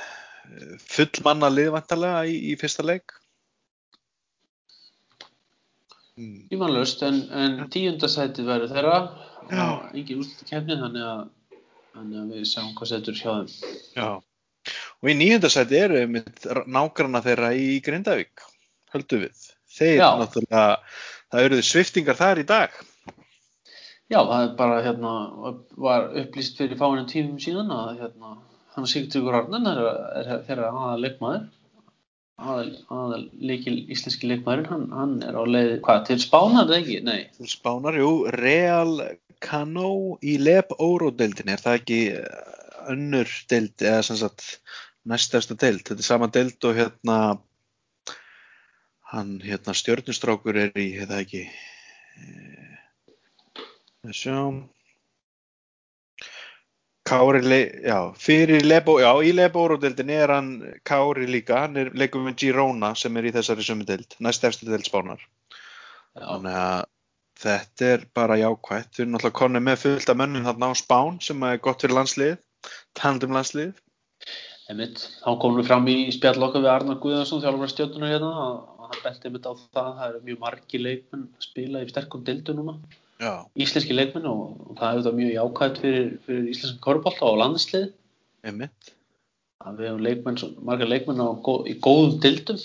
fullmanna 0.90 1.52
liðvantarlega 1.52 2.24
í, 2.28 2.34
í 2.50 2.56
fyrsta 2.60 2.84
leik. 2.84 3.14
Mm. 6.18 6.48
Ívanlust, 6.54 7.00
en, 7.06 7.22
en 7.34 7.56
tíundasætið 7.70 8.50
verður 8.50 8.74
þeirra 8.74 8.98
engin 9.50 10.20
úrsluta 10.20 10.46
kefni 10.48 10.76
þannig 10.78 11.06
að, 11.08 11.24
þannig 11.94 12.20
að 12.20 12.30
við 12.34 12.46
sjáum 12.50 12.72
hvað 12.78 12.92
setur 12.92 13.18
hjá 13.18 13.30
þeim 13.32 13.74
Já. 13.98 14.08
Og 15.04 15.10
í 15.12 15.16
nýjundasæti 15.18 15.80
eru 15.80 16.00
einmitt 16.00 16.46
nágrana 16.72 17.20
þeirra 17.24 17.50
í 17.60 17.66
Grindavík, 17.84 18.44
höldum 18.94 19.26
við. 19.26 19.42
Þeir 19.74 19.98
Já. 19.98 20.08
náttúrulega, 20.20 20.64
það 21.32 21.48
eruðu 21.48 21.66
sviftingar 21.68 22.16
þar 22.20 22.40
í 22.40 22.46
dag. 22.48 22.78
Já, 24.12 24.20
það 24.20 24.40
er 24.40 24.54
bara 24.56 24.80
hérna 24.84 25.12
var 25.80 26.10
upplýst 26.22 26.58
fyrir 26.60 26.80
fáinum 26.80 27.06
tímum 27.10 27.40
síðan 27.42 27.72
að 27.74 28.00
hérna 28.02 28.34
hann 28.74 28.88
Sigtryggur 28.90 29.36
Arnan 29.38 29.68
er, 29.70 29.80
er 30.20 30.42
þeirra 30.46 30.72
aðal 30.72 31.04
leikmaður 31.04 31.44
aðal 32.44 33.22
leikil 33.38 33.76
íslenski 33.94 34.28
leikmaðurinn 34.28 34.70
hann, 34.70 34.86
hann 34.92 35.14
er 35.22 35.38
á 35.38 35.42
leið, 35.46 35.74
hvað, 35.86 36.00
til 36.08 36.18
Spánar 36.24 36.66
eða 36.66 36.80
ekki? 36.80 36.98
Nei, 37.06 37.20
Til 37.36 37.50
Spánar, 37.52 37.98
jú, 38.00 38.10
Real 38.34 38.96
Cano 39.42 40.18
í 40.22 40.36
Leb 40.40 40.74
Oro-deildinni, 40.78 41.54
er 41.54 41.62
það 41.62 41.78
ekki 41.80 42.00
eh, 42.18 42.52
önnur 42.92 43.30
deild, 43.50 43.74
eða 43.80 44.02
sem 44.06 44.20
sagt 44.20 44.46
næstæðsta 45.08 45.56
deild, 45.60 45.84
þetta 45.84 46.00
er 46.00 46.06
sama 46.06 46.30
deild 46.32 46.68
og 46.68 46.78
hérna 46.78 47.18
hann, 49.14 49.38
hérna 49.44 49.74
stjörnustrákur 49.76 50.58
er 50.66 50.78
í, 50.80 50.90
hefða 50.98 51.20
ekki 51.24 51.44
það 54.04 54.16
sjá 54.20 54.38
Kári, 57.04 57.60
já, 57.84 57.98
fyrir 58.16 58.64
Lebo, 58.64 58.94
já, 59.02 59.10
í 59.20 59.34
Lebo 59.36 59.66
Oro-deildinni 59.66 60.14
er 60.16 60.30
hann 60.32 60.52
Kári 60.88 61.26
líka, 61.28 61.66
hann 61.66 61.76
er 61.76 61.90
leikum 61.92 62.24
með 62.24 62.38
Girona 62.40 62.94
sem 62.96 63.16
er 63.20 63.28
í 63.28 63.32
þessari 63.34 63.66
sömu 63.66 63.84
deild, 63.84 64.16
næstæðsta 64.24 64.70
deild 64.70 64.88
Spánar. 64.88 65.20
Þannig 66.16 66.56
að 66.56 66.86
þetta 67.40 67.86
er 67.94 68.04
bara 68.14 68.36
jákvætt. 68.38 68.92
Við 68.94 69.02
erum 69.04 69.14
náttúrulega 69.16 69.38
konið 69.40 69.64
með 69.66 69.80
fullt 69.84 70.10
af 70.12 70.16
mönnum 70.20 70.44
þarna 70.46 70.70
á 70.70 70.72
Spán 70.78 71.20
sem 71.24 71.42
er 71.48 71.58
gott 71.64 71.82
fyrir 71.82 71.96
landslið, 71.98 72.36
tandem 72.94 73.34
landslið. 73.36 73.72
einmitt 74.70 75.02
þá 75.20 75.30
komum 75.42 75.58
við 75.60 75.66
fram 75.68 75.88
í 75.92 75.96
spjall 76.14 76.40
okkar 76.46 76.62
við 76.64 76.70
Arnar 76.72 76.96
Guðarsson 77.02 77.42
þjálfur 77.42 77.68
stjórnunar 77.68 78.12
hérna 78.14 78.30
og 78.32 78.86
hann 78.86 79.02
benti 79.04 79.28
einmitt 79.28 79.44
á 79.44 79.52
það 79.52 79.80
að 79.82 79.98
það 79.98 80.06
eru 80.08 80.20
mjög 80.28 80.38
margi 80.40 80.80
leikmenn 80.80 81.26
spila 81.44 81.82
í 81.84 81.88
sterkum 81.90 82.22
deildu 82.24 82.54
núna 82.56 82.78
Já. 83.20 83.44
íslenski 83.60 83.92
leikmenn 83.98 84.24
og, 84.30 84.54
og 84.70 84.78
það 84.80 84.94
hefur 84.94 85.04
það 85.10 85.18
mjög 85.18 85.34
jákvæmt 85.34 85.80
fyrir, 85.82 86.08
fyrir 86.24 86.48
íslenski 86.54 86.80
korfbólta 86.86 87.28
og 87.28 87.36
landslið 87.42 87.90
Einmitt. 88.48 88.94
að 89.60 89.76
við 89.82 89.90
hefum 89.90 90.02
leikmenn, 90.08 90.40
svo- 90.40 90.64
marga 90.70 90.88
leikmenn 90.88 91.20
á, 91.20 91.28
í 91.68 91.76
góðum 91.84 92.16
dildum 92.24 92.64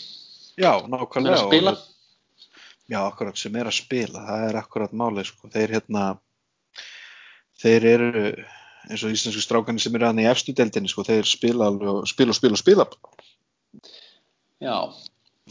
Já, 0.60 0.72
nákvæmlega. 0.88 1.76
Að 2.90 2.96
Já, 2.96 3.00
akkurat, 3.06 3.38
sem 3.38 3.56
er 3.56 3.70
að 3.70 3.78
spila. 3.78 4.24
Það 4.26 4.48
er 4.50 4.58
akkurat 4.64 4.96
málið, 4.98 5.30
sko. 5.30 5.50
Þeir 5.54 5.76
hérna, 5.78 6.06
þeir 7.62 7.86
eru 7.86 8.24
eins 8.90 9.04
og 9.06 9.14
íslensku 9.14 9.44
strákanir 9.44 9.84
sem 9.84 9.96
eru 9.96 10.08
hann 10.10 10.22
í 10.24 10.26
efstu 10.30 10.56
deildinni, 10.58 10.90
sko. 10.90 11.06
Þeir 11.06 11.30
spila 11.30 11.70
alveg 11.70 12.10
spila 12.10 12.34
og 12.34 12.40
spila 12.40 12.58
og 12.58 12.64
spila. 12.64 12.88
já, 14.60 14.76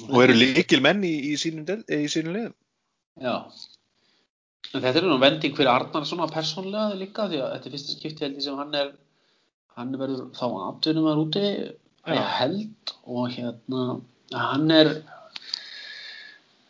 Og 0.08 0.22
eru 0.22 0.34
líkil 0.34 0.82
menn 0.82 1.02
í, 1.02 1.14
í 1.32 1.34
sínum, 1.38 1.66
í 1.90 2.06
sínum 2.10 2.34
liðum. 2.36 2.54
já 3.18 3.34
en 4.74 4.82
þetta 4.84 5.00
er 5.00 5.06
nú 5.08 5.18
vending 5.18 5.54
fyrir 5.56 5.70
Arnar 5.72 6.04
svona 6.06 6.28
persónlega 6.30 6.96
líka 6.98 7.26
því 7.30 7.40
að 7.42 7.52
þetta 7.54 7.68
er 7.68 7.74
fyrsta 7.74 7.94
skipti 7.96 8.24
held 8.26 8.38
ég 8.38 8.44
sem 8.44 8.58
hann 8.58 8.74
er 8.78 8.90
hann 9.78 9.94
verður 10.00 10.28
þá 10.36 10.44
aftunum 10.68 11.08
að 11.10 11.22
úti 11.24 11.44
Já. 11.48 12.12
ég 12.14 12.28
held 12.38 12.92
og 13.08 13.30
hérna 13.32 13.84
hann 14.34 14.70
er 14.74 14.92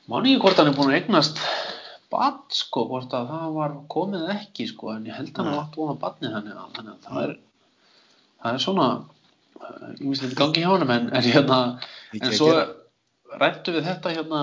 man 0.09 0.29
ekki 0.29 0.42
hvort 0.44 0.61
hann 0.61 0.71
er 0.71 0.79
búin 0.79 0.92
að 0.92 1.01
eignast 1.03 1.42
bad 2.12 2.40
sko, 2.57 2.87
hvort 2.88 3.12
að 3.16 3.29
það 3.33 3.59
var 3.59 3.77
komið 3.92 4.31
ekki 4.38 4.68
sko, 4.71 4.94
en 4.94 5.07
ég 5.09 5.18
held 5.18 5.35
hann 5.37 5.51
Nei. 5.51 5.55
að 5.55 5.62
átt 5.64 5.79
vona 5.81 5.99
badni 6.01 6.33
þannig 6.33 6.57
að, 6.57 6.71
þannig 6.79 6.94
að 6.94 7.09
það 7.09 7.23
er 7.25 7.35
það 8.38 8.55
er 8.55 8.64
svona 8.64 8.88
ég 9.99 10.07
minnst 10.07 10.25
þetta 10.25 10.38
gangi 10.38 10.64
hjá 10.64 10.71
hann 10.71 10.94
en, 10.94 11.11
en 11.12 11.29
hérna 11.29 11.59
en 12.14 12.25
að 12.31 12.38
svo 12.38 12.49
rættu 13.38 13.75
við 13.75 13.88
þetta 13.88 14.14
hérna 14.14 14.40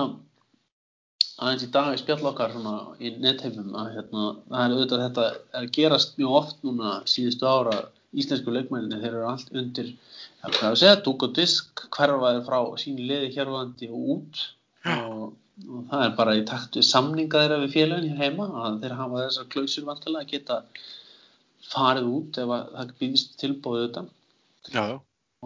aðeins 1.36 1.66
í 1.66 1.70
dag 1.72 1.92
í 1.92 2.00
spjall 2.00 2.30
okkar 2.30 2.54
svona 2.54 2.76
í 3.02 3.12
netheimum 3.20 3.74
að 3.76 3.90
hérna 3.96 4.26
það 4.48 4.60
er 4.62 4.74
auðvitað 4.74 5.04
þetta 5.04 5.26
er 5.30 5.62
að 5.62 5.72
gerast 5.76 6.14
mjög 6.20 6.36
oft 6.40 6.62
núna 6.64 6.92
síðustu 7.10 7.48
ára 7.48 7.80
íslensku 8.16 8.54
leikmælinni 8.54 9.00
þeir 9.02 9.10
eru 9.10 9.26
allt 9.28 9.50
undir 9.52 9.90
ja, 9.90 10.46
hvað 10.46 10.68
að 10.70 10.78
segja, 10.80 11.00
dúk 11.04 11.26
og 11.26 11.34
disk 11.36 11.82
hverfaði 11.96 12.44
frá 12.46 12.60
sínu 12.80 13.08
liði 13.10 13.32
hér 13.34 13.50
á 13.52 13.56
landi 13.58 13.90
og 13.90 14.12
út 14.16 14.44
og, 14.94 15.26
og 15.64 15.88
það 15.90 16.04
er 16.04 16.14
bara 16.20 16.36
í 16.36 16.44
takt 16.50 16.76
við 16.78 16.88
samninga 16.90 17.42
þeirra 17.42 17.62
við 17.64 17.74
félagin 17.76 18.12
hér 18.12 18.22
heima 18.26 18.46
að 18.66 18.78
þeir 18.82 18.96
hafa 19.00 19.24
þessar 19.24 19.50
klausur 19.54 19.88
vantilega 19.88 20.26
að 20.26 20.32
geta 20.34 20.60
farið 21.66 22.12
út 22.18 22.40
ef 22.42 22.54
að 22.56 22.72
það 22.76 22.94
býðist 23.00 23.36
tilbúið 23.40 23.82
auðvitað 23.82 24.12
Já, 24.74 24.84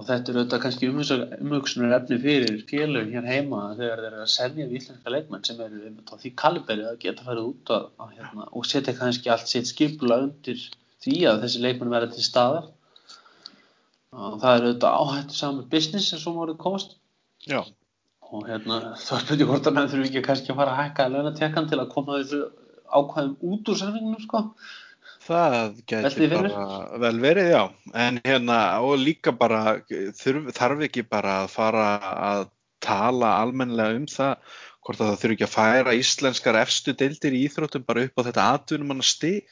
og 0.00 0.06
þetta 0.08 0.32
er 0.32 0.38
auðvitað 0.40 0.62
kannski 0.64 0.88
umhugsunar 0.90 1.94
efni 1.96 2.18
fyrir 2.24 2.60
félögin 2.70 3.14
hér 3.16 3.26
heima 3.28 3.62
þegar 3.78 4.02
þeir 4.02 4.10
eru 4.10 4.20
að 4.24 4.34
selja 4.34 4.66
við 4.66 4.76
íslenska 4.80 5.14
leikmenn 5.14 5.46
sem 5.46 5.62
eru 5.64 5.80
einmitt 5.86 6.12
á 6.12 6.16
því 6.20 6.34
kaliberi 6.42 6.86
að 6.88 7.00
geta 7.04 7.26
farið 7.26 7.48
út 7.50 7.72
að, 7.76 7.88
að, 8.00 8.12
hérna, 8.18 8.46
og 8.56 8.68
setja 8.70 8.94
kannski 8.96 9.32
allt 9.34 9.50
sitt 9.50 9.70
skipula 9.70 10.20
undir 10.24 10.62
því 11.04 11.16
að 11.30 11.42
þessi 11.44 11.64
leikmenn 11.64 11.92
verða 11.92 12.14
til 12.14 12.24
staðar. 12.24 12.70
Og 14.10 14.40
það 14.42 14.54
er 14.54 14.64
auðvitað 14.66 14.96
áhættu 15.02 15.36
saman 15.38 15.68
business 15.74 16.10
sem 16.10 16.22
svo 16.22 16.34
mórið 16.34 16.58
komast. 16.64 16.96
Já. 17.46 17.60
Og 18.30 18.46
hérna 18.46 18.80
þá 19.00 19.14
er 19.16 19.24
spurning 19.24 19.50
hvort 19.50 19.66
að 19.66 19.76
menn 19.76 19.90
þurfi 19.90 20.10
ekki 20.10 20.26
kannski 20.26 20.52
að 20.52 20.60
fara 20.60 20.76
að 20.76 20.82
hækka 20.84 21.08
launatekkan 21.14 21.70
til 21.70 21.80
að 21.82 21.90
koma 21.94 22.20
þessu 22.20 22.44
ákvæðum 22.90 23.52
út 23.54 23.70
úr 23.72 23.80
samningnum 23.80 24.22
sko 24.22 24.44
Það 25.20 25.82
fyrir 26.14 26.32
bara 26.32 26.98
vel 27.02 27.18
verið, 27.22 27.50
já. 27.52 27.62
En 28.06 28.18
hérna, 28.24 28.56
og 28.82 28.96
líka 28.98 29.34
bara, 29.36 29.76
þurf, 30.18 30.48
þarf 30.56 30.84
ekki 30.88 31.04
bara 31.06 31.42
að 31.44 31.52
fara 31.52 31.86
að 32.30 32.44
tala 32.82 33.34
almennilega 33.42 33.98
um 34.00 34.06
það, 34.10 34.54
hvort 34.80 35.02
að 35.02 35.10
það 35.10 35.20
þurfi 35.22 35.36
ekki 35.36 35.46
að 35.46 35.54
færa 35.54 35.96
íslenskar 35.98 36.60
efstu 36.62 36.94
deildir 36.96 37.36
í 37.36 37.42
íþróttum 37.46 37.84
bara 37.86 38.06
upp 38.08 38.22
á 38.22 38.26
þetta 38.30 38.46
atvinnumanna 38.56 39.06
stig. 39.06 39.44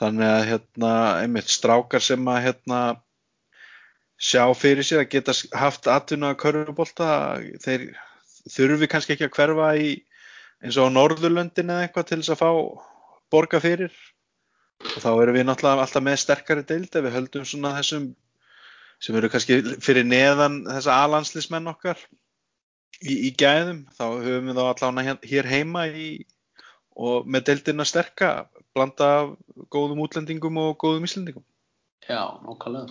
Þannig 0.00 0.30
að, 0.30 0.44
hérna, 0.52 0.92
einmitt 1.24 1.50
strákar 1.50 2.02
sem 2.02 2.30
að, 2.30 2.40
hérna, 2.48 2.80
sjá 4.24 4.44
fyrir 4.56 4.86
sér 4.86 5.04
að 5.04 5.12
geta 5.12 5.34
haft 5.58 5.88
atvinnu 5.90 6.30
að 6.30 6.40
körfubolta, 6.40 7.08
þeir, 7.64 7.86
þurfi 8.50 8.88
kannski 8.90 9.16
ekki 9.16 9.28
að 9.28 9.36
hverfa 9.36 9.70
í 9.76 9.94
eins 10.64 10.80
og 10.80 10.92
Norðurlöndin 10.94 11.72
eða 11.72 11.86
eitthvað 11.86 12.10
til 12.10 12.20
þess 12.22 12.34
að 12.34 12.42
fá 12.42 12.50
borga 13.34 13.60
fyrir. 13.60 13.94
Og 14.84 15.00
þá 15.00 15.10
erum 15.12 15.36
við 15.36 15.46
náttúrulega 15.48 15.84
alltaf 15.84 16.04
með 16.04 16.20
sterkari 16.22 16.64
deild 16.66 16.96
ef 16.96 17.04
við 17.04 17.16
höldum 17.18 17.48
svona 17.48 17.74
þessum 17.78 18.10
sem 19.04 19.16
eru 19.18 19.30
kannski 19.32 19.58
fyrir 19.84 20.06
neðan 20.08 20.62
þessa 20.68 20.98
alanslismenn 21.04 21.72
okkar 21.72 22.00
í, 23.02 23.28
í 23.28 23.30
gæðum. 23.36 23.84
Þá 23.96 24.04
höfum 24.24 24.50
við 24.50 24.60
þá 24.60 24.64
allavega 24.70 25.16
hér 25.30 25.50
heima 25.50 25.86
í, 25.88 26.08
og 26.96 27.28
með 27.28 27.50
deildina 27.50 27.86
sterka 27.88 28.30
blanda 28.74 29.10
góðum 29.74 30.04
útlendingum 30.06 30.62
og 30.62 30.78
góðum 30.80 31.04
íslendingum. 31.08 31.44
Já, 32.08 32.40
nokkalega 32.44 32.88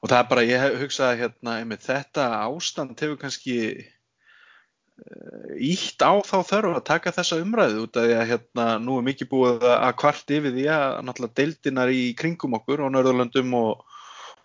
og 0.00 0.10
það 0.10 0.18
er 0.18 0.28
bara, 0.30 0.46
ég 0.48 0.78
hugsaði 0.82 1.22
hérna 1.22 1.58
einmitt, 1.60 1.86
þetta 1.86 2.28
ástand 2.44 3.00
hefur 3.00 3.20
kannski 3.20 3.58
ítt 5.58 6.02
á 6.04 6.12
þá 6.22 6.36
þörf 6.46 6.76
að 6.76 6.84
taka 6.86 7.12
þessa 7.16 7.40
umræðu 7.42 7.86
út 7.86 7.98
af 7.98 8.06
því 8.06 8.14
að 8.18 8.28
hérna 8.30 8.66
nú 8.82 8.98
er 8.98 9.06
mikið 9.08 9.30
búið 9.30 9.66
að 9.72 9.96
kvart 10.02 10.32
yfir 10.36 10.54
því 10.54 10.66
að 10.74 10.84
náttúrulega 11.08 11.38
deildinar 11.40 11.92
í 11.92 12.04
kringum 12.18 12.56
okkur 12.58 12.84
á 12.86 12.92
Norðurlöndum 12.92 13.56
og, 13.58 13.82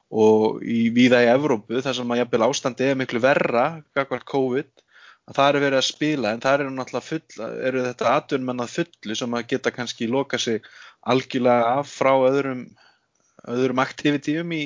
og 0.09 0.63
í 0.63 0.87
víða 0.95 1.21
í 1.25 1.29
Evrópu 1.33 1.83
þar 1.83 1.99
sem 1.99 2.15
að 2.15 2.21
jafnvel 2.23 2.47
ástandi 2.47 2.89
er 2.89 2.99
miklu 2.99 3.21
verra 3.23 3.67
gagvart 3.97 4.27
COVID 4.31 4.71
að 5.27 5.37
það 5.37 5.49
eru 5.51 5.63
verið 5.65 5.81
að 5.81 5.89
spila 5.91 6.33
en 6.33 6.43
það 6.43 6.59
eru 6.59 6.73
náttúrulega 6.73 7.09
full 7.11 7.47
eru 7.69 7.85
þetta 7.89 8.11
atvinnmenn 8.15 8.63
að 8.63 8.75
fullu 8.79 9.19
sem 9.19 9.37
að 9.37 9.47
geta 9.53 9.75
kannski 9.75 10.09
loka 10.09 10.39
sig 10.41 10.69
algjörlega 11.07 11.73
af 11.81 11.91
frá 11.91 12.13
öðrum 12.31 12.67
öðrum 13.47 13.83
aktivitíum 13.83 14.51
í 14.55 14.63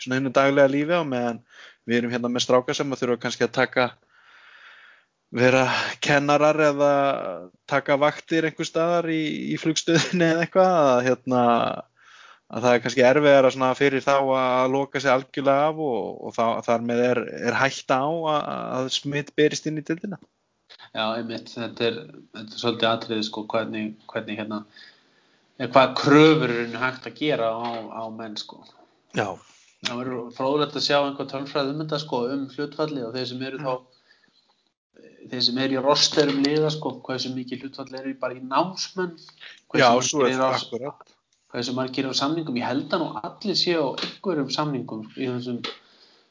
svona 0.00 0.18
hennu 0.18 0.32
daglega 0.34 0.72
lífi 0.72 0.96
á 0.96 1.04
meðan 1.04 1.42
við 1.88 2.00
erum 2.00 2.14
hérna 2.14 2.30
með 2.32 2.46
stráka 2.46 2.76
sem 2.76 2.92
að 2.92 3.02
þurfa 3.02 3.22
kannski 3.24 3.46
að 3.46 3.56
taka 3.56 3.90
vera 5.30 5.66
kennarar 6.02 6.58
eða 6.70 6.94
taka 7.70 7.96
vaktir 8.00 8.48
einhver 8.48 8.66
staðar 8.66 9.08
í, 9.14 9.22
í 9.54 9.58
flugstöðinni 9.62 10.26
eða 10.26 10.44
eitthvað 10.44 10.72
að, 10.80 11.02
hérna, 11.06 11.42
að 12.50 12.66
það 12.66 12.74
er 12.74 12.82
kannski 12.84 13.06
erfiðara 13.06 13.70
fyrir 13.78 14.04
þá 14.04 14.16
að 14.18 14.74
loka 14.74 15.02
sig 15.02 15.12
algjörlega 15.12 15.70
af 15.70 15.82
og, 15.86 16.08
og 16.26 16.34
þá, 16.34 16.44
þar 16.66 16.86
með 16.90 17.04
er, 17.06 17.22
er 17.50 17.58
hætta 17.60 18.00
á 18.02 18.10
að, 18.10 18.40
að 18.80 18.92
smitt 18.98 19.34
berist 19.38 19.70
inn 19.70 19.78
í 19.78 19.86
dildina. 19.86 20.18
Já, 20.90 21.04
einmitt, 21.14 21.50
þetta 21.54 21.86
er, 21.86 22.00
þetta 22.34 22.56
er 22.56 22.62
svolítið 22.62 22.88
atriðið 22.90 23.24
sko, 23.28 23.44
hvernig, 23.50 23.92
hvernig 24.10 24.42
hérna, 24.42 24.60
hvað 25.60 25.94
kröfur 26.00 26.56
er 26.64 26.76
hægt 26.82 27.06
að 27.06 27.18
gera 27.22 27.52
á, 27.54 27.70
á 27.86 28.02
menn 28.14 28.34
sko. 28.38 28.64
Já. 29.14 29.28
Það 29.86 30.00
verður 30.02 30.32
fróðilegt 30.36 30.76
að 30.76 30.84
sjá 30.84 30.98
einhver 30.98 31.28
tölfræð 31.30 31.70
um 31.72 31.80
þetta 31.80 32.00
sko, 32.02 32.18
um 32.34 32.42
hlutfalli 32.52 33.04
og 33.06 33.14
þeir 33.16 33.30
sem 33.30 33.46
eru 33.48 33.62
þá 33.62 33.72
þeir 35.30 35.44
sem 35.46 35.60
er 35.62 35.72
í 35.72 35.80
rosterum 35.84 36.42
liða 36.44 36.72
sko, 36.74 36.92
hversu 37.06 37.32
mikið 37.32 37.64
hlutfall 37.64 37.96
er 37.96 38.10
bara 38.20 38.36
í 38.36 38.42
námsmenn 38.44 39.16
Já, 39.78 39.88
svo 40.04 40.26
er 40.26 40.36
það 40.36 40.58
akkurat 40.58 41.16
hversu 41.50 41.74
margir 41.74 42.06
á 42.06 42.14
samningum, 42.14 42.58
ég 42.60 42.68
held 42.68 42.92
að 42.94 43.02
nú 43.02 43.08
allir 43.18 43.56
séu 43.58 43.88
á 43.90 43.90
einhverjum 43.96 44.52
samningum 44.54 45.06
í 45.16 45.30
þessum, 45.30 45.58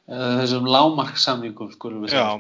þessum 0.08 0.70
lámarksamningum 0.70 1.74
við 1.74 2.14
segja. 2.14 2.38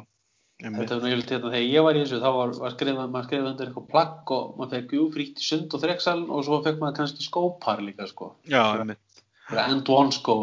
Þetta 0.59 0.67
er 0.67 0.73
náttúrulega 0.75 1.35
hérna 1.37 1.51
þegar 1.53 1.67
ég 1.71 1.83
var 1.85 1.95
í 1.95 1.99
þessu 2.03 2.17
þá 2.19 2.29
var, 2.35 2.49
var 2.59 2.73
skrifað, 2.73 3.11
maður 3.11 3.27
skrifað 3.29 3.49
undir 3.49 3.69
eitthvað 3.69 3.91
plagg 3.93 4.31
og 4.35 4.47
maður 4.59 4.73
fekk 4.75 4.95
jú 4.97 5.05
frítt 5.13 5.39
í 5.39 5.45
sund 5.45 5.75
og 5.75 5.83
þreksaln 5.85 6.25
og 6.27 6.41
svo 6.47 6.59
fekk 6.65 6.81
maður 6.81 6.97
kannski 6.97 7.23
skópar 7.23 7.83
líka 7.83 8.07
sko. 8.09 8.33
Já, 8.51 8.63
einmitt 8.73 8.99
End 9.49 9.89
one 9.89 10.13
skó 10.13 10.35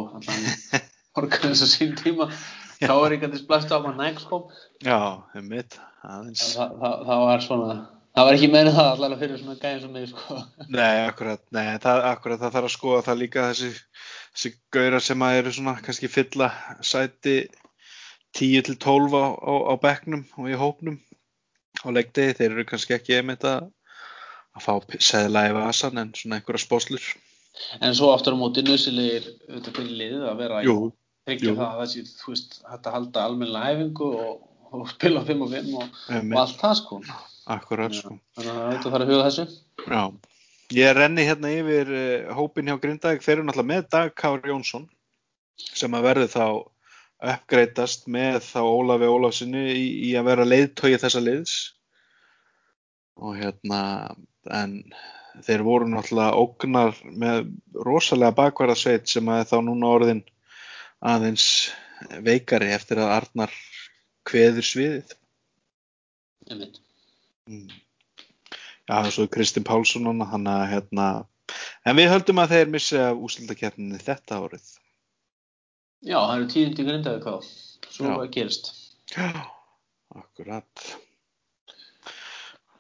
organ 1.17 1.53
þess 1.53 1.65
að 1.67 1.73
sín 1.73 1.93
tíma. 1.99 2.31
Þá 2.77 2.93
er 2.93 3.15
að 3.17 3.29
þess 3.33 3.45
blæstu 3.49 3.73
á 3.73 3.81
maður 3.81 4.01
nægskóm 4.03 4.49
Já, 4.85 4.99
einmitt 5.37 5.79
það, 6.03 6.27
það, 6.37 6.97
það 7.09 7.23
var 7.23 7.45
svona 7.45 7.77
það 8.17 8.27
var 8.29 8.37
ekki 8.39 8.51
meina 8.53 8.73
það 8.77 8.91
allavega 8.91 9.21
fyrir 9.23 9.41
svona 9.41 9.57
gæðin 9.63 9.81
sem 9.85 9.95
mig 9.97 10.11
sko. 10.11 10.41
Nei, 10.73 10.97
akkurat, 11.07 11.43
nei, 11.57 11.65
það, 11.85 12.03
akkurat 12.11 12.43
það 12.43 12.55
þarf 12.57 12.69
að 12.69 12.75
skoða 12.75 13.05
það 13.07 13.21
líka 13.23 13.47
þessi, 13.51 13.71
þessi 14.35 14.53
gauðra 14.77 15.01
sem 15.07 15.25
að 15.27 15.39
eru 15.41 15.55
svona 15.57 15.77
kannski 15.87 16.13
fylla 16.13 16.51
sæti 16.85 17.37
10 18.37 18.67
til 18.69 18.77
12 18.85 19.17
á, 19.17 19.25
á, 19.37 19.55
á 19.73 19.75
bekknum 19.81 20.27
og 20.37 20.51
í 20.53 20.61
hópnum 20.61 21.01
á 21.81 21.89
leikdegi, 21.93 22.37
þeir 22.37 22.51
eru 22.51 22.69
kannski 22.69 22.97
ekki 22.97 23.19
einmitt 23.19 23.45
að 23.49 23.71
að 24.57 24.65
fá 24.65 25.01
seðla 25.05 25.49
í 25.51 25.57
vasan 25.57 26.01
en 26.01 26.13
svona 26.17 26.39
einhverja 26.39 26.65
spóslur 26.65 27.05
En 27.81 27.95
svo 27.97 28.13
aftur 28.13 28.37
á 28.37 28.41
móti 28.41 28.65
nöðsilegir 28.65 29.27
auðvitað 29.49 29.79
fyrir 29.79 29.99
liðið 30.01 30.27
að 30.31 30.43
vera 30.43 30.61
Jú, 30.67 30.77
tryggja 31.27 31.55
það 31.57 31.67
að 31.67 31.81
þessi, 31.83 32.05
þú 32.21 32.33
veist, 32.33 32.59
hægt 32.71 32.89
að 32.89 32.97
halda 32.97 33.25
almenna 33.29 33.65
æfingu 33.71 34.11
og, 34.21 34.45
og 34.71 34.85
spila 34.93 35.25
5 35.27 35.45
og 35.47 35.55
5 35.57 35.73
og, 35.81 35.99
og 36.21 36.39
allt 36.43 36.61
það 36.63 36.77
sko. 36.83 37.01
Akkurat 37.57 37.97
sko. 37.97 38.17
Þannig 38.37 38.53
að 38.53 38.59
það 38.59 38.67
auðvitað 38.67 38.97
þarf 38.97 39.07
að 39.07 39.13
huga 39.13 39.27
þessu. 39.29 39.47
Já, 39.87 40.03
ég 40.77 40.95
renni 40.99 41.27
hérna 41.27 41.53
yfir 41.55 41.93
uh, 41.97 42.31
hópin 42.39 42.71
hjá 42.71 42.79
Grindavík, 42.83 43.25
þeir 43.25 43.37
eru 43.39 43.49
náttúrulega 43.49 43.73
með 43.73 43.91
Dag 43.97 44.15
Kár 44.19 44.49
Jónsson 44.51 44.89
sem 45.57 45.95
að 45.97 46.09
verði 46.11 46.31
þá 46.35 46.47
uppgreitast 47.33 48.11
með 48.13 48.43
þá 48.45 48.61
Ólafi 48.61 49.09
Ólafsinni 49.09 49.65
í, 49.73 49.87
í 50.11 50.15
að 50.19 50.29
vera 50.31 50.49
leiðtögi 50.49 51.01
þessa 51.01 51.23
liðs. 51.23 51.55
Og 53.17 53.39
hérna 53.39 53.81
en 54.53 54.83
þeir 55.45 55.65
voru 55.67 55.89
náttúrulega 55.91 56.41
ógnar 56.41 56.97
með 57.13 57.51
rosalega 57.87 58.37
bakverðarsveit 58.39 59.11
sem 59.11 59.29
að 59.33 59.49
þá 59.51 59.57
núna 59.67 59.93
orðin 59.99 60.23
aðeins 61.05 61.47
veikari 62.25 62.71
eftir 62.75 63.01
að 63.03 63.15
Arnar 63.17 63.55
kveður 64.27 64.67
sviðið. 64.67 65.15
Mm. 67.47 67.69
Já, 68.87 68.97
er 69.03 69.31
Kristinn 69.33 69.67
Pálsson 69.67 70.07
hann 70.07 70.47
að 70.51 70.67
hérna 70.73 71.07
en 71.87 71.99
við 71.99 72.11
höldum 72.13 72.43
að 72.43 72.55
þeir 72.55 72.73
missi 72.75 72.99
af 73.01 73.19
úsildaketninni 73.23 74.03
þetta 74.03 74.41
árið. 74.43 74.69
Já, 76.07 76.19
það 76.21 76.37
eru 76.37 76.49
tíðindi 76.53 76.87
grindaði 76.87 77.23
hvað 77.25 77.51
svo 77.91 78.13
hvað 78.13 78.31
gerist. 78.37 78.71
Já, 79.15 79.31
akkurat. 80.15 80.87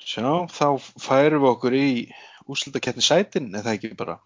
Sjá, 0.06 0.46
þá 0.46 0.66
færum 1.02 1.42
við 1.42 1.50
okkur 1.50 1.76
í 1.78 1.88
úsildaketni 2.50 3.04
sætin, 3.04 3.52
eða 3.58 3.76
ekki 3.76 3.92
bara 3.98 4.18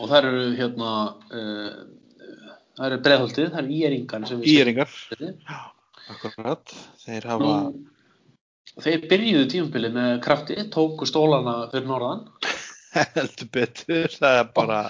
og 0.00 0.08
það 0.08 0.18
eru 0.20 0.44
hérna 0.56 0.90
uh, 1.36 1.80
það 2.78 2.86
eru 2.88 3.00
breiðholtið, 3.06 3.48
það 3.54 3.62
eru 3.62 3.78
íeringar 4.50 4.92
skemmtum. 4.94 5.40
akkurat 6.14 6.76
þeir 7.04 7.28
hafa 7.30 7.50
Nú, 7.50 7.84
þeir 8.80 9.06
byrjuðu 9.10 9.50
tímabilið 9.54 9.96
með 9.98 10.12
krafti, 10.24 10.56
tóku 10.72 11.08
stólana 11.08 11.56
fyrir 11.72 11.88
norðan 11.90 12.24
heldur 13.16 13.50
betur 13.52 14.16
það 14.16 14.40
er 14.40 14.52
bara 14.56 14.80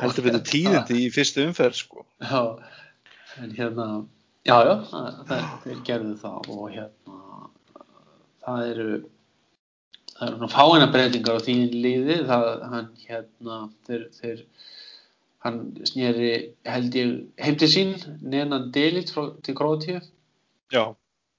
heldur 0.00 0.26
betur 0.26 0.44
tíðindi 0.46 1.04
í 1.04 1.10
fyrstu 1.14 1.44
umferð 1.46 1.78
sko. 1.78 2.04
Já, 2.18 2.58
en 3.40 3.54
hérna 3.54 3.86
já, 4.48 4.56
já, 4.66 4.74
þeir 5.64 5.80
gerðu 5.86 6.16
það 6.20 6.50
og 6.56 6.66
hérna 6.74 7.48
það 8.42 8.66
eru 8.72 8.90
það 10.20 10.28
eru 10.28 10.40
nú 10.42 10.48
fáina 10.52 10.88
breytingar 10.92 11.40
á 11.40 11.44
því 11.46 11.56
liði. 11.72 12.16
Það, 12.28 12.48
hann 12.72 12.88
hérna 13.06 13.58
þeir, 13.88 14.06
þeir 14.20 14.42
hann 15.46 15.60
snýri 15.88 16.32
held 16.68 16.96
ég 17.00 17.12
heim 17.40 17.60
til 17.60 17.68
sín 17.72 17.94
nenan 18.20 18.68
Delitt 18.74 19.12
frá, 19.14 19.30
til 19.40 19.56
Króatíu. 19.56 20.02
Já, 20.70 20.82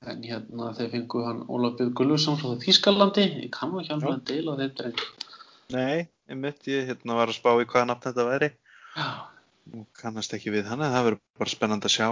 en 0.09 0.23
hérna 0.25 0.71
þeir 0.77 0.89
fengu 0.95 1.21
hann 1.27 1.43
Ólaf 1.45 1.77
Björg 1.77 1.93
Gulluðsson 1.99 2.39
frá 2.41 2.55
Þýskalandi. 2.63 3.27
Ég 3.45 3.51
kann 3.53 3.69
nú 3.71 3.83
ekki 3.83 3.93
alveg 3.95 4.15
að 4.15 4.23
deila 4.31 4.57
þeim 4.57 4.73
dreng. 4.79 5.03
Nei, 5.71 6.07
einmitt 6.27 6.71
ég 6.71 6.89
hérna 6.89 7.19
var 7.19 7.29
að 7.29 7.37
spá 7.37 7.53
í 7.53 7.67
hvaða 7.67 7.91
nafn 7.91 8.07
þetta 8.09 8.27
væri. 8.31 8.49
Já, 8.97 9.09
og 9.77 9.85
kannast 10.01 10.33
ekki 10.35 10.55
við 10.55 10.65
hann 10.71 10.81
það 10.81 11.05
verður 11.05 11.21
bara 11.37 11.53
spennandi 11.53 11.87
að 11.87 11.95
sjá 11.99 12.07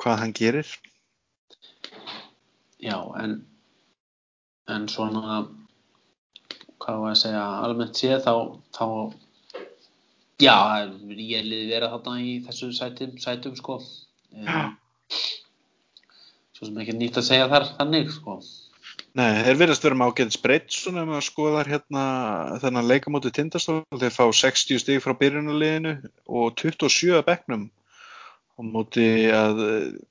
hvað 0.00 0.22
hann 0.22 0.34
gerir. 0.36 0.72
Já, 2.80 2.96
en 3.20 3.38
en 4.72 4.88
svona 4.90 5.44
hvað 6.82 7.00
var 7.02 7.14
að 7.14 7.20
segja, 7.22 7.44
almennt 7.66 7.98
séð 7.98 8.26
þá, 8.26 8.34
þá 8.76 8.86
já, 10.42 10.56
ég 11.16 11.46
liði 11.46 11.70
vera 11.70 11.90
þarna 11.94 12.18
í 12.22 12.36
þessu 12.46 12.70
sætum, 12.76 13.16
sætum 13.22 13.56
sko. 13.58 13.80
Um, 14.36 14.76
svo 16.56 16.68
sem 16.68 16.78
ekki 16.82 16.96
nýtt 16.96 17.18
að 17.20 17.28
segja 17.30 17.50
þar 17.52 17.68
þannig 17.78 18.12
sko. 18.14 18.38
Nei, 19.16 19.30
þeir 19.46 19.58
verðast 19.62 19.84
vera 19.86 19.96
með 19.96 20.12
ágæðis 20.12 20.38
breytt 20.44 20.74
svona 20.76 21.02
ef 21.02 21.08
maður 21.08 21.24
skoðar 21.24 21.70
hérna 21.72 22.02
þennan 22.60 22.88
leikamóti 22.90 23.32
tindastól, 23.32 23.80
þeir 23.96 24.12
fá 24.12 24.24
60 24.28 24.82
stig 24.82 25.00
frá 25.04 25.14
byrjunarliðinu 25.16 25.94
og 26.28 26.52
27 26.60 27.16
að 27.16 27.24
bekknum 27.30 27.64
og 28.56 28.68
móti 28.68 29.06
að 29.32 29.62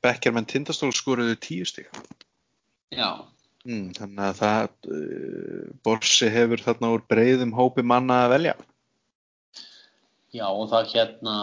bekkjarmenn 0.05 0.49
tindastól 0.49 0.89
skoruðu 0.93 1.37
10 1.37 1.69
stig. 1.69 1.89
Já, 2.93 3.21
mm, 3.67 3.85
þannig 3.97 4.25
að 4.29 4.41
það 4.41 4.95
uh, 4.95 5.67
Borsi 5.85 6.31
hefur 6.33 6.65
þarna 6.65 6.95
úr 6.95 7.05
breyðum 7.09 7.55
hópi 7.57 7.85
manna 7.85 8.23
að 8.25 8.35
velja 8.37 8.57
já 10.35 10.45
og 10.49 10.67
það 10.71 10.91
hérna 10.93 11.37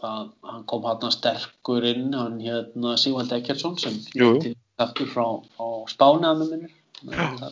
það, 0.00 0.28
hann 0.50 0.66
kom 0.70 0.86
hann 0.88 1.14
sterkur 1.14 1.86
inn, 1.90 2.10
hann 2.16 2.40
hérna 2.42 2.96
Sigvald 3.00 3.32
Ekkertsson 3.36 3.78
sem 3.80 3.98
til 4.10 4.54
aftur 4.80 5.10
frá, 5.10 5.24
frá 5.56 5.66
Spáni 5.92 6.28
að 6.28 6.42
með 6.42 6.52
minnir. 6.54 6.76
Já. 7.10 7.50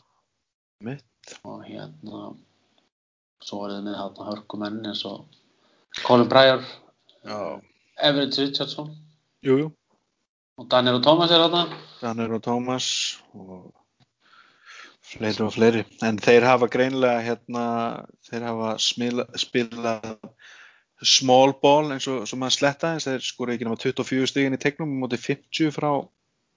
Mitt. 0.85 1.35
Og 1.45 1.65
hérna, 1.67 2.31
svo 3.45 3.63
var 3.63 3.75
það 3.75 3.89
með 3.89 3.99
hann 4.03 4.31
hörkumenn 4.31 4.87
eins 4.89 5.05
og 5.09 5.27
Colin 6.05 6.31
Já. 6.31 7.61
Everett 7.99 8.39
Richardson 8.39 8.93
Jú, 9.45 9.59
jú. 9.59 9.69
Og 10.59 10.67
Daniel 10.71 10.99
og 10.99 11.05
Thomas 11.07 11.31
er 11.31 11.45
hann. 11.47 11.75
Danir 12.03 12.35
og 12.35 12.43
Tómas 12.43 12.89
og 13.35 13.73
fleiri 15.09 15.45
og 15.47 15.53
fleiri. 15.55 15.85
En 16.05 16.19
þeir 16.19 16.47
hafa 16.47 16.69
greinlega 16.71 17.23
hérna, 17.25 17.65
þeir 18.29 18.47
hafa 18.51 18.73
smila, 18.83 19.27
spilað 19.39 20.17
small 21.03 21.55
ball 21.63 21.93
eins 21.95 22.09
og 22.11 22.27
sem 22.27 22.43
að 22.43 22.57
sletta 22.57 22.93
eins 22.93 23.07
þeir 23.07 23.23
skora 23.23 23.55
ekki 23.55 23.69
nema 23.69 23.79
24 23.79 24.31
stigin 24.33 24.57
í 24.57 24.63
tegnum 24.63 24.97
á 24.99 25.01
móti 25.05 25.21
50 25.23 25.71
frá 25.75 25.93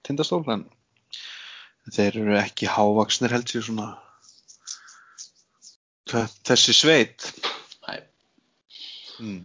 tindastól 0.02 0.42
en 0.50 0.64
þeir 1.94 2.18
eru 2.24 2.34
ekki 2.40 2.70
hávaksnir 2.70 3.30
held 3.30 3.46
sér 3.52 3.62
svona 3.68 3.92
þessi 6.10 6.74
sveit 6.74 7.28
Nei, 7.86 8.00
mm. 9.22 9.38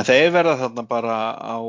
en 0.00 0.08
þeir 0.08 0.32
verða 0.32 0.56
þarna 0.64 0.86
bara 0.88 1.18
á 1.36 1.60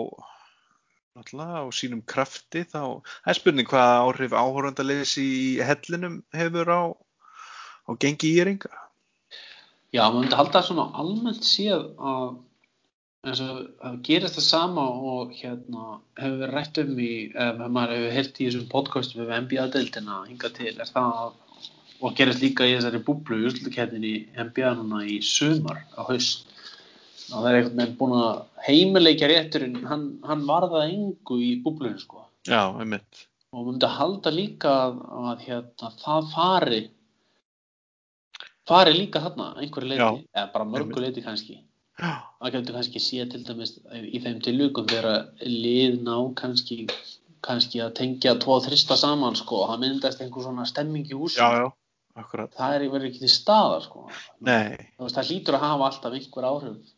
náttúrulega 1.18 1.62
á 1.62 1.66
sínum 1.74 2.02
krafti 2.06 2.64
þá 2.70 2.82
það 3.04 3.32
er 3.34 3.40
spurning 3.40 3.70
hvaða 3.72 4.02
áhrif 4.06 4.36
áhórandaliðs 4.38 5.18
í 5.24 5.30
hellinum 5.66 6.22
hefur 6.38 6.72
á 6.72 6.82
á 7.88 7.92
gengi 8.00 8.34
íringa. 8.36 8.72
Já, 9.96 10.04
maður 10.12 10.20
myndi 10.22 10.38
halda 10.38 10.62
svona 10.68 10.90
almennt 11.00 11.48
séð 11.48 11.88
að 11.98 12.36
eins 13.28 13.42
og 13.44 13.62
að 13.88 13.96
gerist 14.08 14.38
það 14.38 14.46
sama 14.46 14.84
og 15.12 15.32
hérna 15.36 15.98
hefur 16.20 16.42
verið 16.42 16.54
rætt 16.56 16.82
um 16.84 17.00
í, 17.00 17.12
ef 17.34 17.62
maður 17.64 17.96
hefur 17.96 18.16
heyrt 18.18 18.40
í 18.40 18.48
þessum 18.48 18.68
podcastum 18.72 19.24
við 19.24 19.34
NBA-deildina 19.46 20.20
hinga 20.28 20.52
til 20.58 20.74
er 20.74 20.92
það 20.92 21.18
að, 21.24 21.32
og 22.04 22.20
gerist 22.20 22.44
líka 22.44 22.68
í 22.68 22.76
þessari 22.76 23.02
búblu 23.08 23.40
í 23.42 23.48
úrslutakettin 23.50 24.06
í 24.08 24.16
NBA 24.38 24.76
núna 24.78 25.02
í 25.08 25.18
sumar 25.26 25.82
á 25.98 26.02
haust 26.08 26.46
það 27.30 27.48
er 27.50 27.58
einhvern 27.60 27.82
veginn 27.82 27.98
búin 28.00 28.18
að 28.18 28.44
heimileikja 28.68 29.32
rétturinn, 29.32 29.80
hann, 29.88 30.06
hann 30.28 30.46
varða 30.50 30.86
engu 30.90 31.40
í 31.44 31.56
búblunni 31.64 32.00
sko. 32.02 32.26
Já, 32.48 32.62
einmitt. 32.80 33.28
Og 33.52 33.60
maður 33.62 33.72
myndi 33.72 33.90
halda 33.98 34.32
líka 34.34 34.72
að, 34.86 35.02
að 35.32 35.44
hérna, 35.48 35.92
það 36.04 36.32
fari 36.34 36.84
fari 38.68 38.94
líka 38.96 39.22
þarna 39.24 39.54
einhverju 39.62 39.90
leiti, 39.94 40.04
Já. 40.04 40.28
eða 40.36 40.52
bara 40.54 40.68
mörgu 40.68 41.04
leiti 41.04 41.24
kannski. 41.26 41.62
Já, 41.98 42.12
það 42.42 42.54
getur 42.58 42.78
kannski 42.78 43.02
sé 43.02 43.26
til 43.32 43.44
dæmis 43.48 43.74
í 43.98 44.20
þeim 44.22 44.42
tilvíkum 44.46 44.88
þegar 44.90 45.32
lið 45.42 46.02
ná 46.06 46.16
kannski, 46.38 46.84
kannski 47.46 47.82
að 47.82 47.96
tengja 48.02 48.36
tvo 48.44 48.60
þrista 48.66 48.98
saman 49.00 49.38
sko, 49.40 49.64
og 49.64 49.72
það 49.72 49.84
myndast 49.86 50.22
einhver 50.22 50.46
svona 50.46 50.68
stemming 50.70 51.08
í 51.10 51.18
húsinu. 51.18 51.42
Já, 51.42 51.64
já, 51.64 52.22
akkurat. 52.22 52.54
Það 52.60 52.76
er 52.76 52.86
verið 52.94 53.10
ekki 53.10 53.24
til 53.24 53.34
staðar 53.34 53.88
sko. 53.88 54.06
nei, 54.46 54.78
það 55.00 55.32
hlýtur 55.32 55.58
að 55.58 55.66
hafa 55.66 55.90
alltaf 55.90 56.20
einhver 56.20 56.50
áhrif 56.52 56.94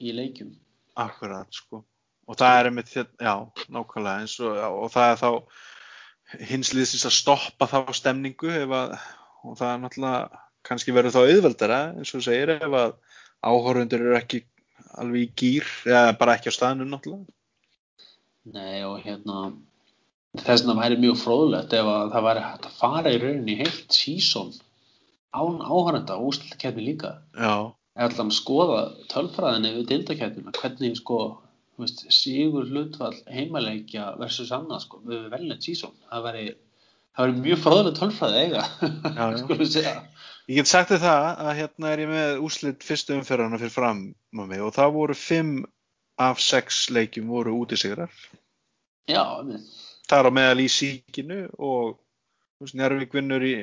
í 0.00 0.14
leikjum. 0.16 0.52
Akkurat 1.00 1.48
sko. 1.54 1.84
Og 2.30 2.38
það 2.38 2.58
er 2.58 2.68
einmitt 2.70 2.92
hérna, 2.94 3.16
já, 3.26 3.34
nákvæmlega 3.74 4.22
eins 4.22 4.36
og, 4.44 4.58
og 4.84 4.92
það 4.94 5.12
er 5.12 5.18
þá 5.20 6.44
hins 6.50 6.70
liðsins 6.76 7.08
að 7.08 7.16
stoppa 7.16 7.66
þá 7.70 7.78
stemningu 7.96 8.52
ef 8.54 8.74
að, 8.76 8.94
og 9.42 9.56
það 9.58 9.72
er 9.72 9.82
náttúrulega 9.84 10.44
kannski 10.66 10.94
verður 10.94 11.16
þá 11.16 11.20
auðveldara 11.24 11.80
eins 11.96 12.12
og 12.12 12.20
þú 12.20 12.26
segir 12.28 12.54
ef 12.54 12.76
að 12.82 12.94
áhorfundur 13.40 14.04
eru 14.04 14.16
ekki 14.18 14.44
alveg 15.00 15.26
í 15.26 15.32
gýr 15.42 15.72
eða 15.88 16.14
bara 16.20 16.36
ekki 16.36 16.52
á 16.52 16.56
staðinu 16.56 16.86
náttúrulega. 16.90 17.34
Nei 18.50 18.84
og 18.86 19.02
hérna 19.04 19.50
þess 20.38 20.62
vegna 20.62 20.78
væri 20.78 21.00
mjög 21.02 21.18
fróðlegt 21.20 21.74
ef 21.76 21.90
að 21.90 22.14
það 22.14 22.26
væri 22.28 22.46
hægt 22.46 22.68
að 22.68 22.78
fara 22.78 23.12
í 23.12 23.20
rauninni 23.22 23.58
heilt 23.58 23.96
sísón 23.96 24.52
án 25.34 25.60
áhörenda 25.62 26.16
og 26.18 26.30
úrslutakefni 26.30 26.86
líka. 26.86 27.16
Já, 27.34 27.74
allan 28.06 28.32
skoða 28.34 28.80
tölfræðinni 29.12 29.74
við 29.76 29.86
dildakefnina 29.92 30.54
hvernig 30.56 30.98
sko 31.00 31.20
veist, 31.80 32.06
sigur 32.12 32.68
hlutfall 32.68 33.16
heimaleikja 33.30 34.14
versus 34.20 34.52
annað 34.56 34.84
sko 34.86 35.02
við 35.06 35.28
velnett 35.32 35.64
sísón 35.66 35.96
það 36.08 36.26
væri, 36.28 36.46
það 37.16 37.26
væri 37.26 37.44
mjög 37.46 37.62
fróðlegt 37.66 38.00
tölfræði 38.00 38.44
eiga 38.46 38.64
Já, 39.16 39.24
já. 39.84 39.96
Ég 40.50 40.56
get 40.56 40.66
sagt 40.66 40.90
þér 40.90 41.02
það 41.04 41.24
að 41.44 41.52
hérna 41.60 41.90
er 41.92 42.00
ég 42.02 42.08
með 42.10 42.40
úrslit 42.42 42.82
fyrstu 42.82 43.14
umferðarna 43.14 43.58
fyrir 43.60 43.70
fram 43.70 44.00
mig 44.34 44.62
og 44.64 44.72
það 44.74 44.96
voru 44.96 45.14
fimm 45.14 45.52
af 46.20 46.40
sex 46.42 46.88
leikjum 46.90 47.28
voru 47.30 47.54
útisigrar. 47.62 48.10
Já, 49.06 49.22
einmitt. 49.38 49.68
Það 50.10 50.18
er 50.18 50.28
á 50.28 50.32
meðal 50.40 50.64
í 50.64 50.70
síkinu 50.74 51.40
og 51.54 52.00
Njarvík 52.76 53.14
vinnur 53.16 53.40
í, 53.46 53.54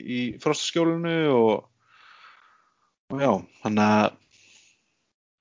í 0.00 0.20
frostaskjólinu 0.42 1.18
og, 1.30 1.68
og 3.12 3.22
já, 3.22 3.30
þannig 3.64 3.92
að 3.98 4.08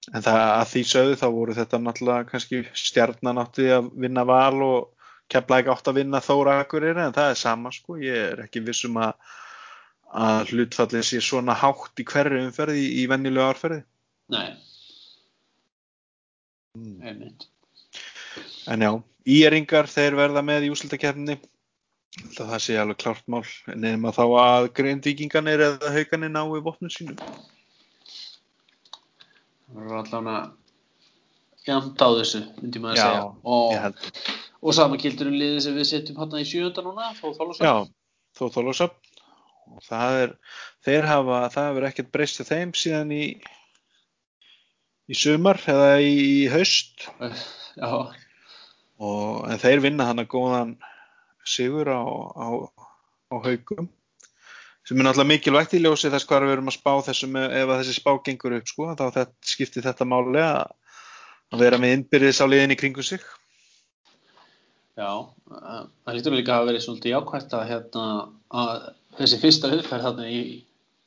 en 0.08 0.24
það 0.24 0.42
að 0.44 0.68
því 0.72 0.84
sögðu 0.88 1.18
þá 1.20 1.26
voru 1.36 1.56
þetta 1.58 1.80
náttúrulega 1.84 2.30
kannski 2.30 2.62
stjarnan 2.80 3.42
átti 3.42 3.68
að 3.76 3.90
vinna 4.06 4.24
val 4.28 4.62
og 4.64 5.10
kepla 5.28 5.60
ekki 5.60 5.74
átt 5.74 5.90
að 5.92 6.00
vinna 6.00 6.24
þóra 6.24 6.62
akkurir 6.62 7.02
en 7.04 7.16
það 7.16 7.34
er 7.34 7.42
sama 7.42 7.74
sko, 7.76 7.98
ég 8.00 8.22
er 8.32 8.46
ekki 8.46 8.64
vissum 8.64 8.96
að 9.04 9.18
að 10.08 10.54
hlutfallið 10.54 11.04
sé 11.04 11.20
svona 11.20 11.52
hátt 11.60 12.00
í 12.00 12.06
hverju 12.08 12.46
umferði 12.46 12.80
í, 12.80 12.88
í 13.02 13.10
venjulegu 13.12 13.44
árferði. 13.44 13.82
Nei, 14.32 14.56
Mm. 16.78 17.34
En 18.70 18.84
já, 18.86 18.92
íringar 19.26 19.88
þeir 19.90 20.18
verða 20.18 20.44
með 20.46 20.68
í 20.68 20.74
úslutakefni. 20.74 21.38
Það 22.36 22.58
sé 22.64 22.78
alveg 22.80 23.00
klárt 23.02 23.26
mál. 23.30 23.44
Nefnum 23.70 24.08
að 24.10 24.18
þá 24.18 24.26
að 24.42 24.68
grindvíkinganir 24.80 25.64
eða 25.68 25.94
hauganir 25.96 26.34
ná 26.34 26.42
í 26.46 26.64
vopnum 26.66 26.94
sínum. 26.94 27.20
Það 29.68 29.82
voru 29.82 29.98
allan 30.00 30.30
að 30.32 30.46
jæmt 31.68 32.00
á 32.00 32.08
þessu, 32.22 32.42
myndi 32.62 32.82
maður 32.84 32.96
að 32.96 33.04
segja. 33.04 33.26
Og, 33.44 33.74
Ég 33.76 33.84
held. 33.84 34.32
og 34.64 34.78
sama 34.78 35.00
kildur 35.02 35.30
um 35.32 35.36
liðið 35.42 35.60
sem 35.66 35.76
við 35.78 35.90
setjum 35.92 36.22
hann 36.24 36.38
í 36.40 36.46
sjöunda 36.48 36.86
núna, 36.86 37.10
þó 37.20 37.26
þólusum. 37.36 37.68
Já, 37.68 37.74
þó 38.40 38.44
þólusöfn. 38.56 39.14
Og 39.68 39.84
það 39.84 40.22
er, 40.22 40.34
þeir 40.88 41.10
hafa, 41.10 41.42
það 41.52 41.66
hefur 41.70 41.88
ekkert 41.90 42.12
breyst 42.16 42.40
til 42.40 42.46
þeim 42.48 42.72
síðan 42.80 43.12
í, 43.12 43.24
í 45.12 45.18
sumar 45.20 45.60
eða 45.68 45.90
í 46.00 46.48
haust. 46.54 47.10
Já, 47.82 47.92
Og, 48.98 49.44
en 49.46 49.60
þeir 49.62 49.84
vinna 49.84 50.08
hann 50.08 50.24
að 50.24 50.32
góðan 50.32 50.72
sigur 51.46 51.86
á, 51.92 52.02
á, 52.34 52.48
á 53.30 53.36
haugum 53.44 53.92
sem 54.88 55.00
er 55.02 55.04
náttúrulega 55.08 55.32
mikilvægt 55.34 55.74
í 55.76 55.82
ljósi 55.84 56.12
þess 56.14 56.28
hvað 56.30 56.46
við 56.48 56.54
erum 56.56 56.72
að 56.72 56.78
spá 56.78 56.92
þessum 57.10 57.36
ef 57.44 57.72
þessi 57.74 57.96
spá 57.98 58.12
gengur 58.24 58.56
upp 58.58 58.70
sko, 58.72 58.86
þá 58.94 59.04
þetta, 59.10 59.26
skiptir 59.54 59.84
þetta 59.88 60.08
máli 60.08 60.44
að, 60.44 60.72
vera 61.60 61.80
með 61.82 61.98
innbyrðis 61.98 62.40
á 62.40 62.46
liðin 62.48 62.76
í 62.76 62.80
kringum 62.80 63.06
sig 63.08 63.26
já. 64.98 65.12
eh, 65.52 65.84
Það 66.08 66.16
lítur 66.18 66.38
líka 66.38 66.56
að 66.60 66.70
verið 66.72 66.86
svolítið 66.86 67.14
jákvæmt 67.14 67.58
að, 67.58 67.66
hérna, 67.72 68.06
að 68.64 68.88
þessi 69.20 69.42
fyrsta 69.44 69.74
umferð 69.76 70.08
þarna 70.08 70.30
í, 70.32 70.40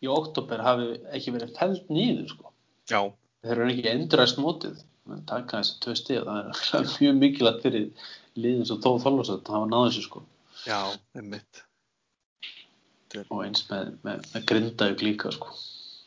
í 0.05 0.13
oktober 0.13 0.63
hafi 0.67 0.93
ekki 1.17 1.35
verið 1.35 1.57
feld 1.59 1.91
nýður, 1.93 2.29
sko. 2.35 2.53
Já, 2.91 3.01
Þeir 3.41 3.57
eru 3.57 3.73
ekki 3.73 3.89
endurræst 3.89 4.39
mótið. 4.43 4.81
Það 5.09 5.25
taka 5.31 5.61
þessi 5.63 5.77
tvö 5.81 5.97
stíð, 5.97 6.29
það 6.29 6.81
er 6.83 6.91
mjög 7.01 7.19
mikilvægt 7.25 7.65
fyrir 7.65 8.07
liðin 8.37 8.69
sem 8.69 8.81
Þóð 8.85 9.01
Þólusöld 9.07 9.49
að 9.49 9.57
hafa 9.57 9.71
náðu 9.73 9.89
þessu, 9.89 10.07
sko. 10.07 10.23
já, 10.69 10.81
einmitt 11.17 11.65
Og 13.29 13.45
eins 13.45 13.65
með, 13.71 13.93
með, 14.07 14.27
með 14.35 14.47
grindaug 14.51 15.05
líka, 15.05 15.33
sko. 15.35 15.53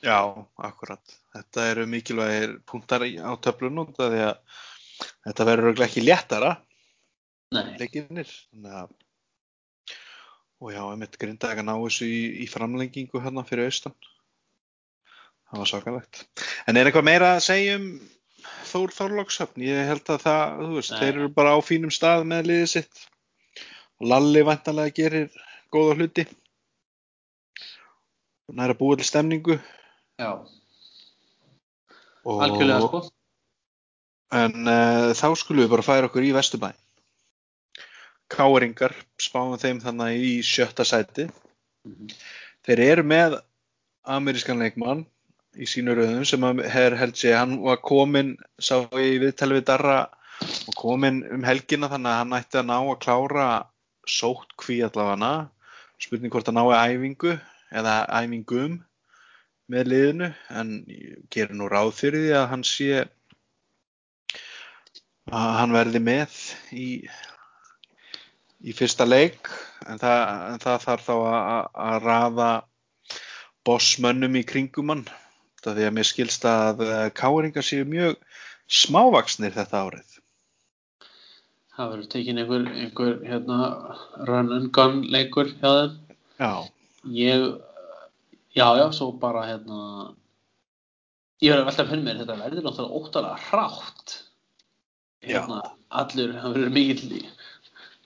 Já, 0.04 0.20
akkurat. 0.68 1.16
Þetta 1.34 1.68
eru 1.72 1.86
mikilvægir 1.90 2.58
punktar 2.70 3.06
á 3.08 3.32
töflunum 3.44 3.94
þetta 3.96 5.48
verður 5.48 5.70
örugglega 5.70 5.90
ekki 5.90 6.04
léttara. 6.04 6.58
Nei, 7.54 7.76
leikinnir 7.80 8.30
og 10.64 10.72
já, 10.72 10.82
einmitt 10.88 11.20
grindaði 11.20 11.60
að 11.60 11.68
ná 11.68 11.74
þessu 11.76 12.08
í, 12.08 12.20
í 12.44 12.48
framlengingu 12.48 13.22
hérna 13.24 13.44
fyrir 13.48 13.68
austan. 13.68 13.96
Það 15.52 15.62
var 15.62 15.70
svakalegt. 15.70 16.22
En 16.68 16.80
er 16.80 16.88
eitthvað 16.88 17.10
meira 17.10 17.34
að 17.36 17.46
segja 17.50 17.80
um 17.80 17.88
Þór 18.44 18.92
Þorlókshöfn, 18.92 19.64
ég 19.64 19.86
held 19.88 20.10
að 20.12 20.24
það 20.24 20.56
þú 20.60 20.70
veist, 20.78 20.94
Nei. 20.94 21.00
þeir 21.00 21.12
eru 21.14 21.28
bara 21.36 21.52
á 21.56 21.60
fínum 21.64 21.92
stað 21.94 22.24
með 22.28 22.48
liðið 22.50 22.72
sitt. 22.72 23.04
Og 24.02 24.10
Lalli 24.12 24.42
vantanlega 24.48 24.96
gerir 24.98 25.30
góða 25.72 26.00
hluti 26.00 26.26
og 28.50 28.58
næra 28.60 28.76
búið 28.78 29.02
til 29.02 29.10
stemningu. 29.10 29.58
Já, 30.20 30.32
og, 32.24 32.44
algjörlega, 32.46 32.88
sko. 32.88 33.02
en 34.34 34.68
uh, 34.68 35.12
þá 35.18 35.28
skulum 35.40 35.66
við 35.66 35.72
bara 35.74 35.86
færa 35.86 36.10
okkur 36.10 36.26
í 36.26 36.34
Vesturbæ. 36.36 36.72
Káringar 38.34 38.96
spáum 39.22 39.58
þeim 39.62 39.82
þannig 39.84 40.28
í 40.30 40.36
sjötta 40.46 40.86
sæti. 40.88 41.30
Mhm. 41.84 42.14
þeir 42.64 42.80
eru 42.80 43.04
með 43.04 43.34
amerískan 44.08 44.62
leikmann 44.64 45.02
í 45.60 45.66
sínu 45.68 45.98
rauðum 45.98 46.24
sem 46.24 46.46
að 46.48 46.62
her 46.72 46.96
held 46.96 47.18
sé, 47.20 47.34
hann 47.36 47.58
var 47.60 47.82
komin 47.84 48.38
sá 48.56 48.88
í 48.96 49.18
viðtali 49.20 49.58
við 49.58 49.66
Darra 49.68 49.98
og 50.40 50.78
komin 50.80 51.22
um 51.28 51.44
helgina 51.44 51.90
þannig 51.92 52.14
að 52.14 52.20
hann 52.22 52.38
ætti 52.40 52.62
að 52.62 52.70
ná 52.70 52.78
að 52.80 53.02
klára 53.04 53.48
sótt 54.08 54.56
kví 54.60 54.80
allavega. 54.88 55.50
Spurning 56.00 56.32
hvort 56.32 56.48
að 56.48 56.58
nái 56.58 56.96
æfingu 56.96 57.36
eða 57.74 57.96
æfingum 58.20 58.80
með 59.74 59.90
liðinu 59.92 60.30
en 60.60 60.72
gerir 61.34 61.56
nú 61.58 61.70
ráð 61.72 61.94
fyrir 62.00 62.26
því 62.26 62.34
að 62.40 62.48
hann 62.52 62.66
sé 62.68 62.90
að 65.32 65.54
hann 65.60 65.76
verði 65.76 66.04
með 66.04 66.38
í, 66.76 66.88
í 68.62 68.76
fyrsta 68.76 69.08
leik 69.08 69.50
en 69.88 70.02
það, 70.02 70.24
en 70.54 70.64
það 70.66 70.88
þarf 70.88 71.06
þá 71.08 71.14
að, 71.18 71.68
að 71.88 72.00
rafa 72.08 72.50
bossmönnum 73.68 74.42
í 74.42 74.48
kringum 74.48 74.92
hann 74.94 75.06
það 75.64 75.80
því 75.80 75.88
að 75.88 75.96
mér 75.98 76.10
skilst 76.10 76.50
að 76.50 76.84
káringar 77.16 77.66
séu 77.66 77.88
mjög 77.88 78.20
smávaksnir 78.84 79.56
þetta 79.56 79.86
árið 79.88 80.20
Það 81.74 81.88
verður 81.90 82.10
tekin 82.14 82.40
einhver, 82.40 82.66
einhver 82.70 83.14
hérna, 83.26 83.60
run 84.30 84.52
and 84.54 84.70
gun 84.78 85.00
leikur 85.10 85.48
hjá 85.58 85.70
þeim. 85.72 85.94
Já. 86.38 86.52
Ég, 87.04 87.48
já, 88.56 88.68
já, 88.80 88.86
svo 88.96 89.12
bara 89.20 89.48
hérna, 89.50 89.80
ég 91.44 91.52
verður 91.52 91.68
veltað 91.68 91.86
að 91.86 91.90
finna 91.94 92.08
mér, 92.08 92.22
þetta 92.22 92.38
verður 92.40 92.68
náttúrulega 92.68 93.00
óttalega 93.00 93.40
hrátt. 93.50 94.20
Hérna, 95.24 95.60
allur, 96.04 96.38
það 96.38 96.56
verður 96.56 96.78
mikill 96.78 97.26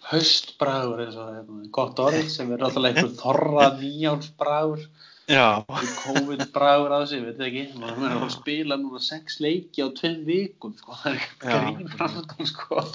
haustbragur 0.07 1.03
eins 1.03 1.17
og 1.19 1.29
hérna, 1.33 1.67
gott 1.75 1.99
orð 1.99 2.31
sem 2.31 2.51
er 2.53 2.63
náttúrulega 2.63 3.01
einhver 3.03 3.15
þorra 3.19 3.69
nýjánsbragur. 3.81 4.88
Já. 5.27 5.67
COVID-bragur 5.67 6.93
á 6.95 6.99
sig, 7.03 7.23
veit 7.25 7.41
ekki. 7.43 7.63
Maður 7.81 8.05
er 8.07 8.21
að 8.21 8.36
spila 8.38 8.77
núna 8.79 9.01
sex 9.03 9.41
leiki 9.43 9.83
á 9.83 9.91
tveim 9.91 10.21
vikum, 10.27 10.75
sko. 10.79 10.95
Það 11.01 11.17
er 11.17 11.25
grín 11.43 11.89
framöndan, 11.91 12.47
sko. 12.47 12.86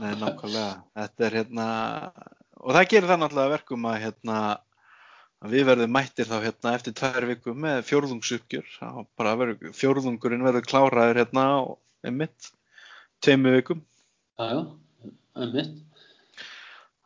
Nei, 0.00 0.12
nákvæmlega. 0.20 0.74
Þetta 1.00 1.26
er 1.26 1.38
hérna, 1.40 1.68
og 2.60 2.76
það 2.76 2.90
gerir 2.92 3.08
það 3.08 3.22
náttúrulega 3.22 3.48
að 3.48 3.54
verkum 3.56 3.88
að 3.88 4.02
hérna, 4.04 4.42
að 5.40 5.54
við 5.56 5.66
verðum 5.70 5.94
mættir 5.96 6.28
þá 6.28 6.36
hérna 6.44 6.74
eftir 6.76 6.94
tvær 6.96 7.26
vikum 7.30 7.60
með 7.64 7.82
fjórðungsuppgjör. 7.88 8.72
Verður, 9.16 9.70
fjórðungurinn 9.76 10.44
verður 10.44 10.66
kláraður 10.68 11.20
hérna 11.22 11.44
á 11.48 11.58
einmitt, 12.06 12.50
tveimu 13.24 13.54
vikum. 13.56 13.80
Já, 14.36 14.52
já, 14.52 15.12
einmitt. 15.40 15.76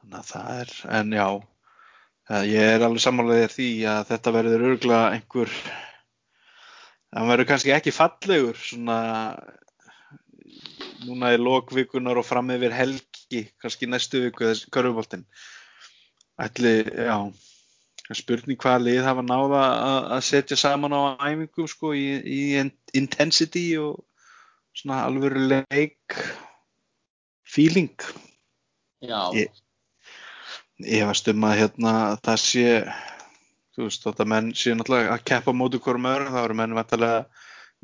Þannig 0.01 0.19
að 0.19 0.29
það 0.31 0.61
er, 0.61 0.73
en 0.99 1.15
já, 1.17 1.29
ég 2.51 2.75
er 2.75 2.85
alveg 2.85 3.05
sammálaðið 3.05 3.55
því 3.55 3.69
að 3.95 4.03
þetta 4.11 4.35
verður 4.35 4.67
örgulega 4.71 5.15
einhver, 5.15 5.55
það 7.15 7.31
verður 7.33 7.51
kannski 7.53 7.75
ekki 7.77 7.95
fallegur 7.95 8.61
svona 8.61 8.99
núna 11.05 11.33
í 11.35 11.41
lokvikunar 11.41 12.19
og 12.21 12.27
fram 12.27 12.53
yfir 12.55 12.75
helgi, 12.75 13.47
kannski 13.63 13.89
næstu 13.89 14.27
viku 14.27 14.49
þessi 14.49 14.71
körfuboltinn. 14.75 15.25
Ætli, 16.45 16.77
já, 16.83 17.19
spurning 18.13 18.59
hvaða 18.61 18.83
lið 18.85 19.05
hafa 19.07 19.23
náða 19.25 19.61
að 19.65 20.09
að 20.19 20.25
setja 20.29 20.57
saman 20.61 20.93
á 20.93 21.01
æfingum 21.25 21.69
sko 21.71 21.95
í, 21.97 22.05
í 22.21 22.41
in- 22.61 22.73
intensity 22.93 23.63
og 23.81 24.03
svona 24.77 25.05
alvöru 25.09 25.47
leik 25.73 26.19
feeling. 27.49 27.95
Já, 29.03 29.31
Ég- 29.33 29.61
Ég 30.85 31.07
varst 31.07 31.29
um 31.31 31.45
að 31.47 31.57
hérna 31.61 31.91
það 32.19 32.39
sé, 32.43 32.65
þú 33.77 33.85
veist, 33.87 34.03
þótt 34.03 34.21
að 34.25 34.27
menn 34.33 34.49
séu 34.59 34.75
náttúrulega 34.75 35.13
að 35.15 35.25
keppa 35.31 35.53
á 35.55 35.61
móti 35.61 35.79
hverjum 35.79 36.09
öðrum, 36.11 36.33
þá 36.35 36.41
eru 36.45 36.55
menn 36.59 36.75
vantarlega 36.75 37.21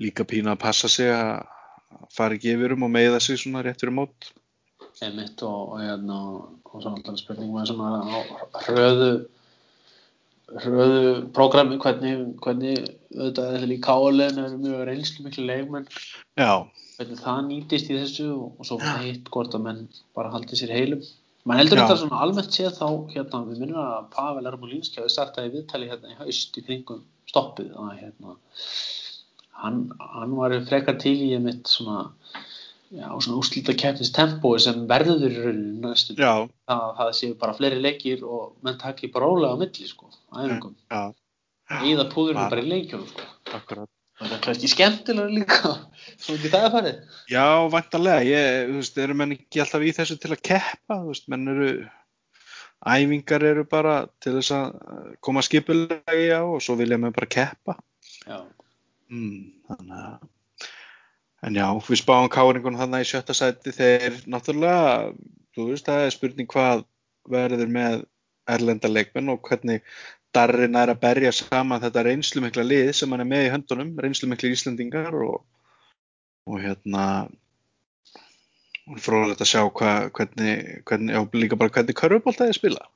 líka 0.02 0.24
pína 0.26 0.56
að 0.56 0.62
passa 0.64 0.88
sig 0.88 1.06
að 1.09 1.46
að 1.90 2.06
fara 2.14 2.35
ekki 2.35 2.52
yfir 2.54 2.72
um 2.74 2.83
og 2.87 2.90
meiða 2.90 3.20
sig 3.22 3.38
svona 3.38 3.62
rétt 3.62 3.80
fyrir 3.80 3.94
mót. 3.94 4.33
einmitt 5.02 5.40
og, 5.42 5.72
og 5.72 5.80
hérna 5.80 6.16
og 6.20 6.83
svo 6.83 6.90
náttúrulega 6.92 7.22
spurning 7.22 7.52
með 7.54 7.70
svona 7.70 8.02
á 8.04 8.18
hröðu 8.66 9.12
hröðu 10.58 11.30
prógrami 11.36 11.78
hvernig, 11.82 12.26
hvernig 12.42 12.82
auðvitað 13.14 13.54
þetta 13.54 13.70
líka 13.70 13.86
kálein 13.86 14.42
er 14.42 14.54
mjög 14.58 14.84
reynslu 14.88 15.24
miklu 15.26 15.46
leikmenn. 15.46 15.88
Já, 16.40 16.66
hvernig 16.98 17.22
það 17.22 17.40
nýtist 17.48 17.90
í 17.90 17.98
þessu 17.98 18.28
og, 18.34 18.60
svo 18.66 18.78
heitt 18.82 19.30
hvort 19.32 19.56
að 19.56 19.66
menn 19.66 19.82
bara 20.16 20.32
haldi 20.34 20.58
sér 20.58 20.74
heilum. 20.74 21.04
Mann 21.48 21.60
heldur 21.62 21.80
þetta 21.80 21.96
svona 22.02 22.20
almennt 22.20 22.52
séð 22.52 22.74
þá 22.76 22.86
hérna 23.14 23.44
við 23.46 23.62
minnum 23.62 23.80
að 23.80 24.08
Pavel 24.12 24.48
Ermolínski 24.50 25.00
hafi 25.00 25.12
startaði 25.14 25.54
viðtali 25.54 25.88
hérna 25.88 26.12
í 26.12 26.18
haust 26.18 26.58
í 26.60 26.64
kringum 26.66 27.04
stoppið. 27.30 27.70
Að 27.80 27.94
hérna 28.02 28.34
hann, 29.62 29.78
hann 30.16 30.36
var 30.36 30.56
frekar 30.68 30.98
til 31.00 31.16
í 31.16 31.30
einmitt 31.38 31.70
svona 31.70 32.10
já, 32.90 33.07
svona 33.22 33.38
úslita 33.38 33.74
keppnis 33.79 34.11
tempói 34.16 34.59
sem 34.62 34.83
verður 34.90 35.29
í 35.31 35.38
rauninu 35.44 35.81
næstu 35.88 36.16
já, 36.18 36.33
að 36.70 36.88
það 36.98 37.12
séu 37.20 37.37
bara 37.38 37.55
fleiri 37.59 37.79
leikir 37.85 38.24
og 38.26 38.57
menn 38.66 38.79
taki 38.81 39.11
bara 39.14 39.29
rólega 39.31 39.55
á 39.55 39.61
milli 39.61 39.87
sko, 39.88 40.11
æfingum. 40.35 40.74
Eða 41.70 42.09
púðurinn 42.11 42.48
Bara- 42.50 42.62
í 42.64 42.66
leikjum 42.66 43.05
sko. 43.07 43.26
akkurat. 43.55 43.88
það 44.20 44.33
er 44.37 44.40
kannski 44.44 44.68
skemmtilega 44.68 45.31
líka 45.33 45.70
svo 46.20 46.35
ekki 46.35 46.50
það 46.53 46.64
er 46.66 46.72
farið 46.74 46.96
Já, 47.31 47.44
vantarlega, 47.72 48.24
ég, 48.26 48.66
þú 48.68 48.81
veist, 48.83 48.98
eru 49.07 49.14
menn 49.16 49.33
ekki 49.38 49.62
alltaf 49.62 49.87
í 49.87 49.92
þessu 49.96 50.16
til 50.20 50.33
að 50.35 50.42
keppa, 50.50 50.98
þú 50.98 51.12
veist, 51.14 51.29
menn 51.33 51.48
eru, 51.55 51.70
æfingar 52.90 53.46
eru 53.53 53.64
bara 53.70 53.94
til 54.20 54.35
þess 54.40 54.53
að 54.57 55.14
koma 55.24 55.44
skipulegi 55.46 56.26
á 56.37 56.42
og 56.42 56.61
svo 56.64 56.76
vilja 56.81 56.98
menn 57.00 57.14
bara 57.16 57.31
keppa. 57.33 57.79
Mm, 59.11 59.40
þannig 59.70 59.96
að, 60.03 60.29
en 61.46 61.57
já, 61.57 61.66
við 61.87 62.00
spáum 62.03 62.31
káringunum 62.33 62.81
þannig 62.81 63.05
í 63.07 63.11
sjötta 63.11 63.37
sæti. 63.37 63.74
Þeir 63.76 64.22
náttúrulega, 64.31 65.11
þú 65.57 65.68
veist, 65.70 65.88
það 65.88 66.07
er 66.07 66.16
spurning 66.16 66.50
hvað 66.50 66.87
verður 67.31 67.70
með 67.72 68.03
erlenda 68.50 68.90
leikmenn 68.90 69.33
og 69.33 69.44
hvernig 69.46 69.85
Darrin 70.35 70.79
er 70.79 70.92
að 70.92 71.00
berja 71.03 71.33
saman 71.35 71.83
þetta 71.83 72.05
reynslumikla 72.07 72.62
lið 72.62 72.92
sem 72.94 73.11
hann 73.11 73.24
er 73.24 73.29
með 73.29 73.46
í 73.48 73.53
höndunum, 73.55 73.94
reynslumikli 73.98 74.53
Íslendingar 74.55 75.16
og, 75.26 75.40
og 76.46 76.61
hérna, 76.62 77.07
og 78.87 79.00
fróðilegt 79.03 79.42
að 79.42 79.50
sjá 79.50 79.64
hva, 79.64 79.94
hvernig, 80.14 80.83
hvernig, 80.87 81.16
já, 81.16 81.22
líka 81.35 81.59
bara 81.59 81.74
hvernig 81.74 81.98
körfubólta 81.98 82.46
er 82.46 82.55
að 82.55 82.61
spila. 82.61 82.87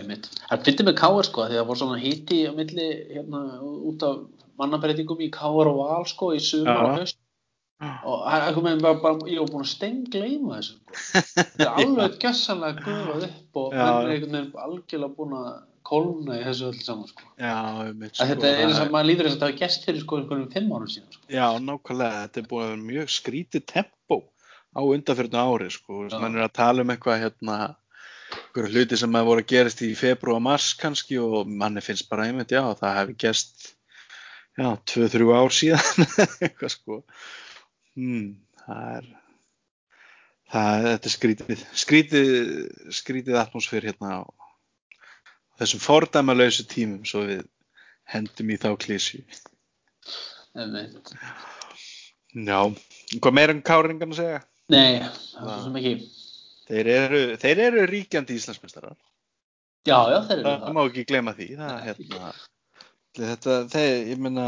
einmitt. 0.00 0.30
Það 0.48 0.64
fyndi 0.68 0.88
með 0.88 0.96
káar 1.02 1.28
sko 1.28 1.44
því 1.48 1.58
það 1.58 1.68
voru 1.68 1.82
svona 1.82 2.00
híti 2.00 2.38
á 2.48 2.52
milli 2.56 2.88
hérna 3.10 3.42
út 3.60 4.06
af 4.08 4.22
mannabreitingum 4.60 5.20
í 5.20 5.28
káar 5.32 5.68
og 5.68 5.82
val 5.82 6.06
sko 6.08 6.32
í 6.32 6.40
sumar 6.40 6.86
og 6.86 7.02
höst 7.02 7.20
og 7.82 8.62
bara, 8.62 8.94
bara, 9.02 9.16
ég 9.26 9.42
var 9.42 9.50
búin 9.50 9.64
að 9.64 9.72
stengleima 9.72 10.60
þessu 10.60 10.78
sko. 10.78 11.24
það 11.58 11.66
er 11.66 11.74
alveg 11.82 12.16
gjössanlega 12.22 12.86
gufað 12.86 13.28
upp 13.28 13.60
og 13.62 13.76
menn 13.76 13.82
er 13.82 14.12
einhvern 14.14 14.36
veginn 14.36 14.64
algjörlega 14.66 15.16
búin 15.18 15.36
að 15.40 15.52
kólna 15.92 16.38
í 16.38 16.44
þessu 16.46 16.68
öllu 16.70 16.84
saman 16.86 17.10
sko. 17.10 17.26
Já, 17.40 17.56
einmitt, 17.88 18.14
að 18.22 18.32
þetta 18.32 18.48
er 18.48 18.60
eins 18.64 18.80
og 18.80 18.92
maður 18.94 19.08
líður 19.10 19.26
þess 19.26 19.34
að 19.34 19.38
þetta 19.40 19.48
hafa 19.50 19.60
gerst 19.62 19.86
fyrir 19.88 20.04
sko 20.04 20.18
einhverjum 20.20 20.52
fimm 20.54 20.72
árum 20.76 20.92
síðan 20.92 21.16
sko. 21.16 21.22
Já, 21.34 21.46
nákvæmlega, 21.66 22.22
þetta 22.22 22.42
er 22.42 22.48
búið 22.52 22.64
að 22.64 22.72
vera 22.72 22.86
mjög 22.86 23.12
skrítið 23.16 23.64
tempó 23.72 24.18
á 24.72 24.80
undanfjörnu 24.80 25.42
ári, 25.42 25.70
sko, 25.74 26.00
mann 26.22 26.38
er 26.38 26.46
að 26.46 26.56
tala 26.60 26.86
um 26.86 26.94
eitthvað 26.94 27.24
hérna, 27.26 27.58
einhverju 28.32 28.72
hluti 28.72 29.00
sem 29.02 29.18
að 29.18 29.28
voru 29.28 29.44
að 29.44 29.50
gerast 29.52 29.84
í 29.84 29.92
februar, 29.98 30.42
mars 30.44 30.72
kannski 30.80 31.18
og 31.20 31.50
manni 31.50 31.82
finnst 31.84 32.08
bara 32.08 32.30
einmitt, 32.30 32.54
já, 32.54 32.62
það 32.78 32.98
hefði 33.00 33.18
gerst, 33.26 33.72
já, 34.56 34.68
tvö, 34.88 35.10
þrjú 35.12 35.34
ár 35.36 35.56
síðan, 35.58 36.08
eitthvað 36.46 36.76
sko, 36.78 37.02
hmm, 37.98 38.28
það 38.62 38.86
er, 38.98 39.08
það 40.52 40.70
er, 40.76 40.86
þetta 40.90 41.10
er 41.10 41.14
skrítið, 41.16 41.64
skrítið, 41.84 42.30
skrítið 43.00 43.40
atmosfér 43.42 43.88
hérna 43.90 44.20
á 44.20 44.22
þessum 45.62 45.82
fordæmalausu 45.84 46.66
tímum, 46.70 47.02
svo 47.06 47.24
við 47.28 47.44
hendum 48.12 48.50
í 48.50 48.58
þá 48.60 48.72
klísju. 48.82 49.22
Já, 52.32 52.58
hvað 53.20 53.36
meira 53.36 53.54
um 53.54 53.62
káringan 53.64 54.12
að 54.12 54.18
segja? 54.20 54.40
nei, 54.72 55.00
það 55.36 55.52
er 55.52 55.62
svo 55.62 55.78
ekki 55.80 55.94
Þeir 56.72 56.88
eru, 56.88 57.20
þeir 57.42 57.60
eru 57.66 57.86
ríkjandi 57.90 58.36
Íslandsmeistarar. 58.38 58.94
já, 59.84 59.98
já, 60.12 60.18
þeir 60.28 60.38
eru 60.38 60.44
Það, 60.46 60.60
það 60.62 60.76
má 60.76 60.82
ekki 60.86 61.04
gleyma 61.10 61.32
því. 61.36 61.48
Það, 61.58 61.72
hérna, 61.86 62.30
þetta, 63.18 63.56
þeir, 63.72 63.96
ég 64.12 64.22
meina, 64.22 64.46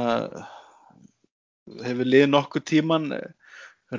hefur 1.84 2.08
lið 2.08 2.26
nokkuð 2.30 2.64
tíman 2.70 3.10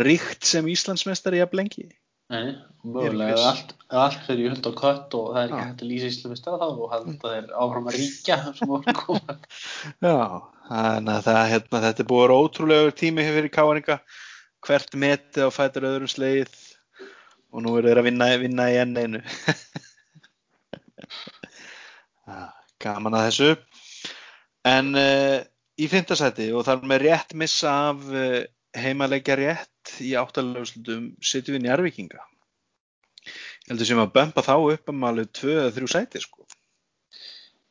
ríkt 0.01 0.47
sem 0.47 0.68
Íslandsmeistari 0.70 1.41
jafn 1.41 1.57
lengi? 1.61 1.86
Nei, 2.34 2.55
mögulega 2.82 3.38
allt, 3.51 3.76
allt 3.93 4.24
fyrir 4.26 4.47
í 4.47 4.49
hund 4.49 4.66
og 4.66 4.74
kött 4.80 5.13
og 5.13 5.28
það 5.36 5.43
er 5.43 5.51
ekki 5.51 5.59
hægt 5.61 5.82
að 5.84 5.89
lýsa 5.91 6.07
íslumist 6.09 6.47
þá 6.47 6.63
og 6.66 6.88
halda 6.89 7.13
þeir 7.22 7.51
áfram 7.53 7.89
að 7.91 7.97
ríkja. 7.99 8.38
Já, 10.07 10.18
þannig 10.72 11.13
að 11.13 11.28
það, 11.28 11.41
hérna, 11.51 11.84
þetta 11.84 12.01
er 12.01 12.09
búið 12.09 12.26
að 12.26 12.39
ótrúlega 12.39 12.95
tími 13.01 13.22
hefur 13.28 13.45
í 13.45 13.51
káringa. 13.53 13.97
Hvert 14.66 14.91
metið 14.97 15.45
á 15.45 15.49
fætur 15.53 15.86
öðrum 15.91 16.09
sleið 16.09 16.49
og 17.53 17.61
nú 17.61 17.70
eru 17.78 17.89
þeir 17.91 18.01
að 18.01 18.07
vinna, 18.09 18.26
vinna 18.41 18.66
í 18.74 18.76
enn 18.82 18.97
einu. 18.97 19.22
Gaman 22.82 23.18
að 23.20 23.30
þessu. 23.30 23.53
En 24.66 24.97
uh, 24.97 25.45
í 25.82 25.88
fintasæti 25.91 26.51
og 26.55 26.65
þar 26.67 26.86
með 26.88 27.03
rétt 27.05 27.36
missa 27.38 27.73
af 27.89 28.05
uh, 28.11 28.43
heimaleikja 28.76 29.38
rétt 29.39 29.95
í 30.03 30.13
áttalöfslutum 30.19 31.11
sitjum 31.23 31.57
við 31.57 31.65
njárvikinga. 31.67 32.21
Ég 33.26 33.71
heldur 33.71 33.89
sem 33.89 34.01
að 34.01 34.13
bömpa 34.15 34.43
þá 34.45 34.55
upp 34.59 34.91
tvö 35.39 35.53
eða 35.57 35.73
þrjú 35.76 35.91
sæti 35.91 36.21
sko. 36.21 36.45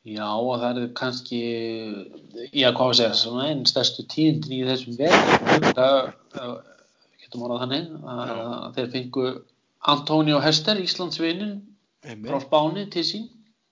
Já, 0.05 0.27
og 0.37 0.59
það 0.61 0.79
er 0.83 0.89
kannski, 0.93 1.37
já, 2.53 2.67
hvað 2.77 2.89
að 2.91 2.97
segja, 2.99 3.13
svona 3.17 3.47
einn 3.49 3.63
stærstu 3.65 4.03
tíðindin 4.11 4.53
í 4.53 4.65
þessum 4.67 4.99
veginn. 4.99 5.71
Það 5.79 5.95
getum 7.23 7.45
orðað 7.47 7.63
þannig 7.63 7.87
að 8.11 8.33
að 8.35 8.75
þeir 8.75 8.91
fengu 8.93 9.23
Antonio 9.95 10.41
Hester, 10.43 10.81
Íslandsvinin, 10.81 11.55
frá 12.27 12.37
Spáni 12.43 12.85
til 12.93 13.05
sín. 13.07 13.25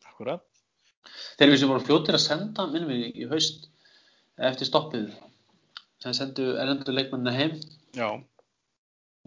akkurat. 0.09 0.41
Þeir 1.37 1.47
eru 1.47 1.59
sem 1.61 1.69
voru 1.69 1.85
fljótir 1.85 2.17
að 2.17 2.25
senda, 2.25 2.65
minnum 2.71 2.89
við, 2.89 3.05
í 3.13 3.29
haust 3.29 3.69
eftir 4.41 4.69
stoppið. 4.69 5.09
Þeir 6.03 6.15
sendu 6.17 6.45
erlendur 6.59 6.95
leikmennina 6.97 7.33
heim 7.35 7.53
Já, 7.95 8.07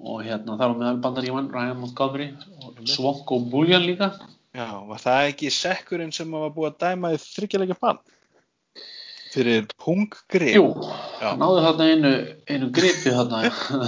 og 0.02 0.18
hérna 0.26 0.56
þar 0.60 0.74
á 0.74 0.78
meðal 0.80 0.98
bandaríman 1.04 1.46
Ryan 1.54 1.78
Montgomery 1.80 2.26
og. 2.60 2.82
Svonk 2.90 3.30
og 3.32 3.46
Buljan 3.52 3.86
líka. 3.86 4.10
já, 4.56 4.66
var 4.88 5.00
það 5.00 5.30
ekki 5.30 5.50
sekkurinn 5.52 6.12
sem 6.12 6.30
var 6.32 6.50
búið 6.52 6.74
að 6.74 6.78
dæma 6.84 7.12
í 7.14 7.20
þryggjuleikja 7.22 7.78
bann? 7.80 7.98
Fyrir 9.36 9.66
punggrip? 9.76 10.54
Jú, 10.56 10.66
Já. 11.20 11.28
hann 11.30 11.40
náði 11.42 11.62
þarna 11.66 11.86
einu, 11.92 12.10
einu 12.48 12.68
gripi 12.72 13.12
þarna, 13.12 13.40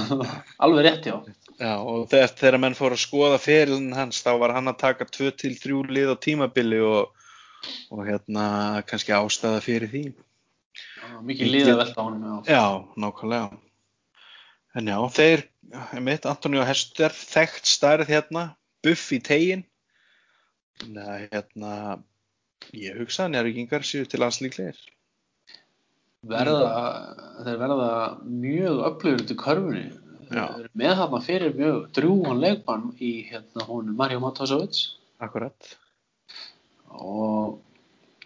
alveg 0.65 0.85
rétt 0.85 1.07
já. 1.09 1.15
Já, 1.59 1.73
og 1.81 2.05
þegar, 2.11 2.33
þegar 2.39 2.59
menn 2.63 2.77
fóru 2.77 2.95
að 2.99 3.03
skoða 3.03 3.39
ferilin 3.41 3.95
hans, 3.97 4.21
þá 4.23 4.31
var 4.43 4.53
hann 4.55 4.69
að 4.71 4.77
taka 4.83 5.07
2-3 5.09 5.81
lið 5.89 6.13
á 6.13 6.17
tímabili 6.21 6.81
og, 6.85 7.15
og 7.91 8.03
hérna 8.07 8.83
kannski 8.87 9.17
ástæða 9.17 9.63
fyrir 9.65 9.89
því. 9.93 10.03
Mikið 11.29 11.53
lið 11.55 11.71
að 11.73 11.81
velta 11.83 12.05
honum 12.07 12.27
já. 12.27 12.59
Já, 12.59 12.65
nákvæmlega. 13.05 13.59
En 14.79 14.91
já, 14.93 14.99
þeir, 15.17 15.47
einmitt, 15.97 16.29
Antonio 16.29 16.67
Hester, 16.69 17.15
þekkt 17.15 17.67
stærð 17.71 18.13
hérna, 18.13 18.45
buff 18.85 19.09
í 19.17 19.19
tegin. 19.25 19.65
Að 20.85 21.25
hérna, 21.33 21.73
ég 22.77 23.01
hugsa 23.01 23.27
að 23.27 23.35
njárvíkingar 23.35 23.87
séu 23.87 24.07
til 24.07 24.23
landslíklegir. 24.23 24.79
verða, 26.29 26.69
þeir 27.47 27.59
verða 27.61 27.91
mjög 28.27 28.81
öflugur 28.89 29.25
til 29.29 29.37
körfunni 29.39 29.85
Já. 30.29 30.45
þeir 30.51 30.65
eru 30.65 30.71
með 30.81 30.95
þarna 31.01 31.21
fyrir 31.25 31.55
mjög 31.57 31.77
drjúan 31.97 32.41
leikmann 32.43 32.89
í 33.01 33.13
hérna 33.31 33.67
hún 33.69 33.93
Mario 33.97 34.21
Matosovic 34.25 34.81
Akkurat. 35.25 35.71
og 36.91 37.61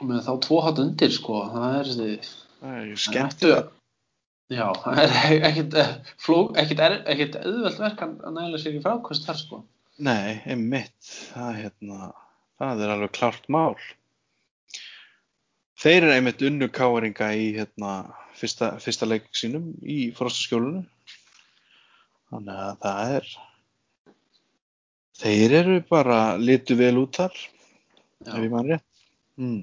með 0.03 0.25
þá 0.27 0.33
tvo 0.47 0.61
hatt 0.65 0.81
undir 0.83 1.13
sko 1.15 1.45
það 1.53 1.77
er 1.79 1.91
þessi 1.91 2.33
Ættu- 2.63 3.55
já, 4.53 4.67
er 5.03 5.47
ekkit 5.51 5.77
eh, 5.81 5.93
er, 6.87 6.99
ekkit 7.15 7.39
auðvelt 7.43 7.83
verk 7.83 8.03
að 8.07 8.35
næla 8.37 8.61
sér 8.63 8.79
í 8.79 8.83
frákvæmst 8.85 9.27
þar 9.29 9.41
sko 9.41 9.63
Nei, 10.03 10.41
einmitt, 10.49 10.95
það, 11.05 11.59
hérna, 11.61 12.07
það 12.59 12.81
er 12.83 12.93
alveg 12.95 13.13
klárt 13.13 13.45
mál. 13.53 13.77
Þeir 15.83 15.99
eru 15.99 16.15
einmitt 16.15 16.45
unnu 16.47 16.69
káringa 16.73 17.29
í 17.37 17.51
hérna, 17.59 17.93
fyrsta, 18.39 18.73
fyrsta 18.83 19.07
leik 19.07 19.29
sínum 19.37 19.69
í 19.85 19.99
frostaskjólinu. 20.17 20.83
Þannig 22.33 22.63
að 22.65 22.81
það 22.87 23.15
er, 23.19 23.29
þeir 25.21 25.57
eru 25.61 25.79
bara 25.91 26.21
litu 26.41 26.79
vel 26.81 26.95
út 27.03 27.21
þar, 27.21 27.37
ef 28.25 28.33
ég 28.33 28.49
já, 28.49 28.53
mann 28.55 28.73
rétt. 28.73 28.89
Mm. 29.37 29.63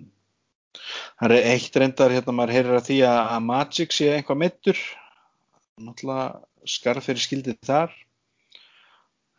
Það 1.19 1.33
er 1.35 1.47
eitt 1.51 1.77
reyndar, 1.81 2.13
hérna, 2.13 2.35
maður 2.35 2.55
heyrir 2.55 2.77
að 2.77 2.87
því 2.89 2.97
að, 3.09 3.31
Magic 3.45 3.95
sé 3.95 4.09
eitthvað 4.13 4.41
meittur. 4.43 4.81
Náttúrulega 5.79 6.69
skarf 6.69 7.07
fyrir 7.07 7.23
skildið 7.23 7.59
þar. 7.65 7.95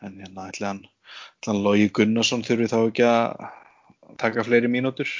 En 0.05 0.17
hérna 0.21 0.49
ætli 0.51 0.67
hann, 0.67 0.83
hann 1.47 1.63
Logi 1.65 1.91
Gunnarsson 1.97 2.45
þurfi 2.47 2.71
þá 2.73 2.79
ekki 2.81 3.07
að 3.07 3.47
taka 4.21 4.45
fleiri 4.47 4.71
mínútur. 4.73 5.11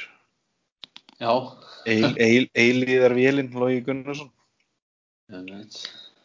já 1.21 1.33
Eil, 1.89 2.11
eil, 2.27 2.45
eilíðar 2.57 3.15
vélinn 3.17 3.53
Logi 3.53 3.81
Gunnarsson. 3.85 4.31
einmitt. 5.31 5.77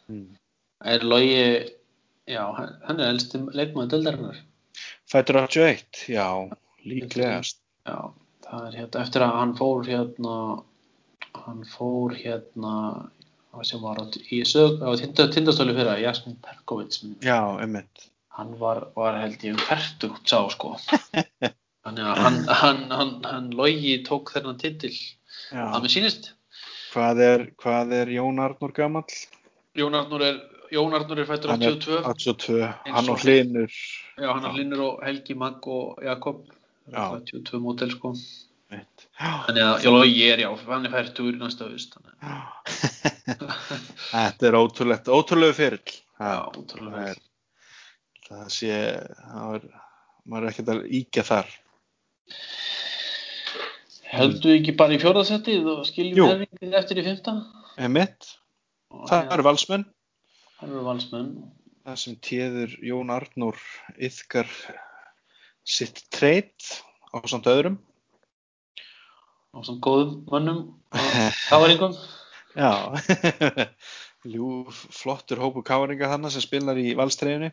Mm. 0.09 0.37
er 0.83 1.03
Logi 1.03 1.41
já, 2.27 2.43
hann 2.57 2.99
er 2.99 3.09
elsti 3.13 3.39
leikmaður 3.55 3.89
dildarinnar 3.93 4.39
Fætur 5.07 5.39
81, 5.41 6.03
já, 6.11 6.27
líklegast. 6.83 7.61
Já, 7.87 8.13
það 8.51 8.67
er 8.69 8.77
hérna 8.81 9.03
eftir 9.03 9.25
að 9.25 9.35
hann 9.41 9.53
fór 9.59 9.87
hérna 9.87 10.35
hann 11.45 11.63
fór 11.69 12.15
hérna 12.17 12.73
sem 13.65 13.81
var 13.81 13.97
í 14.29 14.43
sög 14.45 14.83
á 14.85 14.89
tinda, 14.99 15.27
tindastóli 15.33 15.73
fyrir 15.73 15.89
að 15.95 16.03
Jasmin 16.05 16.37
Perkovic 16.45 16.99
Já, 17.25 17.39
einmitt. 17.57 18.09
hann 18.37 18.53
var, 18.59 18.83
var 18.95 19.17
held 19.21 19.41
ég 19.43 19.55
um 19.55 19.63
færtugt 19.65 20.29
sá 20.29 20.43
sko 20.53 20.75
þannig 21.87 22.03
að 22.05 22.19
hann, 22.21 22.37
hann, 22.61 22.81
hann, 22.91 23.13
hann 23.25 23.47
logi 23.57 23.95
tók 24.05 24.33
þennan 24.35 24.59
titil 24.61 24.93
Já. 24.93 25.63
að 25.73 25.81
mér 25.85 25.95
sýnist 25.95 26.33
Hvað 26.87 27.19
er, 27.21 27.41
hvað 27.61 27.91
er 27.93 28.09
Jón 28.09 28.39
Arnór 28.41 28.71
gamall? 28.73 29.11
Jón 29.77 29.93
Arnur 29.97 30.23
er, 30.25 30.37
Jón 30.73 30.95
Arnur 30.97 31.19
er 31.21 31.27
fættur 31.29 31.51
Hann 31.51 31.65
er 31.67 31.75
82 31.75 32.05
82, 32.07 32.61
hann 32.87 33.09
og 33.11 33.17
og 33.17 33.25
Hlinur. 33.25 33.73
já, 34.17 34.29
hann 34.31 34.47
er 34.47 34.55
Linur 34.55 34.83
og 34.85 35.03
Helgi 35.05 35.35
Magg 35.37 35.67
og 35.67 35.99
Jakob 36.05 36.45
Já. 36.87 37.03
82 37.19 37.59
mótel 37.63 37.91
sko 37.91 38.13
þannig 38.67 39.63
að 39.63 39.83
já, 39.85 39.89
logi 39.91 40.23
er 40.27 40.41
já, 40.43 40.49
hann 40.67 40.87
er 40.87 40.91
færtugur 40.91 41.37
næsta 41.39 41.67
að 41.67 41.75
Þetta 44.11 44.47
er 44.49 44.57
ótrúlegt, 44.59 45.07
ótrúlegu 45.11 45.55
fyrill. 45.55 45.93
Já, 46.17 46.31
Það 46.47 46.57
ótrúlega 46.61 47.03
er, 47.11 47.19
það 48.27 48.47
sé, 48.55 48.77
það 49.23 49.57
er, 49.57 49.67
maður 50.27 50.47
er 50.47 50.51
ekkert 50.53 50.71
að 50.73 50.81
íkja 50.99 51.23
þar. 51.27 51.51
Heldur 54.07 54.55
ekki 54.55 54.73
bara 54.79 54.95
í 54.95 54.99
fjórðasettið 55.01 55.67
og 55.73 55.85
skiljum 55.87 56.31
erfingið 56.31 56.75
eftir 56.79 57.01
í 57.01 57.05
fymta? 57.07 57.33
Emitt, 57.87 58.29
það 59.11 59.33
eru 59.35 59.45
valsmenn, 59.47 59.85
Það 60.57 60.71
eru 60.71 60.83
valsmenn. 60.87 61.31
það 61.85 61.97
sem 62.03 62.15
téður 62.25 62.71
Jón 62.87 63.11
Arnór 63.13 63.59
yðkar 64.07 64.47
sitt 65.67 66.05
treyt 66.13 66.71
á 67.11 67.19
samt 67.27 67.47
öðrum. 67.51 67.77
á 69.51 69.57
svona 69.65 69.81
góðum 69.83 70.11
mönnum 70.31 70.59
og 70.93 71.13
káringum. 71.51 71.95
Já, 72.57 72.71
Ljú, 74.27 74.65
flottur 74.71 75.39
hópu 75.39 75.61
káringa 75.63 76.09
þarna 76.11 76.31
sem 76.33 76.43
spilar 76.43 76.79
í 76.81 76.95
valstreyjunni. 76.97 77.51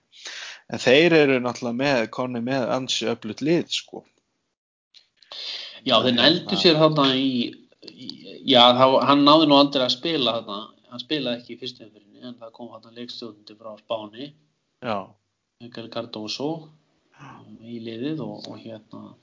En 0.73 0.81
þeir 0.81 1.15
eru 1.19 1.37
náttúrulega 1.43 1.77
með, 1.79 2.01
konni 2.15 2.41
með 2.43 2.71
ansi 2.73 3.07
öflut 3.11 3.43
lið, 3.45 3.69
sko. 3.71 4.01
Já, 5.85 5.99
þeir 6.01 6.17
nældu 6.17 6.59
sér 6.59 6.81
þarna 6.81 7.11
í, 7.21 7.53
í 7.85 8.09
já, 8.49 8.63
hann 8.81 9.27
náði 9.27 9.51
nú 9.51 9.59
aldrei 9.59 9.85
að 9.85 9.97
spila 9.99 10.39
þarna, 10.39 10.61
hann 10.91 11.03
spilaði 11.03 11.43
ekki 11.43 11.55
í 11.55 11.61
fyrstu 11.61 11.85
umfyrinni 11.85 12.25
en 12.25 12.39
það 12.41 12.55
kom 12.57 12.73
þarna 12.73 12.97
leikstjóðundi 12.97 13.59
frá 13.61 13.75
Spáni, 13.83 14.31
Já, 14.85 14.97
Miguel 15.61 15.91
Cardoso 15.93 16.49
í 17.65 17.81
liðið 17.85 18.23
og, 18.25 18.49
og 18.51 18.59
hérna 18.61 19.15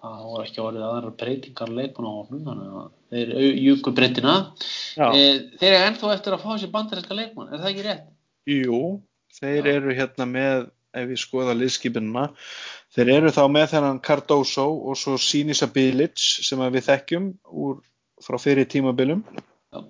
það 0.00 0.24
voru 0.24 0.46
ekki 0.46 0.62
orðið 0.64 0.86
aðrar 0.86 1.16
breytingar 1.20 1.72
leikmann 1.76 2.08
á 2.08 2.12
hófnum 2.16 2.44
þannig 2.46 2.76
að 2.80 2.90
þeir 3.12 3.32
juku 3.60 3.92
breytina. 3.96 4.34
E, 4.96 5.22
þeir 5.60 5.70
eru 5.74 5.86
ennþá 5.90 6.12
eftir 6.14 6.36
að 6.36 6.44
fá 6.44 6.50
sér 6.56 6.72
bandarinska 6.72 7.16
leikmann, 7.18 7.50
er 7.50 7.60
það 7.60 7.70
ekki 7.72 7.86
rétt? 7.86 8.06
Jú, 8.48 8.80
þeir 9.36 9.60
Já. 9.60 9.72
eru 9.74 9.96
hérna 9.98 10.28
með, 10.30 10.66
ef 10.96 11.12
ég 11.14 11.20
skoða 11.20 11.56
liðskipinuna, 11.58 12.26
þeir 12.96 13.12
eru 13.18 13.34
þá 13.36 13.42
með 13.52 13.68
þennan 13.74 14.02
Cardoso 14.06 14.66
og 14.90 14.98
svo 14.98 15.18
Sinisa 15.20 15.68
Bilic 15.70 16.16
sem 16.18 16.64
við 16.64 16.86
þekkjum 16.88 17.30
úr, 17.66 17.78
frá 18.24 18.40
fyrir 18.40 18.68
tímabilum, 18.72 19.22
Já. 19.74 19.84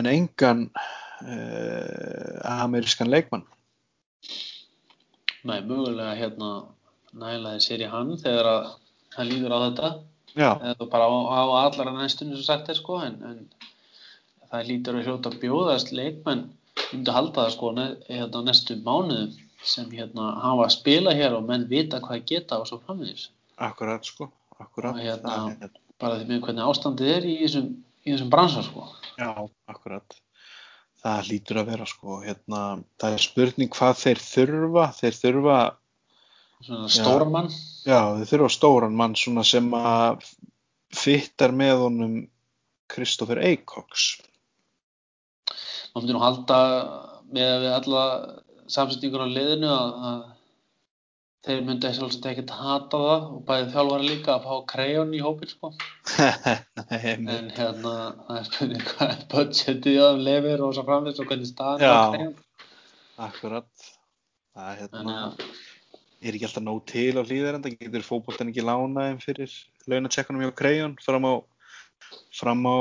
en 0.00 0.10
engan 0.10 0.66
uh, 0.74 2.58
amerískan 2.58 3.14
leikmann. 3.14 3.46
Nei, 5.48 5.60
mögulega 5.64 6.14
hérna 6.18 6.50
nælaði 7.16 7.64
sér 7.64 7.84
í 7.86 7.90
hann 7.92 8.14
þegar 8.20 8.50
að 8.52 8.70
hann 9.16 9.30
líður 9.30 9.56
á 9.56 9.58
þetta 9.68 9.90
Já, 10.36 10.50
eða 10.70 10.86
bara 10.92 11.08
á, 11.08 11.12
á 11.24 11.42
allara 11.64 11.94
næstunni 11.96 12.36
sem 12.36 12.44
sagt 12.46 12.68
er 12.68 12.76
sko 12.78 12.98
en, 13.02 13.16
en 13.24 13.38
það 14.50 14.68
lítur 14.68 14.98
að 14.98 15.08
hljóta 15.08 15.32
að 15.32 15.38
bjóðast 15.44 15.92
leikmenn 15.96 16.44
myndi 16.92 17.14
halda 17.16 17.46
það 17.46 17.54
sko 17.56 17.72
hérna, 17.78 18.42
næstu 18.44 18.76
mánuðum 18.84 19.32
sem 19.64 19.88
hérna 19.90 20.28
hafa 20.44 20.68
að 20.68 20.74
spila 20.76 21.16
hér 21.16 21.34
og 21.38 21.48
menn 21.48 21.66
vita 21.72 22.00
hvað 22.04 22.26
geta 22.28 22.60
og 22.60 22.68
svo 22.68 22.78
framvegis 22.84 23.30
akkurat 23.58 24.04
sko, 24.06 24.28
akkurat. 24.60 25.00
Hérna- 25.02 25.70
bara 25.98 26.20
því 26.20 26.28
með 26.28 26.44
hvernig 26.44 26.68
ástandið 26.70 27.12
er 27.16 27.24
í 27.26 27.34
þessum, 27.42 27.70
í 28.06 28.12
þessum 28.12 28.30
bransa 28.30 28.62
sko 28.62 28.84
Já, 29.18 29.32
akkurat. 29.66 30.20
Það 30.98 31.28
lítur 31.30 31.60
að 31.60 31.68
vera 31.72 31.86
sko, 31.86 32.20
hérna, 32.24 32.62
það 32.98 33.16
er 33.16 33.22
spurning 33.22 33.70
hvað 33.74 34.00
þeir 34.00 34.22
þurfa, 34.24 34.86
þeir 34.98 35.18
þurfa 35.20 35.58
stóran 36.90 37.34
mann. 37.34 37.52
Já, 37.86 38.00
þau 38.18 38.26
þurfa 38.32 38.48
stóran 38.56 38.96
mann 38.98 39.14
svona 39.18 39.44
sem 39.46 39.68
að 39.78 40.24
fittar 40.94 41.54
með 41.54 41.84
honum 41.84 42.16
Kristoffer 42.90 43.38
Eikoks 43.44 44.16
maður 45.98 46.04
myndi 46.04 46.16
nú 46.16 46.22
halda 46.22 46.58
með 47.34 47.66
alla 47.72 48.02
samsetningur 48.70 49.24
á 49.24 49.28
liðinu 49.28 49.70
að, 49.72 50.18
að 51.38 51.48
þeir 51.48 51.60
myndi 51.66 51.88
ekki 51.88 52.30
ekkert 52.32 52.50
hata 52.58 52.98
það 52.98 53.26
og 53.30 53.42
bæðið 53.48 53.70
þjálfari 53.74 54.08
líka 54.08 54.34
að 54.34 54.46
fá 54.48 54.54
krejón 54.72 55.14
í 55.14 55.20
hópin 55.22 55.52
sko. 55.52 55.70
en 56.98 57.28
hérna 57.54 57.94
það 58.26 58.34
er 58.38 58.48
spurning 58.48 58.84
hvað 58.90 59.12
er 59.14 59.24
budgetið 59.32 59.98
á 60.02 60.10
lefir 60.18 60.64
og 60.66 60.74
svo 60.76 60.84
framvist 60.88 61.22
og 61.22 61.30
hvernig 61.30 61.50
staðan 61.52 61.86
Já. 61.86 61.94
er 61.94 62.16
krejón? 62.16 62.36
Akkurat. 63.28 63.88
Það 64.54 64.70
er 64.72 64.80
hérna 64.82 64.98
Þannig 64.98 65.18
að- 65.22 65.66
er 66.18 66.34
ekki 66.34 66.48
alltaf 66.48 66.64
nóg 66.66 66.80
til 66.90 67.14
á 67.14 67.22
hlýðarenda 67.22 67.74
getur 67.76 68.06
fótboltan 68.06 68.50
ekki 68.50 68.64
lánað 68.66 69.06
þeim 69.06 69.20
fyrir 69.22 69.52
launatsekkunum 69.86 70.42
hjá 70.42 70.54
Krejón 70.58 70.96
fram 71.02 71.28
á 71.30 71.34
fram 72.34 72.66
á 72.66 72.78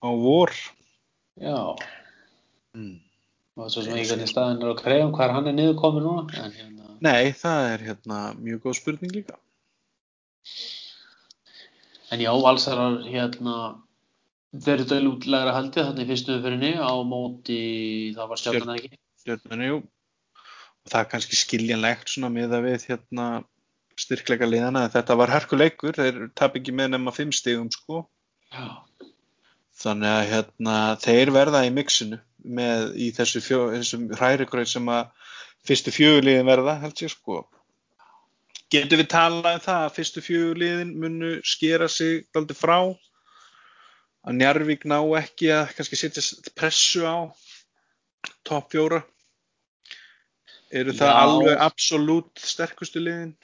á 0.00 0.08
vor? 0.08 0.52
Já, 1.40 1.76
mm. 2.76 2.96
og 3.58 3.68
svo 3.68 3.84
sem 3.84 3.96
ekki 3.96 4.14
hvernig 4.14 4.30
staðan 4.30 4.62
er 4.62 4.72
á 4.72 4.80
krejón 4.80 5.12
hvað 5.12 5.28
er 5.28 5.34
hann 5.36 5.50
er 5.50 5.56
niður 5.58 5.80
komið 5.82 6.06
núna. 6.08 6.24
En 6.40 6.56
hérna 6.56 6.73
Nei, 7.04 7.32
það 7.36 7.70
er 7.72 7.86
hérna 7.90 8.20
mjög 8.40 8.66
góð 8.66 8.76
spurning 8.80 9.12
líka. 9.12 9.38
En 12.12 12.22
já, 12.22 12.30
valsarar 12.32 13.00
hérna 13.04 13.56
verður 14.54 14.86
þetta 14.86 15.10
útlægra 15.10 15.56
haldið 15.56 15.88
þannig 15.88 16.10
fyrstu 16.12 16.36
umfyrinni 16.36 16.70
á 16.78 16.92
móti 17.08 17.58
það 18.14 18.30
var 18.30 18.40
stjórnan 18.40 18.76
ekki? 18.78 19.00
Stjórnunni, 19.24 19.70
jú. 19.72 19.80
Og 20.84 20.92
það 20.92 21.00
er 21.00 21.10
kannski 21.14 21.40
skiljanlegt 21.40 22.12
svona 22.12 22.30
með 22.32 22.56
að 22.58 22.68
við 22.68 22.86
hérna 22.92 23.26
styrkleika 23.98 24.46
liðana 24.48 24.86
þetta 24.92 25.16
var 25.18 25.32
herkuleikur, 25.32 25.96
þeir 25.96 26.28
tap 26.38 26.56
ekki 26.58 26.74
með 26.76 26.94
nema 26.94 27.14
fimm 27.14 27.32
stigum 27.34 27.70
sko. 27.72 28.04
Já, 28.54 28.78
þannig 29.82 30.12
að 30.12 30.30
hérna 30.32 30.78
þeir 31.02 31.34
verða 31.34 31.64
í 31.66 31.72
mixinu 31.74 32.20
með 32.44 32.90
í 33.00 33.10
þessu 33.16 33.42
fjó, 33.42 33.58
þessum 33.72 34.10
hrærigröð 34.14 34.70
sem 34.74 34.90
að 34.92 35.30
fyrstu 35.68 35.92
fjöguliðin 35.94 36.48
verða 36.48 36.78
held 36.82 37.00
ég 37.04 37.12
sko. 37.12 37.42
Getum 38.72 39.00
við 39.00 39.10
talað 39.12 39.58
um 39.58 39.64
það 39.64 39.86
að 39.86 39.96
fyrstu 39.98 40.22
fjöguliðin 40.24 40.92
munu 41.00 41.32
skera 41.46 41.88
sig 41.88 42.24
daldi 42.34 42.56
frá? 42.58 42.78
Að 44.24 44.38
Njarvík 44.40 44.86
ná 44.88 44.98
ekki 45.20 45.50
að 45.52 45.74
kannski 45.76 46.00
setja 46.00 46.24
pressu 46.56 47.04
á 47.04 47.28
topp 48.46 48.72
fjóra? 48.72 49.02
Eru 50.74 50.94
það 50.96 51.12
Já. 51.12 51.18
alveg 51.22 51.60
absolutt 51.62 52.40
sterkustu 52.40 53.02
liðin 53.04 53.34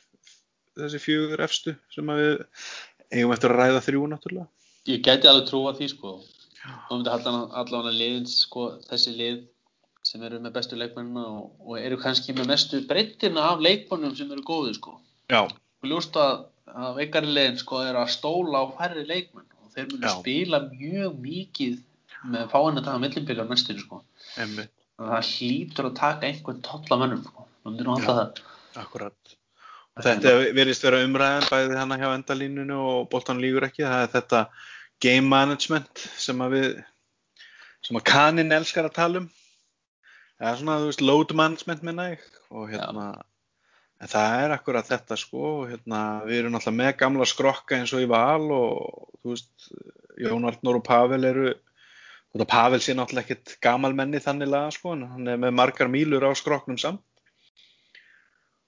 þessi 0.80 1.00
fjögur 1.02 1.44
efstu 1.44 1.76
sem 1.92 2.08
að 2.10 2.22
við 2.22 2.34
eigum 3.10 3.34
eftir 3.34 3.52
að 3.52 3.60
ræða 3.60 3.84
þrjú 3.86 4.08
náttúrulega? 4.10 4.48
Ég 4.88 5.04
gæti 5.04 5.28
alveg 5.28 5.48
trúa 5.50 5.74
því 5.76 5.90
sko. 5.92 6.14
Þá 6.60 6.92
myndi 6.94 7.12
halda 7.12 7.34
allavega 7.60 7.92
liðin 7.94 8.26
sko 8.30 8.66
þessi 8.88 9.14
lið 9.16 9.40
sem 10.11 10.24
eru 10.26 10.40
með 10.42 10.56
bestu 10.58 10.78
leikmennina 10.78 11.24
og, 11.28 11.52
og 11.62 11.78
eru 11.80 11.98
kannski 12.02 12.34
með 12.36 12.50
mestu 12.50 12.82
breyttina 12.90 13.50
af 13.52 13.62
leikmennum 13.64 14.16
sem 14.18 14.30
eru 14.34 14.44
góði 14.46 14.74
sko 14.78 14.96
Já, 15.30 15.44
og 15.46 15.86
ljóst 15.92 16.18
að, 16.18 16.44
að 16.74 16.98
veikari 16.98 17.30
liðin 17.30 17.61
sko 17.62 17.84
er 17.86 18.00
að 18.00 18.12
stóla 18.16 18.64
á 18.64 18.66
færri 18.78 19.06
leikmenn 19.06 19.46
og 19.62 19.72
þeir 19.74 19.88
munu 19.92 20.06
Já. 20.06 20.14
spila 20.18 20.64
mjög 20.68 21.18
mikið 21.24 21.78
með 22.30 22.50
fáinn 22.52 22.80
að 22.80 22.88
taka 22.88 23.02
millimbili 23.06 23.44
á 23.44 23.48
næstinu 23.48 23.84
sko 23.86 24.00
og 24.00 25.12
það 25.14 25.28
hlýtur 25.30 25.88
að 25.88 25.98
taka 26.02 26.28
einhvern 26.28 26.64
tolla 26.66 27.00
mönnum 27.00 27.24
sko 27.24 27.46
það 28.04 28.40
Akkurat. 28.78 29.34
Og 29.98 30.04
þetta 30.06 30.34
verðist 30.54 30.84
vera 30.86 31.02
umræðan 31.04 31.48
bæði 31.50 31.78
hana 31.78 31.98
hjá 32.00 32.08
endalínunu 32.14 32.78
og 32.78 33.08
boltan 33.12 33.40
lígur 33.42 33.66
ekki. 33.66 33.84
Það 33.84 34.04
er 34.04 34.12
þetta 34.14 34.42
game 35.02 35.26
management 35.28 36.04
sem 36.20 36.44
að 36.44 36.56
við, 36.56 36.68
sem 37.86 37.98
að 37.98 38.06
kaninn 38.12 38.54
elskar 38.54 38.88
að 38.88 38.96
tala 39.00 39.22
um. 39.24 39.28
Er 40.41 40.57
svona, 40.57 40.78
þú 40.80 40.88
veist, 40.88 41.05
load 41.05 41.34
management 41.36 41.82
minna 41.84 42.11
ég. 42.14 42.22
Og 42.57 42.70
hérna, 42.72 43.11
en 44.01 44.11
það 44.11 44.36
er 44.45 44.55
akkurat 44.57 44.88
þetta 44.88 45.18
sko. 45.20 45.43
Og 45.62 45.72
hérna, 45.72 46.03
við 46.28 46.43
erum 46.43 46.57
alltaf 46.57 46.76
með 46.76 46.95
gamla 47.03 47.28
skrokka 47.28 47.76
eins 47.76 47.93
og 47.97 48.05
í 48.05 48.09
val 48.11 48.47
og 48.57 49.18
þú 49.20 49.34
veist, 49.34 49.70
Jón 50.20 50.49
Arnór 50.49 50.80
og 50.80 50.86
Pavel 50.86 51.28
eru, 51.28 51.53
og 52.32 52.49
Pavel 52.49 52.80
sé 52.80 52.97
náttúrulega 52.97 53.26
ekkert 53.26 53.57
gamalmenni 53.64 54.20
þannig 54.22 54.51
laga 54.51 54.72
sko, 54.74 54.97
en 54.97 55.07
hann 55.12 55.28
er 55.28 55.41
með 55.41 55.57
margar 55.59 55.93
mílur 55.93 56.24
á 56.24 56.32
skroknum 56.36 56.78
samt 56.80 57.05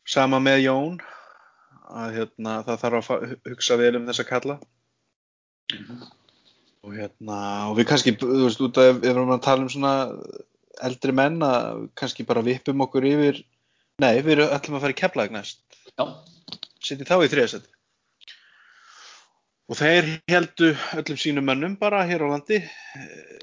sama 0.08 0.40
með 0.42 0.64
Jón 0.66 0.96
að 1.92 2.16
hérna, 2.16 2.56
það 2.66 2.80
þarf 2.82 3.10
að 3.14 3.34
hugsa 3.50 3.78
vel 3.78 3.94
um 3.98 4.08
þessa 4.08 4.26
kalla 4.26 4.56
og 6.82 6.96
hérna 6.96 7.38
og 7.70 7.76
við 7.78 7.88
kannski, 7.90 8.14
þú 8.18 8.46
veist, 8.46 8.62
út 8.64 8.80
af 8.80 8.90
ef 8.90 9.02
við 9.02 9.12
erum 9.12 9.34
að 9.34 9.44
tala 9.46 9.66
um 9.66 9.70
svona 9.72 9.92
eldri 10.88 11.14
menn 11.16 11.42
að 11.46 11.86
kannski 11.98 12.26
bara 12.28 12.44
vippum 12.46 12.82
okkur 12.86 13.06
yfir 13.08 13.42
nei, 14.02 14.16
við 14.20 14.38
erum 14.38 14.56
ætlum 14.56 14.78
að 14.78 14.86
fara 14.86 14.96
í 14.96 14.98
keflag 14.98 15.32
næst. 15.34 15.62
Setjum 16.82 17.08
þá 17.08 17.16
í 17.22 17.30
þriðasæti 17.32 17.72
og 19.72 19.78
þeir 19.78 20.08
heldu 20.28 20.72
öllum 20.98 21.18
sínum 21.20 21.46
mönnum 21.48 21.78
bara 21.80 22.02
hér 22.08 22.26
á 22.26 22.32
landi 22.34 22.58
eh, 22.60 23.38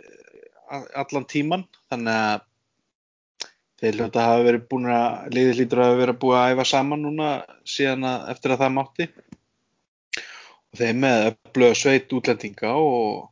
allan 0.70 1.26
tíman 1.30 1.66
þannig 1.90 2.14
að 2.14 2.46
þeir 3.80 3.98
hljóta 3.98 4.22
að 4.22 4.28
hafa 4.28 4.46
verið 4.46 4.68
búin 4.70 4.90
að 4.92 5.40
að 5.40 5.74
hafa 5.80 5.98
verið 6.02 6.20
búið 6.22 6.38
að 6.38 6.54
æfa 6.54 6.66
saman 6.68 7.04
núna 7.06 7.30
síðan 7.64 8.06
að, 8.10 8.26
eftir 8.34 8.54
að 8.54 8.64
það 8.64 8.76
mátti. 8.76 9.08
Og 10.70 10.82
þeir 10.82 10.98
með 11.00 11.28
öflöga 11.30 11.78
sveit 11.80 12.14
útlendinga 12.14 12.74
og, 12.76 13.30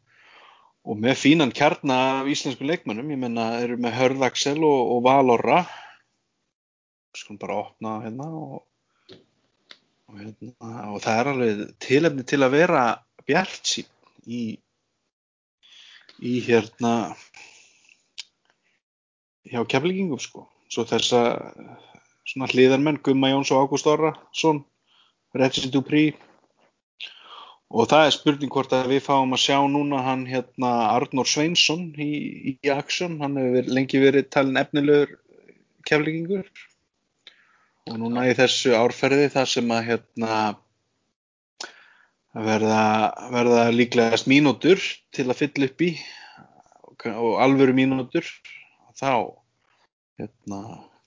og 0.87 1.01
með 1.03 1.19
fínan 1.19 1.51
kjarna 1.51 1.97
af 2.21 2.31
íslensku 2.31 2.63
leikmönnum 2.67 3.11
ég 3.11 3.19
menna 3.19 3.49
eru 3.59 3.75
með 3.81 3.97
Hörðaksel 3.99 4.61
og, 4.63 4.93
og 4.95 5.03
Valorra 5.07 5.61
skulum 7.17 7.39
bara 7.41 7.59
opna 7.65 7.97
hérna 8.05 8.27
og 8.29 8.67
og, 10.07 10.19
hérna, 10.21 10.71
og 10.93 11.01
það 11.03 11.19
er 11.19 11.29
alveg 11.31 11.63
tilefni 11.83 12.25
til 12.27 12.39
að 12.45 12.55
vera 12.55 12.83
bjart 13.27 13.67
sín 13.67 13.89
í, 14.23 14.43
í 16.23 16.37
hérna 16.45 16.93
hjá 19.47 19.63
keflingum 19.67 20.19
sko. 20.21 20.47
Svo 20.71 20.83
þessa 20.87 21.21
svona 22.27 22.49
hliðarmenn 22.51 23.01
Gumma 23.03 23.31
Jóns 23.31 23.51
og 23.55 23.67
Ágúst 23.67 23.87
Orrason 23.87 24.63
Reggie 25.37 25.71
Dupri 25.71 26.09
og 27.67 27.89
það 27.91 28.05
er 28.05 28.15
spurning 28.15 28.51
hvort 28.53 28.73
að 28.75 28.91
við 28.93 29.03
fáum 29.07 29.35
að 29.35 29.43
sjá 29.43 29.57
núna 29.67 30.03
hann 30.05 30.23
hérna 30.29 30.71
Arnór 30.93 31.27
Sveinsson 31.27 31.89
í, 31.99 32.11
í 32.53 32.71
Action, 32.71 33.19
hann 33.19 33.35
hefur 33.39 33.71
lengi 33.75 33.99
verið 34.01 34.29
talin 34.31 34.59
efnilegur 34.61 35.17
keflingingur 35.87 36.47
og 37.87 37.99
núna 37.99 38.27
í 38.27 38.35
þessu 38.37 38.75
árferði 38.75 39.27
þar 39.35 39.51
sem 39.51 39.75
að 39.75 39.85
hérna 39.91 40.39
verða, 42.37 42.85
verða 43.33 43.67
líklegast 43.73 44.29
mínútur 44.31 44.81
til 45.15 45.27
að 45.27 45.39
fylla 45.41 45.69
upp 45.71 45.83
í 45.83 45.91
og 47.07 47.37
alvöru 47.43 47.75
mínútur. 47.77 48.25
Þá 48.97 49.37
hérna, 50.17 50.61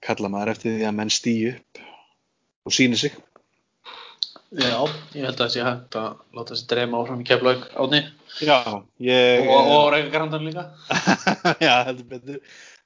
kalla 0.04 0.30
maður 0.32 0.54
eftir 0.54 0.76
því 0.76 0.86
að 0.86 0.96
menn 1.00 1.12
stýju 1.12 1.54
upp 1.56 1.80
og 2.68 2.76
síni 2.76 2.98
sig 3.00 3.16
já, 4.50 4.76
ég 5.14 5.26
held 5.26 5.34
að 5.36 5.44
það 5.44 5.52
sé 5.54 5.66
hægt 5.66 6.00
að 6.00 6.08
láta 6.36 6.54
þessi 6.54 6.70
dreyma 6.72 7.02
áfram 7.02 7.22
í 7.22 7.28
keflaug 7.28 7.68
átni 7.74 8.02
Já, 8.38 8.84
ég 9.02 9.48
og, 9.50 9.70
og 9.74 9.88
reyka 9.92 10.12
grandan 10.12 10.46
líka. 10.46 10.68
Já, 11.64 11.82
heldur 11.88 12.06
betur. 12.08 12.38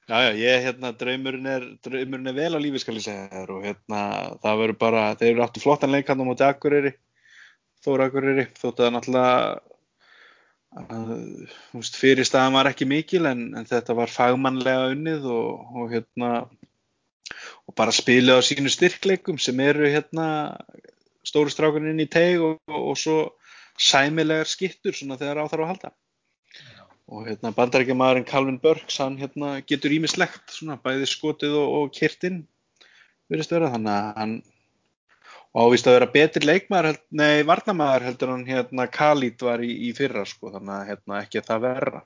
Já, 0.05 0.19
já, 0.21 0.31
ég, 0.37 0.63
hérna, 0.67 0.91
draumurinn 0.93 1.47
er, 1.49 1.63
draumurinn 1.85 2.29
er 2.29 2.35
vel 2.37 2.57
á 2.57 2.59
lífi, 2.61 2.81
skal 2.83 2.97
ég 2.99 3.05
segja 3.07 3.29
þér 3.31 3.53
og 3.55 3.63
hérna, 3.65 4.01
það 4.43 4.59
verður 4.59 4.77
bara, 4.83 5.05
þeir 5.17 5.31
eru 5.31 5.43
áttu 5.45 5.63
flottan 5.63 5.95
leik 5.95 6.11
hann 6.11 6.21
á 6.21 6.25
móti 6.27 6.45
Akureyri, 6.45 6.91
Þóra 7.81 8.05
Akureyri, 8.11 8.45
þótt 8.59 8.83
að 8.85 8.91
náttúrulega, 8.93 9.39
að, 10.83 11.09
þú 11.71 11.81
veist, 11.81 11.97
fyrir 11.97 12.29
staðan 12.29 12.59
var 12.59 12.69
ekki 12.69 12.89
mikil 12.91 13.25
en, 13.31 13.47
en 13.57 13.65
þetta 13.65 13.97
var 13.97 14.13
fagmannlega 14.13 14.91
unnið 14.93 15.25
og, 15.33 15.65
og 15.73 15.95
hérna, 15.95 16.31
og 17.65 17.77
bara 17.81 17.95
spilið 17.95 18.37
á 18.37 18.45
sínu 18.45 18.75
styrkleikum 18.75 19.41
sem 19.41 19.65
eru 19.65 19.89
hérna 19.89 20.27
stóru 21.25 21.51
strákuninn 21.51 22.01
í 22.03 22.07
teig 22.11 22.41
og, 22.43 22.57
og, 22.69 22.81
og 22.91 22.97
svo 22.99 23.19
sæmilegar 23.81 24.49
skittur 24.49 24.95
svona 24.95 25.17
þegar 25.19 25.43
á 25.43 25.49
þarf 25.51 25.63
að 25.65 25.71
halda. 25.73 25.93
Og 27.05 27.27
hérna 27.27 27.51
bandarækjamaðurinn 27.53 28.25
Calvin 28.25 28.59
Burks 28.61 28.97
hann 29.01 29.19
hérna 29.19 29.59
getur 29.69 29.93
ímislegt 29.93 30.55
svona 30.55 30.79
bæði 30.81 31.09
skotið 31.09 31.57
og, 31.59 31.73
og 31.79 31.95
kirtinn 31.95 32.43
virðist 33.29 33.53
vera. 33.53 33.71
Þannig 33.73 33.93
að 33.93 34.21
hann 34.21 34.37
og 35.55 35.69
ávist 35.69 35.87
að 35.87 35.97
vera 35.99 36.11
betri 36.11 36.43
leikmaður 36.43 36.97
nei 37.15 37.43
varnamaður 37.47 38.07
heldur 38.09 38.33
hann 38.33 38.47
hérna 38.47 38.87
Khalid 38.91 39.45
var 39.45 39.63
í, 39.63 39.71
í 39.87 39.91
fyrra 39.95 40.25
sko 40.27 40.51
þannig 40.55 40.73
að 40.77 40.87
hérna 40.91 41.19
ekki 41.21 41.41
að 41.41 41.51
það 41.51 41.67
verra. 41.67 42.05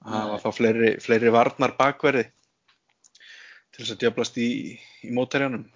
Það 0.00 0.30
var 0.30 0.40
þá 0.40 0.50
fleiri, 0.56 0.92
fleiri 1.04 1.32
varnar 1.34 1.74
bakverði 1.76 2.22
til 3.70 3.82
þess 3.82 3.92
að 3.94 4.04
djöflast 4.04 4.38
í, 4.40 4.50
í 5.04 5.10
mótærjanum 5.12 5.66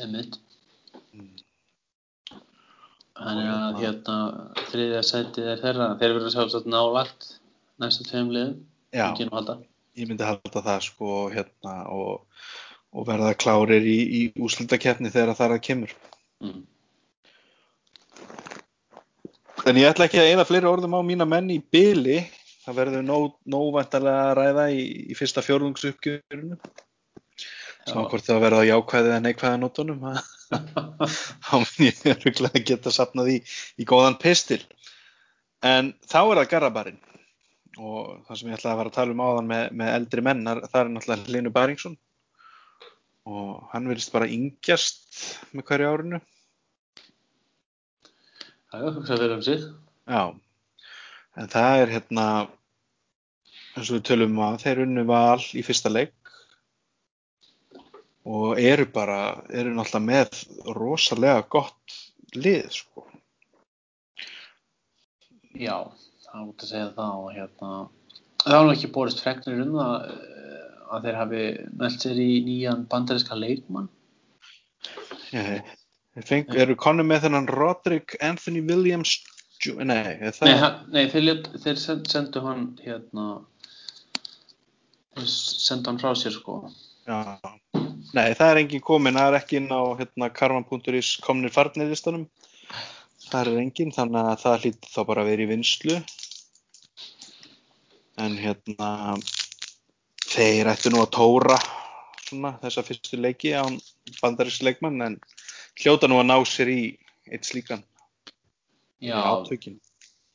Einmitt. 0.00 0.38
Þannig 3.20 3.50
að 3.52 3.80
hérna, 3.82 4.18
þriðja 4.70 5.02
sætið 5.04 5.48
er 5.52 5.60
þeirra 5.60 5.88
þeir 6.00 6.14
verður 6.16 6.34
sjálfsagt 6.34 6.70
nálagt 6.70 7.26
næstu 7.82 8.06
tveim 8.08 8.30
liðum 8.32 8.62
ég 10.00 10.08
myndi 10.08 10.24
halda 10.26 10.62
það 10.64 10.84
sko 10.86 11.16
hérna 11.32 11.74
og, 11.92 12.24
og 12.94 13.06
verða 13.08 13.34
klárir 13.38 13.84
í, 13.86 13.98
í 14.00 14.20
úslitakeppni 14.40 15.12
þegar 15.12 15.36
það 15.36 15.46
er 15.48 15.56
að 15.56 15.64
kemur. 15.68 15.96
mm. 16.44 16.60
En 19.68 19.76
ég 19.76 19.90
ætla 19.90 20.06
ekki 20.08 20.20
að 20.22 20.30
eina 20.32 20.44
fleiri 20.48 20.68
orðum 20.70 20.94
á 20.96 21.00
mína 21.04 21.26
menn 21.28 21.50
í 21.52 21.58
byli. 21.60 22.22
Það 22.64 22.76
verður 22.78 23.02
nóg, 23.04 23.26
nógvæntalega 23.44 24.30
að 24.30 24.36
ræða 24.38 24.64
í, 24.72 24.84
í 25.12 25.16
fyrsta 25.18 25.42
fjórðungsuppgjörinu. 25.44 26.56
Svo 27.88 28.04
hvort 28.08 28.24
það 28.24 28.40
verða 28.44 28.62
á 28.64 28.70
jákvæði 28.70 29.10
eða 29.10 29.24
neikvæði 29.26 29.60
nótunum. 29.60 30.06
Þá 30.50 31.52
mun 31.54 31.86
ég 31.86 32.02
öruglega 32.10 32.62
geta 32.72 32.92
sapnað 32.94 33.32
í, 33.36 33.38
í 33.78 33.86
góðan 33.88 34.18
pistil. 34.20 34.60
En 35.62 35.92
þá 36.08 36.20
er 36.22 36.40
það 36.40 36.50
Garrabarinn. 36.54 37.00
Og 37.80 38.20
það 38.26 38.38
sem 38.40 38.50
ég 38.50 38.58
ætla 38.58 38.72
að 38.72 38.80
fara 38.80 38.90
að 38.90 38.96
tala 38.96 39.14
um 39.14 39.22
áðan 39.24 39.50
með, 39.50 39.64
með 39.80 39.92
eldri 39.94 40.24
mennar, 40.26 40.62
það 40.68 40.80
er 40.82 40.92
náttúrulega 40.94 41.34
Linu 41.36 41.52
Baringsson. 41.54 41.96
Og 43.30 43.70
hann 43.70 43.88
verðist 43.88 44.12
bara 44.14 44.28
yngjast 44.32 45.20
með 45.54 45.66
hverju 45.70 45.90
árinu. 45.92 46.20
Já, 48.70 48.78
já, 48.78 48.90
hugsa 48.94 49.16
fyrir 49.18 49.34
um 49.34 49.42
sig 49.42 49.62
Já, 50.06 50.22
en 51.38 51.48
það 51.50 51.80
er 51.80 51.92
hérna, 51.94 52.26
eins 53.74 53.90
og 53.90 53.96
við 53.96 54.04
tölum 54.06 54.36
um 54.36 54.44
að 54.46 54.60
þeir 54.62 54.82
unnu 54.84 55.04
val 55.08 55.42
í 55.58 55.64
fyrsta 55.66 55.90
leik 55.90 56.14
og 58.28 58.60
eru 58.60 58.86
bara, 58.92 59.20
eru 59.48 59.72
náttúrulega 59.74 60.06
með 60.06 60.74
rosalega 60.76 61.46
gott 61.48 61.96
lið, 62.36 62.66
sko. 62.82 63.06
Já, 65.56 65.88
það 66.26 66.36
er 66.36 66.44
út 66.46 66.62
að 66.64 66.70
segja 66.70 66.90
það 66.96 67.24
og 67.24 67.32
hérna 67.34 67.70
það 68.44 68.64
var 68.64 68.72
ekki 68.74 68.92
borist 68.94 69.22
fregnir 69.24 69.64
um 69.64 69.74
það 69.76 70.06
eh, 70.12 70.68
að 70.90 71.06
þeir 71.06 71.18
hafi 71.20 71.42
meld 71.82 72.04
sér 72.04 72.22
í 72.22 72.30
nýjan 72.46 72.86
bandaríska 72.90 73.38
leikmann. 73.38 73.90
Nei, 75.34 75.60
þeir 76.16 76.28
feng, 76.30 76.54
eru 76.64 76.76
konu 76.80 77.04
með 77.06 77.26
þennan 77.26 77.50
Roderick 77.52 78.16
Anthony 78.24 78.62
Williams, 78.66 79.18
nei, 79.84 80.16
Nei, 80.40 80.54
nei 80.88 81.04
þeir, 81.12 81.42
þeir 81.60 81.80
send, 81.80 82.06
sendu 82.08 82.40
hann 82.46 82.70
hérna 82.80 83.26
sendu 85.20 85.90
hann 85.90 86.00
frá 86.00 86.14
sér 86.16 86.32
sko. 86.32 86.62
Já, 87.04 87.36
nei, 88.16 88.30
það 88.38 88.52
er 88.52 88.60
engin 88.62 88.84
komin, 88.84 89.18
það 89.18 89.32
er 89.32 89.38
ekki 89.40 89.58
inn 89.60 89.68
á 89.72 89.82
hérna 89.98 90.30
karman.is 90.34 91.16
komnir 91.24 91.52
farnir 91.54 91.90
listanum, 91.90 92.26
það 93.28 93.52
er 93.52 93.60
engin, 93.64 93.92
þannig 93.94 94.30
að 94.32 94.40
það 94.44 94.64
hlýtt 94.64 94.88
þá 94.94 95.00
bara 95.10 95.24
að 95.24 95.30
vera 95.32 95.46
í 95.46 95.50
vinslu. 95.50 95.98
En 98.20 98.34
hérna, 98.36 98.88
þeir 100.28 100.72
ættu 100.74 100.92
nú 100.92 101.04
að 101.04 101.12
tóra 101.16 101.60
svona 102.26 102.56
þessa 102.62 102.84
fyrstu 102.86 103.18
leiki 103.18 103.54
án 103.56 103.78
bandarísk 104.20 104.66
leikmann, 104.66 105.00
en 105.02 105.16
hljóta 105.80 106.10
nú 106.10 106.20
að 106.20 106.28
ná 106.28 106.36
sér 106.46 106.70
í 106.72 106.82
eitt 107.30 107.46
slíkan 107.48 107.84
Já, 109.00 109.16
átökin. 109.16 109.78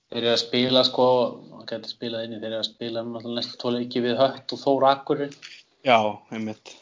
þeir 0.10 0.24
eru 0.24 0.32
að 0.34 0.42
spila 0.42 0.82
sko 0.88 1.06
hann 1.52 1.68
gæti 1.70 1.92
spilað 1.92 2.26
inni, 2.26 2.40
þeir 2.42 2.52
eru 2.54 2.64
að 2.64 2.70
spila 2.72 3.06
næstu 3.06 3.60
tvo 3.62 3.76
leiki 3.76 4.02
við 4.02 4.18
Hött 4.22 4.56
og 4.56 4.64
Þór 4.64 4.88
Akkurir 4.90 5.38
Já, 5.86 6.00
einmitt. 6.34 6.74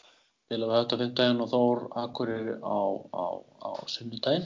Spila 0.44 0.68
við 0.68 0.76
Hött 0.76 0.92
á 0.92 0.96
fimmtudaginn 1.00 1.40
og 1.40 1.50
Þór 1.50 1.78
Akkurir 2.02 2.48
á, 2.60 2.78
á, 3.16 3.24
á 3.64 3.70
sunnudaginn. 3.88 4.44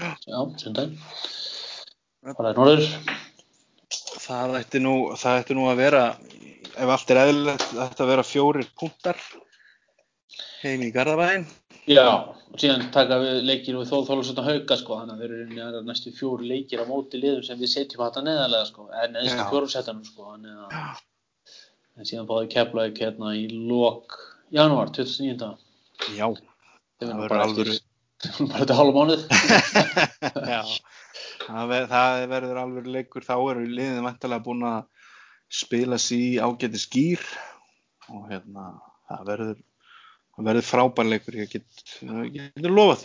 Já, 0.00 0.40
sunnudaginn. 0.60 0.96
Það 2.24 2.48
er 2.48 2.58
norður. 2.58 2.86
Það 4.24 4.56
ætti 4.62 4.80
nú, 4.80 4.94
það 5.20 5.42
ætti 5.42 5.56
nú 5.58 5.66
að 5.68 5.82
vera, 5.82 6.04
ef 6.72 6.94
allt 6.96 7.12
er 7.12 7.20
eðlilegt, 7.26 7.66
það 7.74 7.84
ætti 7.84 8.04
að 8.06 8.12
vera 8.14 8.24
fjórir 8.24 8.70
punktar 8.80 9.20
heim 10.62 10.86
í 10.86 10.90
Garðabæinn. 10.94 11.46
Já, 11.84 12.06
og 12.32 12.56
síðan 12.56 12.86
taka 12.94 13.20
við 13.20 13.42
leikir 13.44 13.76
við 13.76 13.90
Þór 13.92 14.06
Þólusson 14.08 14.44
hauka 14.46 14.78
sko, 14.80 15.02
þannig 15.02 15.18
að 15.18 15.24
þeir 15.24 15.34
eru 15.34 15.44
inni 15.44 15.64
að 15.66 15.80
næstu 15.84 16.14
fjóru 16.16 16.48
leikir 16.48 16.80
á 16.80 16.88
móti 16.88 17.20
liðum 17.20 17.44
sem 17.44 17.60
við 17.60 17.74
setjum 17.74 18.06
þetta 18.06 18.24
neðarlega 18.24 18.70
sko, 18.70 18.88
en 18.96 19.18
Já. 19.20 19.42
fjórum 19.52 19.68
setanum 19.74 20.06
sko, 20.08 20.30
þannig 20.32 20.62
að 20.64 21.02
en 21.94 22.08
síðan 22.08 22.30
báði 22.30 22.48
Keflavík 22.56 23.02
hérna 23.04 23.34
í 23.36 23.44
lok 23.52 24.16
janúar 24.54 24.92
2009 24.94 25.50
Já, 26.14 26.26
Það 27.02 27.18
verður 27.20 27.34
verður 27.34 27.74
bara 28.48 28.62
þetta 28.62 28.76
hálfa 28.78 28.94
mánuð 28.96 29.24
já. 30.54 30.62
Það, 31.44 31.68
ver, 31.70 31.86
það 31.90 32.24
verður 32.32 32.60
alveg 32.62 32.90
leikur, 32.96 33.26
þá 33.26 33.34
eru 33.36 33.66
liðin 33.68 34.06
vantilega 34.06 34.44
búin 34.46 34.64
að 34.68 35.10
spila 35.52 35.98
sér 36.00 36.22
í 36.22 36.30
ágæti 36.40 36.80
skýr 36.80 37.24
og 38.12 38.28
hérna, 38.30 38.70
það 39.10 39.28
verður, 39.30 39.58
það 40.36 40.48
verður 40.50 40.68
frábær 40.70 41.10
leikur, 41.10 41.38
ég 41.42 41.52
get, 41.52 41.84
ég 42.32 42.48
get 42.56 42.70
lofað. 42.70 43.04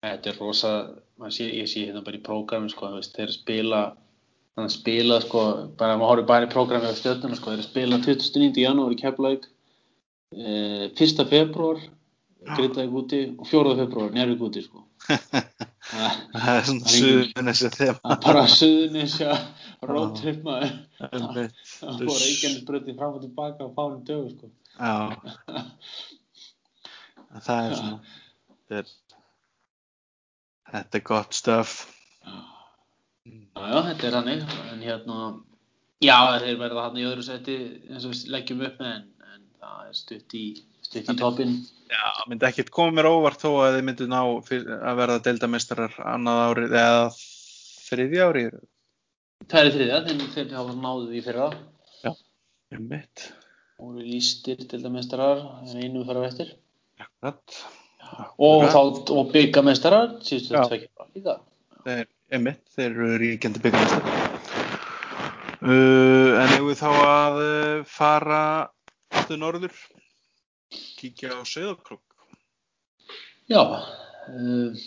Þetta 0.00 0.30
er 0.30 0.38
rosa, 0.40 0.70
sé, 1.28 1.50
ég 1.58 1.68
sé 1.68 1.84
hérna 1.88 2.04
bara 2.06 2.16
í 2.16 2.24
prógrami 2.24 2.70
sko, 2.72 2.94
þeir 3.04 3.34
spila 3.34 3.82
þannig 4.56 4.70
að 4.70 4.76
spila 4.76 5.18
sko, 5.24 5.42
bara 5.80 5.98
maður 5.98 6.12
horfir 6.14 6.28
bara 6.30 6.46
í 6.46 6.52
prógrami 6.54 6.90
á 6.90 6.94
stjórnuna 6.96 7.38
sko, 7.38 7.56
þeir 7.56 7.66
spila 7.66 8.00
29. 8.06 8.62
janúar 8.62 8.94
í 8.94 9.00
Keflavík 9.00 9.46
eh, 9.46 9.59
1. 10.30 11.24
februar 11.30 11.80
Grindavík 12.40 12.92
úti 12.96 13.18
og 13.38 13.46
4. 13.50 13.74
februar 13.82 14.12
Njárvík 14.14 14.40
úti 14.46 14.62
sko 14.64 14.84
það 15.10 16.54
er 16.54 16.64
svona 16.64 16.86
Það 16.86 16.94
engin- 16.94 16.94
suðun 16.94 17.50
þessi 17.50 17.66
það 17.66 17.76
þema. 17.80 18.16
bara 18.26 18.44
suðunisja 18.54 19.32
roadtrip 19.90 20.42
maður 20.46 20.72
það 21.00 21.98
fór 21.98 22.20
Reykjanesbröti 22.22 22.94
fram 23.00 23.16
og 23.18 23.24
tilbaka 23.24 23.66
á 23.66 23.68
fánum 23.76 24.02
dögu 24.06 24.30
sko 24.36 24.46
Já. 24.80 24.94
Það 27.46 27.66
er 27.70 27.74
svona, 27.78 27.98
þetta 28.50 28.78
er, 28.80 28.88
þetta 30.72 30.98
er 30.98 31.02
gott 31.06 31.36
stöf. 31.36 31.74
Já, 32.26 32.34
já, 33.70 33.76
þetta 33.86 34.08
er 34.08 34.16
hannig, 34.18 34.40
en 34.72 34.80
hérna, 34.82 35.18
já, 36.02 36.16
þeir 36.42 36.58
verða 36.58 36.86
hann 36.88 36.98
í 36.98 37.04
öðru 37.06 37.22
seti 37.26 37.54
eins 37.86 38.06
og 38.08 38.14
við 38.16 38.24
leggjum 38.34 38.64
upp 38.66 38.80
með, 38.82 38.96
en 38.96 39.19
það 39.60 39.86
er 39.86 39.98
stutt 39.98 40.36
í, 40.36 40.44
stutt 40.86 41.12
í 41.12 41.16
toppin. 41.20 41.54
Já, 41.90 42.04
myndi 42.30 42.46
ekkert 42.46 42.72
koma 42.74 42.94
mér 42.96 43.10
óvart 43.10 43.42
þó 43.42 43.50
að 43.64 43.78
þið 43.78 43.86
myndu 43.88 44.06
ná 44.10 44.20
að 44.22 45.00
verða 45.00 45.18
deildamestrar 45.26 45.96
annað 46.12 46.44
árið 46.46 46.76
eða 46.82 47.02
þriðja 47.90 48.28
árið. 48.30 48.60
Það 49.50 49.66
er 49.66 49.76
þriðja, 49.76 50.00
þeir, 50.06 50.24
þeir 50.36 50.56
hafa 50.60 50.78
náðið 50.78 51.18
í 51.18 51.22
fyrra 51.26 51.50
Ég 52.70 52.82
mitt. 52.86 53.32
og 53.82 53.96
eru 53.96 54.04
lístir 54.06 54.60
mestarar, 54.94 55.40
en 55.64 55.78
einu 55.82 56.04
fara 56.06 56.26
eftir. 56.28 56.52
Akkurat. 57.00 57.56
Og, 58.38 58.66
og 59.10 59.32
byggamestarar, 59.32 60.20
síðustu 60.22 60.54
Já. 60.54 60.62
tvekja 60.68 61.06
líka. 61.16 61.34
Þeir, 61.82 62.04
einmitt, 62.30 62.60
þeir 62.76 62.90
eru 62.90 63.08
ríkjandi 63.22 63.62
byggjumestar. 63.64 64.06
Uh, 65.60 66.38
en 66.40 66.54
ef 66.54 66.62
við 66.68 66.78
þá 66.78 66.90
að 66.94 67.40
uh, 67.42 67.82
fara 67.90 68.44
til 69.30 69.40
norður, 69.40 69.76
kíkja 70.98 71.38
á 71.38 71.40
Sauðarkrók. 71.46 72.04
Já, 73.50 73.62
uh, 73.62 74.84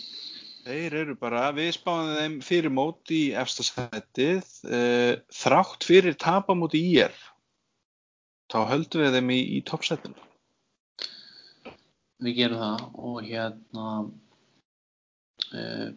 Þeir 0.64 0.94
eru 0.96 1.14
bara, 1.20 1.50
við 1.52 1.74
spáðum 1.76 2.14
þeim 2.16 2.36
fyrir 2.40 2.72
mót 2.72 3.10
í 3.12 3.34
efsta 3.36 3.64
sætið, 3.66 4.46
uh, 4.64 5.12
þrátt 5.36 5.84
fyrir 5.84 6.16
tapamóti 6.16 6.80
í 6.80 6.94
er. 7.04 7.16
Þá 8.52 8.58
höldum 8.70 9.04
við 9.04 9.18
þeim 9.18 9.32
í, 9.34 9.40
í 9.58 9.60
toppsætinu. 9.68 10.22
við 12.24 12.38
gerum 12.38 12.60
það 12.62 12.84
og 13.10 13.16
hérna, 13.26 13.88
uh, 15.52 15.88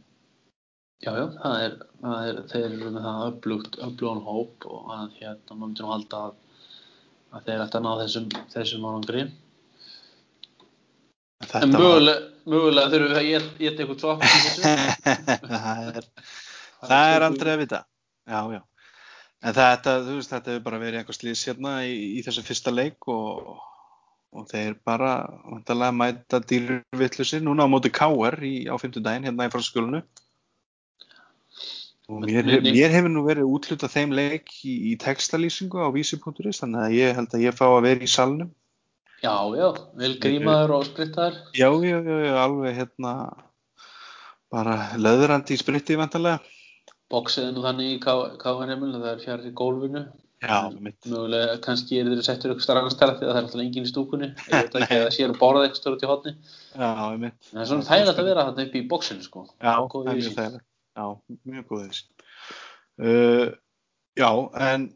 já, 1.00 1.12
já, 1.16 1.26
það 1.38 1.56
er, 1.64 1.78
það 2.02 2.28
er, 2.32 2.42
þeir 2.52 2.66
eru 2.68 2.92
með 2.98 3.08
það 3.08 3.24
upplugt, 3.30 3.80
upplugan 3.88 4.24
hóp 4.28 4.68
og 4.68 4.92
að 4.98 5.16
hérna, 5.22 5.54
maður 5.54 5.64
myndir 5.64 5.88
nú 5.88 5.94
halda 5.94 6.24
að, 6.26 6.36
að 7.36 7.44
þeir 7.50 7.64
ætti 7.66 7.78
að 7.80 7.86
ná 7.88 7.92
þessum, 8.02 8.28
þessum 8.54 8.88
árangri. 8.92 9.26
Þetta 11.44 11.62
En 11.64 11.72
var- 11.76 11.82
mögulega, 11.84 12.22
mögulega 12.50 12.92
þurfum 12.94 13.14
við 13.14 13.20
að 13.20 13.48
geta 13.62 13.84
eitthvað 13.84 14.02
þessu. 14.24 14.62
það 15.52 15.84
er, 16.02 16.10
það 16.90 17.14
er 17.16 17.26
aldrei 17.28 17.54
að 17.54 17.62
vita. 17.64 17.82
Já, 18.28 18.40
já. 18.58 18.62
En 19.46 19.54
þetta, 19.54 19.92
þú 20.08 20.16
veist, 20.18 20.32
þetta 20.34 20.52
hefur 20.52 20.64
bara 20.66 20.80
verið 20.82 21.00
eitthvað 21.04 21.20
slís 21.20 21.44
hérna 21.48 21.74
í, 21.86 21.98
í 22.18 22.24
þessu 22.26 22.44
fyrsta 22.48 22.74
leik 22.74 23.08
og, 23.14 23.60
og 24.34 24.48
þeir 24.50 24.80
bara 24.88 25.12
vantarlega 25.46 25.94
mæta 25.94 26.40
dýrvillusi 26.42 27.40
núna 27.46 27.68
á 27.70 27.72
móti 27.72 27.92
KR 27.94 28.40
á 28.42 28.76
fimmtudaginn 28.82 29.28
hérna 29.30 29.46
í 29.48 29.54
franskjólinu. 29.54 30.02
Mér, 32.08 32.46
mér 32.64 32.94
hefur 32.94 33.12
nú 33.12 33.26
verið 33.26 33.50
útlutað 33.52 33.92
þeim 33.92 34.14
leik 34.16 34.54
í, 34.64 34.76
í 34.92 34.94
textalýsingu 35.02 35.82
á 35.84 35.92
vísi.is 35.92 36.62
þannig 36.62 36.86
að 36.86 36.96
ég 36.96 37.18
held 37.18 37.34
að 37.36 37.44
ég 37.44 37.58
fá 37.58 37.66
að 37.68 37.82
vera 37.84 38.08
í 38.08 38.12
salnum. 38.12 38.54
Já, 39.20 39.34
já, 39.58 39.68
vel 39.98 40.14
grímaður 40.22 40.76
og 40.78 40.86
sprittaður. 40.88 41.42
Já, 41.58 41.68
já, 41.84 41.98
já, 42.00 42.38
alveg 42.46 42.78
hérna 42.78 43.14
bara 44.54 44.78
löðrandi 44.96 45.58
í 45.58 45.60
spritti 45.60 45.98
vantarlega. 46.00 46.40
er 47.50 47.52
nú 47.56 47.66
þannig 47.66 47.98
í 47.98 48.00
KNM 48.04 48.88
það 48.94 49.12
er 49.12 49.22
fjari 49.24 49.52
gólfinu 49.56 50.06
Já, 50.38 50.70
mögulega 50.70 51.56
kannski 51.66 51.98
er 51.98 52.10
þeir 52.12 52.20
settur 52.28 52.52
ykkur 52.54 52.62
starf 52.62 52.84
annars 52.84 52.94
stærð 52.94 53.16
því 53.18 53.26
að 53.26 53.32
það 53.32 53.38
er 53.40 53.46
alltaf 53.48 53.62
engin 53.64 53.88
í 53.88 53.90
stúkunni 53.90 54.28
að 54.54 54.68
það 54.76 55.08
sér 55.16 55.32
borðað 55.40 55.64
eitthvað 55.66 55.80
stór 55.80 55.96
út 55.96 56.04
í 56.04 56.10
hotni 56.12 56.34
Já, 56.84 56.90
það 57.48 57.64
er 57.64 57.70
svona 57.72 57.88
þægilegt 57.88 58.22
að 58.22 58.30
vera 58.30 58.44
þarna 58.50 58.66
upp 58.68 58.76
í 58.78 58.84
boxinu 58.92 59.26
sko 59.26 59.46
Já, 59.48 59.72
það 59.72 60.12
er 60.12 60.20
mjög 60.20 60.36
þægilegt. 60.36 60.67
Já, 60.98 61.06
mjög 61.46 61.68
góð 61.70 61.84
þessi. 61.86 62.06
Uh, 62.98 63.52
já, 64.18 64.30
en 64.58 64.88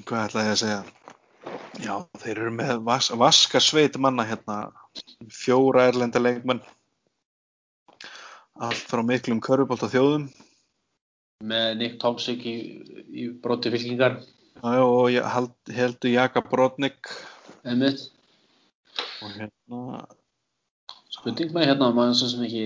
hvað 0.00 0.22
ætla 0.24 0.44
ég 0.46 0.54
að 0.54 0.60
segja? 0.62 0.82
Já, 1.80 1.94
þeir 2.22 2.34
eru 2.38 2.52
með 2.56 2.78
vas 2.86 3.10
vaska 3.20 3.60
sveit 3.60 3.98
manna 4.00 4.24
hérna, 4.28 4.62
fjóra 5.28 5.90
erlenda 5.90 6.22
leikmenn, 6.22 6.62
allt 8.60 8.86
frá 8.88 9.04
miklum 9.04 9.42
körfubólta 9.44 9.90
þjóðum 9.92 10.30
með 11.40 11.68
Nick 11.80 12.00
Tomsik 12.00 12.44
í, 12.48 12.54
í 13.12 13.28
broti 13.42 13.72
fylkingar. 13.72 14.20
Já, 14.60 14.80
og 14.84 15.08
held, 15.08 15.54
heldur 15.72 16.12
Jaka 16.12 16.42
Brodnik. 16.44 17.08
Einmitt. 17.64 18.10
Og 19.24 19.32
hérna, 19.36 20.02
spurning 21.12 21.54
með 21.56 21.70
hérna 21.70 21.90
maður 21.96 22.18
sem 22.20 22.44
ekki 22.44 22.64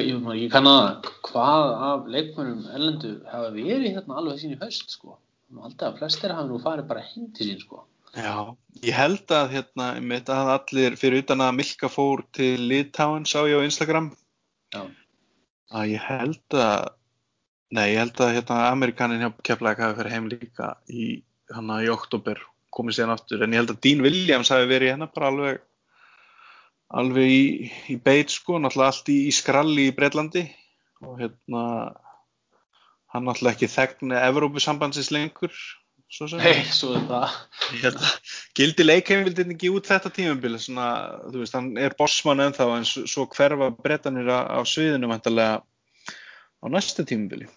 ég, 0.00 0.16
ekki 0.16 0.48
kann 0.52 0.68
að 0.70 1.08
hvað 1.28 1.70
af 1.88 2.06
leikmennum 2.08 2.66
erlendu 2.72 3.12
hafa 3.28 3.50
verið 3.54 3.96
hérna 3.98 4.18
alveg 4.20 4.40
sín 4.40 4.54
í 4.54 4.60
haust 4.60 4.94
sko? 4.94 5.18
Að 5.52 5.98
flestir 5.98 6.32
hafa 6.32 6.48
nú 6.48 6.60
farið 6.62 6.88
bara 6.88 7.04
heim 7.04 7.28
til 7.36 7.50
sín 7.50 7.60
sko. 7.60 7.82
Já, 8.12 8.52
ég 8.84 8.96
held 8.96 9.32
að 9.32 9.54
hérna, 9.54 9.86
mitt 10.04 10.28
að 10.28 10.50
allir 10.52 10.96
fyrir 11.00 11.22
utan 11.24 11.40
að 11.44 11.54
Milka 11.60 11.88
fór 11.88 12.24
til 12.36 12.60
Litáin 12.68 13.24
sá 13.28 13.40
ég 13.48 13.56
á 13.56 13.64
Instagram. 13.64 14.10
Já, 14.72 14.82
að 15.72 15.92
ég 15.94 16.04
held 16.08 16.56
að 16.60 16.90
nei, 17.72 17.86
ég 17.94 18.02
held 18.02 18.20
að 18.20 18.34
hérna 18.36 18.58
Amerikanin 18.68 19.24
hjá 19.24 19.30
Keflæk 19.48 19.80
hafi 19.80 19.98
fyrir 20.00 20.12
heim 20.12 20.28
líka 20.28 20.74
í 20.92 21.22
hana 21.52 21.80
í 21.84 21.88
oktober, 21.92 22.40
komið 22.72 22.98
síðan 22.98 23.14
aftur. 23.16 23.44
En 23.44 23.56
ég 23.56 23.62
held 23.62 23.72
að 23.72 23.80
Dean 23.84 24.04
Williams 24.04 24.52
hafi 24.52 24.68
verið 24.68 24.92
hérna 24.92 25.08
bara 25.12 25.32
alveg 25.32 25.62
alveg 26.92 27.32
í, 27.32 27.44
í 27.92 27.98
beit 28.00 28.32
sko, 28.32 28.58
náttúrulega 28.60 28.92
allt 28.92 29.12
í, 29.12 29.18
í 29.28 29.32
skralli 29.34 29.88
í 29.88 29.94
Breitlandi 29.96 30.44
og 31.02 31.20
hérna 31.20 31.62
hann 33.12 33.28
náttúrulega 33.28 33.56
ekki 33.56 33.70
þegni 33.72 34.18
Evrópusambandsins 34.20 35.12
lengur 35.14 35.54
svo 36.12 36.28
sem. 36.28 36.42
Nei, 36.44 36.64
svo 36.72 36.92
er 36.96 37.06
það. 37.08 37.36
Að 37.88 38.02
gildi 38.58 38.86
leikheimildin 38.86 39.54
ekki 39.54 39.72
út 39.72 39.88
þetta 39.88 40.12
tímabil 40.12 40.58
svona, 40.60 40.88
þú 41.28 41.42
veist, 41.42 41.56
hann 41.56 41.70
er 41.80 41.96
bossmann 41.98 42.44
ennþá 42.44 42.68
en 42.76 42.88
svo, 42.88 43.26
hverfa 43.32 43.70
brettanir 43.78 44.28
á, 44.28 44.60
sviðinu 44.68 45.08
vantarlega 45.12 45.62
á 45.64 46.66
næsta 46.72 47.06
tímabili. 47.08 47.48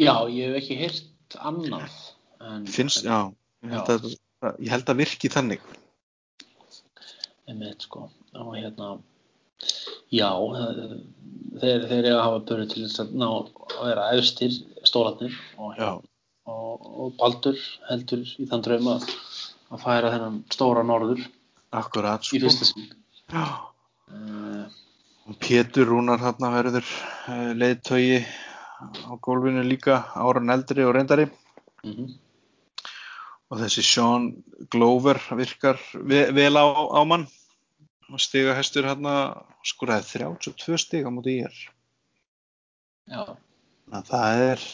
Já, 0.00 0.14
ég 0.32 0.48
hef 0.48 0.62
ekki 0.62 0.80
heyrt 0.80 1.36
annað 1.36 2.00
en, 2.40 2.64
finnst, 2.72 3.04
já, 3.04 3.28
ég 3.66 3.76
held 3.76 3.92
að, 3.92 4.10
ég 4.56 4.72
held 4.72 4.92
að 4.92 5.02
virki 5.02 5.30
þannig 5.32 5.64
einmitt 7.50 7.86
sko. 7.86 8.08
Og 8.38 8.52
hérna 8.56 8.94
já, 10.14 10.28
þeir, 11.60 11.86
þeir 11.90 11.98
eru 11.98 12.14
að 12.14 12.22
hafa 12.24 12.42
börju 12.50 12.68
til 12.70 12.84
þess 12.84 13.02
að 13.04 13.16
ná 13.20 13.26
að 13.30 13.80
vera 13.88 14.06
efstir 14.16 14.54
stólarnir 14.86 15.34
og, 15.58 15.74
já, 15.78 15.90
og, 16.50 16.86
og 17.04 17.16
Baldur 17.20 17.58
heldur 17.90 18.24
í 18.24 18.46
þann 18.50 18.64
draum 18.66 18.92
að, 18.94 19.08
að 19.70 19.84
færa 19.84 20.14
þennan 20.14 20.38
stóra 20.54 20.86
norður 20.86 21.26
akkurat 21.76 22.24
í 22.24 22.30
sko. 22.30 22.44
fyrsta 22.46 22.70
sinn. 22.70 22.88
Já. 23.30 23.44
uh, 24.14 24.78
Og 25.30 25.36
Pétur 25.38 25.86
Rúnar 25.86 26.22
hann 26.24 26.48
verður 26.54 26.86
uh, 26.86 27.52
leiðtögi 27.54 28.24
á 28.80 29.12
gólfinu 29.22 29.62
líka 29.66 30.00
áran 30.18 30.50
eldri 30.50 30.82
og 30.86 30.96
reyndari. 30.96 31.28
Mm 31.84 32.16
og 33.50 33.58
þessi 33.58 33.82
Sean 33.84 34.30
Glover 34.70 35.18
virkar 35.34 35.80
ve 35.94 36.28
vel 36.34 36.54
á, 36.54 36.64
á 36.70 37.02
mann 37.02 37.26
stiga 38.18 38.56
hestur 38.58 38.88
hann 38.88 39.06
skuraði 39.66 40.08
32 40.24 40.78
stiga 40.82 41.12
mútið 41.14 41.36
ég 41.36 41.50
er 41.50 41.60
já, 43.10 43.22
að 43.94 44.10
það 44.10 44.42
er 44.46 44.64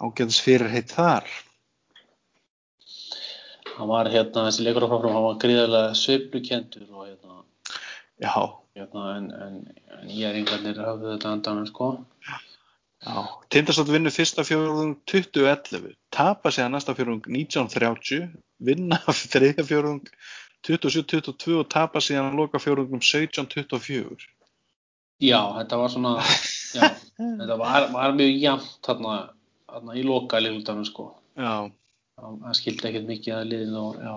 ágæðis 0.00 0.40
fyrirheit 0.44 0.94
þar. 0.96 1.28
hann 3.76 3.90
var 3.92 4.08
hérna 4.12 4.46
þessi 4.48 4.64
leikur 4.64 4.86
á 4.86 4.90
fráfram, 4.92 5.16
hann 5.16 5.28
var 5.28 5.40
gríðarlega 5.42 5.94
sveiflukendur 6.00 6.88
og 6.88 7.06
hérna, 7.10 7.42
Já, 8.16 8.32
hérna 8.78 9.06
en, 9.18 9.30
en, 9.44 9.56
en 9.98 10.08
ég 10.08 10.30
er 10.30 10.40
yngarnir 10.40 10.80
hafðu 10.80 11.12
þetta 11.12 11.32
andanum 11.34 11.68
sko 11.68 11.90
já. 12.24 12.36
Tindastótt 13.52 13.92
vinnur 13.92 14.10
fyrsta 14.10 14.42
fjórðung 14.42 14.96
2011, 15.06 15.92
tapa 16.10 16.50
sig 16.50 16.64
að 16.64 16.72
næsta 16.74 16.94
fjórðung 16.96 17.28
1930, 17.28 18.32
vinna 18.66 18.98
þriðja 19.34 19.66
fjórðung 19.68 20.00
27-22 20.66 21.60
og 21.60 21.68
tapa 21.72 22.02
sig 22.02 22.18
að 22.20 22.34
loka 22.38 22.60
fjórðungum 22.62 23.02
17-24. 23.04 24.26
já, 25.22 25.40
þetta 25.60 25.80
var 25.82 25.94
svona 25.94 26.16
já, 26.74 26.90
þetta 27.40 27.60
var, 27.60 27.90
var 27.94 28.16
mjög 28.18 28.42
jafnt 28.42 28.78
þarna, 28.86 29.16
þarna 29.70 29.96
í 29.96 30.04
loka 30.06 30.42
leikuldanum 30.42 30.88
sko 30.88 31.12
Já, 31.36 31.68
það 32.16 32.52
skildi 32.56 32.88
ekkert 32.88 33.08
mikið 33.10 33.34
að 33.36 33.48
liðin 33.52 33.80
og 33.80 33.96
já 34.00 34.14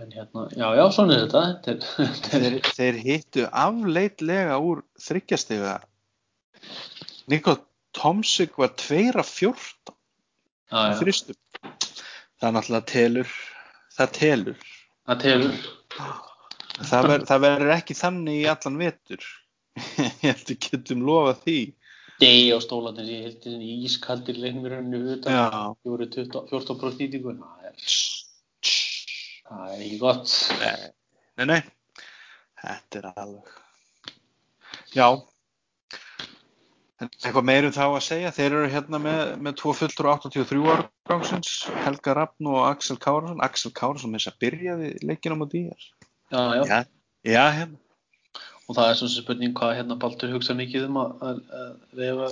en 0.00 0.12
hérna, 0.14 0.46
já, 0.56 0.66
já, 0.76 0.84
svona 0.94 1.16
er 1.16 1.26
þetta 1.28 2.04
þeir, 2.40 2.58
þeir 2.76 2.98
hittu 3.04 3.46
afleitlega 3.48 4.58
úr 4.62 4.82
þryggjastega. 5.02 5.76
Nikko 7.30 7.58
Tomsik 7.96 8.56
var 8.60 8.72
2 8.80 9.10
af 9.20 9.32
14 9.34 9.94
já, 10.70 10.78
já, 10.78 10.98
þristum. 11.00 11.40
Það 12.40 12.54
náttúrulega 12.56 12.88
telur, 12.92 13.34
það 13.96 14.14
telur. 14.16 14.68
Það 15.10 15.22
telur 15.26 15.60
Það, 16.80 17.06
ver, 17.10 17.24
það 17.28 17.42
verður 17.44 17.70
ekki 17.74 17.94
þannig 17.98 18.36
í 18.40 18.44
allan 18.48 18.78
vetur. 18.80 19.24
Ég 20.00 20.22
held 20.24 20.46
við 20.48 20.58
getum 20.64 21.02
lofað 21.04 21.42
því. 21.44 21.56
degi 22.20 22.46
á 22.52 22.58
stólandir 22.60 23.08
ég 23.08 23.26
held 23.26 23.42
þessi 23.44 23.74
ískaldir 23.88 24.38
leiknir 24.40 24.74
henni 24.78 25.00
utan 25.16 25.36
það 25.36 25.76
voru 25.88 26.06
20 26.16 26.48
14% 26.50 27.00
nýtingu 27.00 27.32
það 27.40 27.68
er, 27.70 27.84
það 29.48 29.74
er 29.74 29.84
ekki 29.86 30.00
gott 30.02 30.34
Nei, 30.60 30.90
nei, 31.40 31.46
nei. 31.52 31.60
Þetta 32.60 33.00
er 33.00 33.06
alveg. 33.14 33.52
Já. 34.92 35.06
Eitthvað 37.00 37.46
meirum 37.48 37.74
þá 37.74 37.84
að 37.86 38.02
segja. 38.04 38.32
Þeir 38.36 38.46
eru 38.50 38.70
hérna 38.74 39.00
með, 39.02 39.20
með 39.46 39.56
tvo 39.60 39.72
fulltur 39.76 40.10
83 40.12 40.64
ára 40.68 40.86
gangsins. 41.08 41.52
Helga 41.84 42.16
Rappn 42.18 42.50
og 42.52 42.60
Axel 42.68 42.98
Kárasson. 43.00 43.40
Axel 43.44 43.72
Kárasson 43.76 44.12
með 44.12 44.24
þess 44.24 44.32
að 44.32 44.40
byrjaði 44.44 44.90
leikina 45.08 45.38
á 45.40 45.46
dýjar. 45.54 45.86
já, 46.30 46.40
já. 46.40 46.62
Já, 46.70 46.78
já, 47.26 47.44
hérna. 47.56 47.80
og 48.68 48.76
það 48.76 48.90
er 48.90 48.98
svona 49.00 49.12
sem 49.14 49.24
spurning 49.24 49.56
hvað 49.58 49.76
hérna 49.80 49.98
Baldur 50.00 50.34
hugsa 50.36 50.54
mikið 50.54 50.86
um 50.86 50.98
að, 51.00 51.14
að, 51.26 51.40
að 51.60 52.00
reyfa 52.00 52.28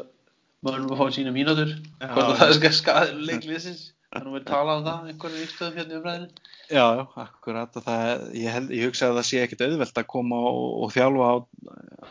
mönnum 0.65 0.93
að 0.95 1.01
fá 1.01 1.17
sína 1.17 1.33
mínútur 1.35 1.73
Já, 1.73 2.07
hvort 2.13 2.29
að 2.29 2.31
já. 2.31 2.39
það 2.39 2.69
er 2.69 2.77
skaður 2.77 3.25
leikliðsins 3.27 3.83
það 4.09 4.21
er 4.21 4.25
nú 4.25 4.37
verið 4.37 4.47
talað 4.53 4.79
um 4.79 4.87
það 4.87 5.11
einhverjum 5.11 5.43
ykkstöðum 5.49 5.81
hérna 5.81 5.97
í 5.97 5.99
umræðinu 5.99 6.49
Já, 6.69 6.85
já, 6.99 7.05
akkurat. 7.17 7.77
Og 7.81 7.85
það, 7.87 8.25
ég, 8.37 8.53
held, 8.53 8.73
ég 8.77 8.91
hugsa 8.91 9.09
að 9.09 9.19
það 9.19 9.27
sé 9.31 9.39
ekkit 9.41 9.63
auðvelt 9.65 10.01
að 10.01 10.09
koma 10.13 10.41
og, 10.51 10.65
og 10.85 10.91
þjálfa 10.93 11.29
á, 11.33 11.37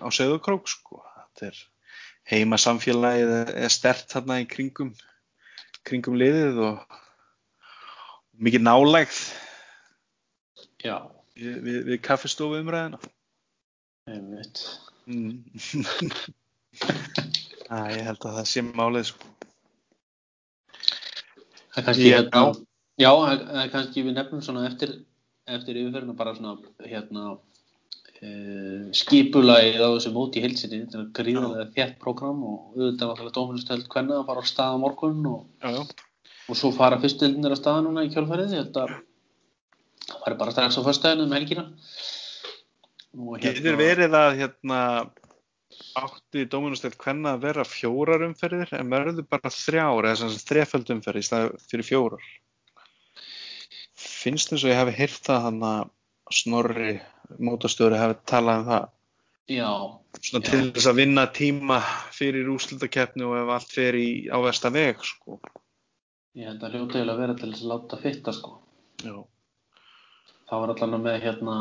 á 0.01 0.07
söðukrók, 0.17 0.71
sko. 0.71 1.01
Þetta 1.37 1.49
er 1.51 1.59
heima 2.27 2.59
samfélagið 2.59 3.33
er 3.55 3.73
stert 3.73 4.11
þarna 4.11 4.41
í 4.43 4.47
kringum, 4.49 4.91
kringum 5.87 6.17
liðið 6.19 6.59
og 6.67 6.97
mikið 8.43 8.65
nálægð 8.67 9.21
já, 10.83 10.97
við, 11.37 11.55
við, 11.63 11.79
við 11.91 12.03
kaffistofu 12.05 12.59
umræðina. 12.61 12.99
einmitt 14.11 14.65
Mm. 15.07 15.39
Æ, 17.71 17.75
ég 17.95 18.03
held 18.03 18.25
að 18.27 18.41
það 18.41 18.47
sé 18.51 18.59
málið, 18.65 19.05
sko. 19.07 19.29
það 21.71 21.79
er 21.79 21.85
kannski 21.87 22.09
hérna 22.11 22.41
já, 22.99 23.07
það 23.07 23.61
er 23.61 23.71
kannski 23.71 24.03
við 24.03 24.17
nefnum 24.17 24.41
svona 24.43 24.65
eftir 24.67 24.91
eftir 25.47 25.79
yfirferðina 25.79 26.17
bara 26.19 26.35
svona 26.35 26.59
hérna 26.83 27.39
skipulagið 28.97 29.83
á 29.83 29.89
þessu 29.93 30.11
móti 30.15 30.39
í 30.39 30.45
heilsinni 30.45 30.79
þetta 30.85 30.99
er 31.03 31.09
gríðarlega 31.19 31.65
þétt 31.75 31.97
prógram 32.01 32.39
og 32.47 32.71
auðvitað 32.73 33.11
náttúrulega 33.11 33.35
dóminustöld 33.35 33.89
hvernig 33.93 34.17
að 34.17 34.29
fara 34.29 34.41
á 34.41 34.45
stað 34.49 34.73
á 34.73 34.81
morgun 34.81 35.19
og, 35.29 35.43
Já, 35.61 35.69
já. 35.75 35.83
og 36.49 36.57
svo 36.57 36.71
fara 36.73 36.97
fyrstildinir 37.03 37.53
á 37.53 37.57
stað 37.59 37.83
núna 37.85 38.07
í 38.07 38.11
kjálfærið 38.13 38.55
ég 38.55 38.63
held 38.63 38.79
að 38.81 38.95
það 40.07 40.23
væri 40.23 40.39
bara 40.39 40.55
strax 40.55 40.79
á 40.81 40.87
föstudaginu 40.87 41.27
um 41.27 41.35
helgina 41.37 41.67
og 43.17 43.39
Getur 43.43 43.77
verið 43.79 44.17
að 44.17 44.37
hérna 44.41 44.81
átti 45.97 46.45
Dóminustel 46.49 46.93
hvenna 46.97 47.35
að 47.35 47.45
vera 47.47 47.65
fjórar 47.67 48.25
umferðir 48.25 48.73
en 48.77 48.89
verður 48.93 49.27
bara 49.29 49.51
þrjár 49.53 50.09
eða 50.09 50.31
sagt 50.31 50.49
þreföld 50.49 50.89
umferð 50.95 51.21
í 51.21 51.27
stað 51.27 51.51
fyrir 51.69 51.85
fjórar. 51.85 52.25
Finnst 53.97 54.49
þess 54.51 54.65
að 54.65 54.73
ég 54.73 54.81
hafi 54.81 54.95
heyrt 54.97 55.21
það 55.27 55.45
hann 55.47 55.61
að 55.67 55.93
Snorri 56.33 56.97
mótastjóri 57.39 57.99
hafi 57.99 58.19
talað 58.29 58.61
um 58.61 58.69
það 58.71 58.87
Já, 59.47 59.71
svona 60.19 60.43
Já. 60.43 60.49
til 60.51 60.71
þess 60.75 60.89
að 60.91 60.97
vinna 60.99 61.23
tíma 61.31 61.77
fyrir 62.11 62.49
úrslitakeppni 62.51 63.23
og 63.23 63.37
ef 63.39 63.51
allt 63.55 63.71
fer 63.71 63.95
í 63.95 64.07
á 64.27 64.37
versta 64.43 64.71
veg 64.75 64.99
sko. 65.07 65.37
ég 66.35 66.49
held 66.49 66.63
að 66.63 66.75
hljóta 66.75 66.97
eiginlega 66.97 67.13
að 67.15 67.21
vera 67.23 67.35
til 67.37 67.51
þess 67.53 67.63
að 67.63 67.71
láta 67.71 67.99
fitta 68.01 68.33
sko. 68.35 68.57
Já. 69.05 69.15
Það 70.49 70.63
var 70.63 70.73
allan 70.73 71.05
með 71.05 71.21
hérna 71.23 71.55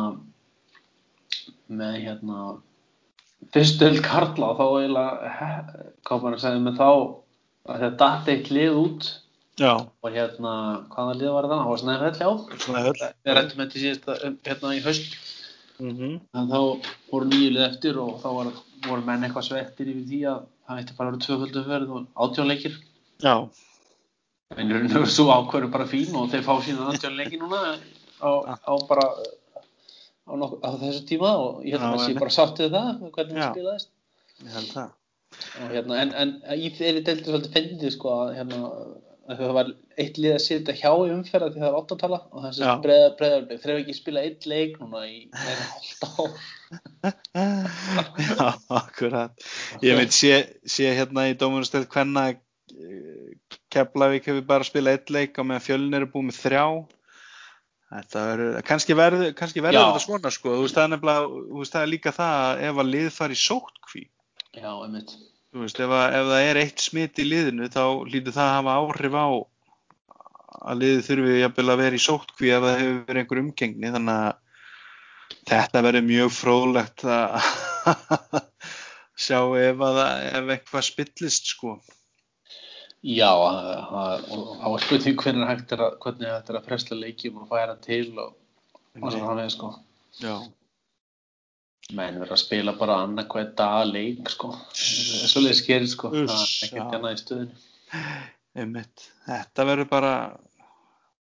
með 1.67 2.01
hérna 2.07 2.41
fyrstöld 3.55 4.03
Karla 4.03 4.51
og 4.51 4.59
þá 4.59 4.67
eiginlega 4.81 5.53
maður 6.11 6.35
að 6.35 6.43
segja 6.43 6.65
með 6.67 6.83
þá 6.83 6.91
að 7.67 7.81
þetta 7.85 8.03
datt 8.03 8.33
eitt 8.35 8.51
lið 8.51 8.83
út 8.83 9.09
Já, 9.57 9.73
og 10.05 10.13
hérna, 10.13 10.53
hvaða 10.93 11.15
lið 11.17 11.31
var 11.33 11.47
það? 11.49 11.61
Það 11.63 11.71
var 11.71 11.81
snæðið 11.81 12.19
já 12.21 12.29
höll. 12.29 12.99
Við 13.25 13.37
rættum 13.39 13.63
þetta 13.65 14.17
um, 14.27 14.35
hérna 14.45 14.73
í 14.77 14.83
haust 14.85 15.15
Mm 15.81 16.19
en 16.37 16.51
þá 16.51 16.59
voru 17.11 17.27
nýju 17.29 17.53
lið 17.53 17.65
eftir 17.67 17.99
og 18.01 18.21
þá 18.23 18.29
var, 18.39 18.53
voru 18.87 19.03
menn 19.05 19.27
eitthvað 19.27 19.49
svektir 19.49 19.91
yfir 19.93 20.07
því 20.11 20.21
að 20.31 20.45
það 20.67 20.83
ætti 20.83 20.97
bara 20.99 21.11
að 21.11 21.17
vera 21.17 21.25
tvöföldum 21.27 21.67
verð 21.73 21.91
og 21.97 22.07
átjónleikir 22.25 22.79
Já, 23.25 23.35
en 24.57 24.71
í 24.71 24.77
raun 24.77 24.89
og 24.89 24.95
veru 24.97 25.13
svo 25.13 25.27
ákvörðu 25.35 25.73
bara 25.75 25.89
fín 25.91 26.17
og 26.17 26.31
þeir 26.33 26.47
fá 26.47 26.55
sína 26.65 26.89
átjónleiki 26.93 27.41
núna 27.41 27.61
á, 28.25 28.31
á 28.57 28.75
bara 28.89 29.07
á, 30.27 30.33
nokk, 30.33 30.59
á 30.65 30.69
þessu 30.81 31.05
tíma 31.09 31.33
og 31.43 31.65
ég 31.67 31.77
held 31.77 31.87
að 31.87 31.97
það 31.97 32.07
sé 32.07 32.21
bara 32.21 32.37
sáttið 32.37 32.77
það 32.77 32.93
hvernig 33.17 33.41
það 33.43 33.53
spilaðist. 33.53 33.91
Ég 34.43 34.57
held 34.57 34.71
það. 34.73 34.95
hérna, 35.73 36.01
en, 36.03 36.13
en 36.23 36.35
í 36.57 36.71
þeirri 36.73 37.05
deildi 37.05 37.29
svolítið 37.29 37.57
fyndið 37.57 37.93
sko 37.97 38.15
að 38.23 38.35
hérna 38.39 38.61
það 39.27 39.53
var 39.57 39.71
eitt 39.99 40.19
lið 40.21 40.35
að 40.37 40.43
sitja 40.45 40.75
hjá 40.77 40.91
í 40.93 41.13
umferða 41.15 41.51
því 41.53 41.63
það 41.63 41.69
er 41.69 41.79
áttatala 41.81 42.19
og 42.31 42.45
það 42.45 42.51
Já. 42.51 42.57
sem 42.59 42.83
breiða 42.85 43.13
breiðarblik 43.19 43.61
þeir 43.63 43.73
hefur 43.73 43.83
ekki 43.83 43.97
spilað 43.97 44.29
eitt 44.29 44.49
leik 44.53 44.75
núna 44.83 45.03
í 45.09 45.17
meira 45.35 45.69
hálft 45.73 46.03
ár 46.07 46.33
Já, 48.27 48.49
akkurat. 48.81 49.47
Ég 49.87 49.99
veit, 49.99 50.15
sé, 50.15 50.33
sé 50.67 50.91
hérna 50.99 51.29
í 51.31 51.37
Dómunastöð 51.39 51.87
hvenna 51.93 52.25
Keflavík 53.71 54.27
hefur 54.31 54.47
bara 54.49 54.67
spilað 54.67 54.99
eitt 54.99 55.15
leik 55.15 55.39
og 55.39 55.49
meðan 55.49 55.65
fjölnir 55.65 56.07
er 56.07 56.11
búið 56.11 56.29
með 56.31 56.41
þrjá. 56.41 56.67
Þetta 57.87 58.23
verður, 58.27 58.57
kannski 58.67 58.97
verður, 58.99 59.29
þetta 59.31 60.03
svona 60.03 60.33
sko, 60.35 60.57
þú 60.59 60.65
veist 60.65 60.75
það 60.75 60.87
er 60.89 60.93
nefnilega, 60.97 61.29
þú 61.53 61.61
veist 61.61 61.77
það 61.77 61.85
er 61.85 61.93
líka 61.93 62.13
það 62.17 62.41
að 62.43 62.63
ef 62.67 62.81
að 62.83 62.93
lið 62.97 63.11
fari 63.15 63.39
sótkví, 63.39 64.03
Já, 64.57 64.71
einmitt 64.73 65.13
þú 65.57 65.65
veist, 65.65 65.79
ef, 65.81 65.93
að, 65.97 66.15
ef 66.19 66.27
það 66.29 66.47
er 66.47 66.59
eitt 66.61 66.83
smitt 66.85 67.21
í 67.23 67.25
liðinu 67.25 67.69
þá 67.73 67.85
lítur 68.13 68.35
það 68.37 68.49
að 68.49 68.57
hafa 68.59 68.75
áhrif 68.83 69.15
á 69.17 69.29
að 70.67 70.83
liðið 70.83 71.07
þurfi 71.07 71.37
jafnvel 71.41 71.71
að 71.73 71.81
vera 71.81 71.97
í 71.97 72.03
sótkví 72.03 72.51
ef 72.53 72.65
það 72.67 72.81
hefur 72.81 72.99
verið 73.09 73.23
einhver 73.23 73.41
umgengni, 73.41 73.93
þannig 73.95 74.19
að 74.21 74.43
þetta 75.51 75.83
verður 75.87 76.07
mjög 76.11 76.35
fróðlegt 76.37 77.05
að 77.09 77.49
sjá 79.27 79.39
ef, 79.63 79.85
að, 79.89 80.01
ef 80.29 80.53
eitthvað 80.57 80.87
spillist 80.91 81.49
sko. 81.55 81.79
Já, 83.07 83.31
er 83.31 84.85
spurning 84.85 85.17
hvernig 85.23 85.49
hægt 85.49 85.73
er 85.73 85.87
að, 85.87 86.23
að 86.27 86.63
fresta 86.67 86.99
leikjum 86.99 87.41
og 87.45 87.49
færa 87.49 87.79
til 87.81 88.11
og, 88.19 88.37
og 89.01 89.09
svo 89.09 89.23
framvegis 89.23 89.57
sko. 89.57 89.73
Já, 90.21 90.37
menn 91.95 92.19
verður 92.19 92.35
að 92.35 92.43
spila 92.43 92.75
bara 92.79 92.97
annað 93.05 93.29
hvað 93.33 93.51
dag 93.59 93.83
leik 93.93 94.31
sko 94.33 94.53
svo 94.75 95.43
leið 95.45 95.59
skerir 95.61 95.91
sko 95.91 96.11
það 96.15 96.23
er 96.25 96.33
Uss, 96.35 96.55
ekkert 96.67 96.97
annað 96.99 97.15
í 97.15 97.21
stöðinu. 97.23 98.87
Þetta 99.27 99.67
verður 99.69 99.91
bara 99.91 100.15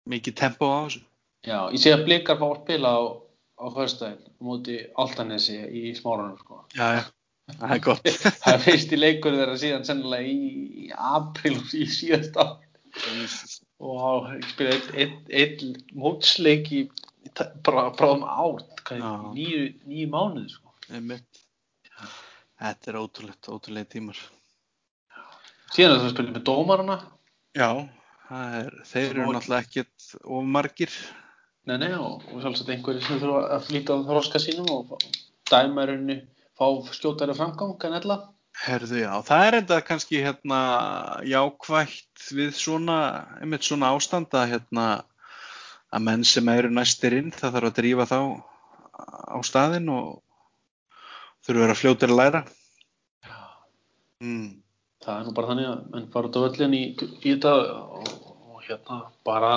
mikið 0.09 0.37
tempo 0.39 0.69
á 0.71 0.77
þessu. 0.85 1.03
Já, 1.45 1.59
ég 1.73 1.81
sé 1.81 1.93
að 1.93 2.05
blikar 2.07 2.39
fá 2.39 2.45
að 2.47 2.57
spila 2.63 2.93
á, 2.97 3.01
á 3.61 3.65
föstudaginn 3.75 4.25
á 4.25 4.41
móti 4.47 4.79
Altanesi 5.01 5.59
í 5.61 5.93
smáranum 5.97 6.39
sko. 6.41 6.63
Já, 6.73 6.85
já, 6.97 7.03
það 7.51 7.75
er 7.75 7.83
gott. 7.85 8.09
Það 8.41 8.53
er 8.55 8.63
fyrst 8.65 8.95
í 8.95 9.01
leikur 9.01 9.37
þeirra 9.37 9.57
síðan 9.61 9.85
sennilega 9.85 10.31
í, 10.31 10.89
apríl 11.13 11.59
í 11.77 11.85
síðast 11.91 12.39
ár 12.41 12.57
og 13.85 14.29
spila 14.53 14.73
einn 14.73 14.85
ein, 14.95 15.15
ein 15.29 15.73
mótsleik 15.99 16.71
í 16.71 16.85
bara 17.65 17.87
bráðum 17.97 18.23
árt, 18.27 18.81
nýju, 19.35 20.07
mánuði 20.11 20.49
sko. 20.53 20.73
Þetta 22.55 22.91
er 22.91 22.97
ótrúlegt, 23.01 23.49
ótrúlega 23.51 23.89
tímar. 23.95 24.19
Síðan 25.75 25.95
er 25.95 25.99
það 25.99 26.05
að 26.07 26.13
spila 26.13 26.33
með 26.35 26.43
dómarana 26.47 26.95
Já, 27.55 27.69
er, 28.31 28.75
þeir 28.87 29.07
eru 29.09 29.25
náttúrulega 29.33 29.65
ekkert 29.65 30.05
of 30.23 30.45
margir. 30.55 30.93
Nei, 31.65 31.77
nei, 31.81 31.91
og, 31.97 32.21
og 32.29 32.43
sjálfsagt 32.43 32.69
einhverju 32.75 33.01
sem 33.03 33.19
þurfa 33.21 33.41
að 33.55 33.65
flýta 33.69 33.95
á 33.97 34.05
þróska 34.05 34.41
sínum 34.43 34.69
og 34.75 34.91
fá- 34.91 35.07
dæma 35.49 35.85
í 35.85 35.89
rauninni 35.89 36.17
fá 36.55 36.67
skjótari 36.95 37.35
framgang 37.37 37.75
en 37.89 37.97
ella. 37.99 38.17
Herðu, 38.65 39.01
já, 39.01 39.11
það 39.27 39.45
er 39.47 39.57
enda 39.59 39.79
kannski 39.83 40.21
hérna 40.23 40.59
jákvætt 41.27 42.27
við 42.37 42.53
svona, 42.55 42.99
einmitt 43.41 43.65
svona 43.67 43.89
ástand 43.97 44.31
að 44.37 44.53
hérna 44.53 44.85
að 45.93 46.05
menn 46.07 46.25
sem 46.27 46.51
eru 46.53 46.71
næstir 46.73 47.15
inn, 47.19 47.31
það 47.35 47.57
þarf 47.57 47.71
að 47.71 47.79
drífa 47.79 48.07
þá 48.09 48.19
á 49.35 49.37
staðinn 49.45 49.89
og 49.93 50.21
þurfa 51.45 51.59
að 51.59 51.65
vera 51.65 51.79
fljótir 51.79 52.13
að 52.13 52.21
læra. 52.21 52.43
Mm. 54.23 54.45
Það 55.05 55.17
er 55.19 55.25
nú 55.27 55.33
bara 55.37 55.49
þannig 55.51 55.67
að 55.69 55.81
menn 55.93 56.05
fara 56.13 56.29
út 56.29 56.37
á 56.39 56.45
völlin 56.45 56.77
í, 56.77 56.83
í 56.95 57.33
þetta 57.33 57.51
og, 57.75 58.13
og 58.55 58.61
hérna 58.65 59.01
bara 59.27 59.51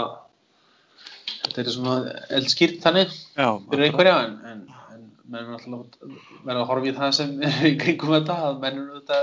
þetta 1.45 1.63
er 1.63 1.71
svona 1.73 2.17
eldskýrt 2.39 2.83
þannig 2.85 3.15
Já, 3.15 3.49
fyrir 3.71 3.87
einhverja 3.87 4.17
en, 4.27 4.35
en, 4.51 4.61
en 4.95 5.07
menn 5.31 5.47
er 5.47 5.55
alltaf 5.57 6.11
verða 6.45 6.65
að 6.65 6.69
horfa 6.73 6.91
í 6.91 6.95
það 6.99 7.15
sem 7.21 7.35
er 7.49 7.71
í 7.71 7.77
kringum 7.81 8.17
þetta 8.19 8.39
að 8.51 8.61
menn 8.65 8.83
eru 8.83 9.01
þetta 9.01 9.21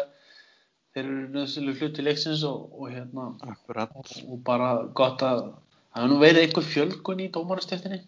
þeir 0.95 1.03
eru 1.03 1.27
nöðsynlega 1.35 1.83
hluti 1.83 2.07
leiksins 2.07 2.45
og, 2.47 2.65
og 2.79 2.91
hérna 2.95 3.27
akkurat. 3.51 3.95
og 4.25 4.41
bara 4.47 4.71
gott 4.97 5.25
að 5.27 5.43
það 5.95 6.01
hefur 6.01 6.11
nú 6.11 6.17
verið 6.21 6.41
einhver 6.43 6.67
fjölgun 6.67 7.23
í 7.23 7.29
dómarastéttinni 7.33 8.01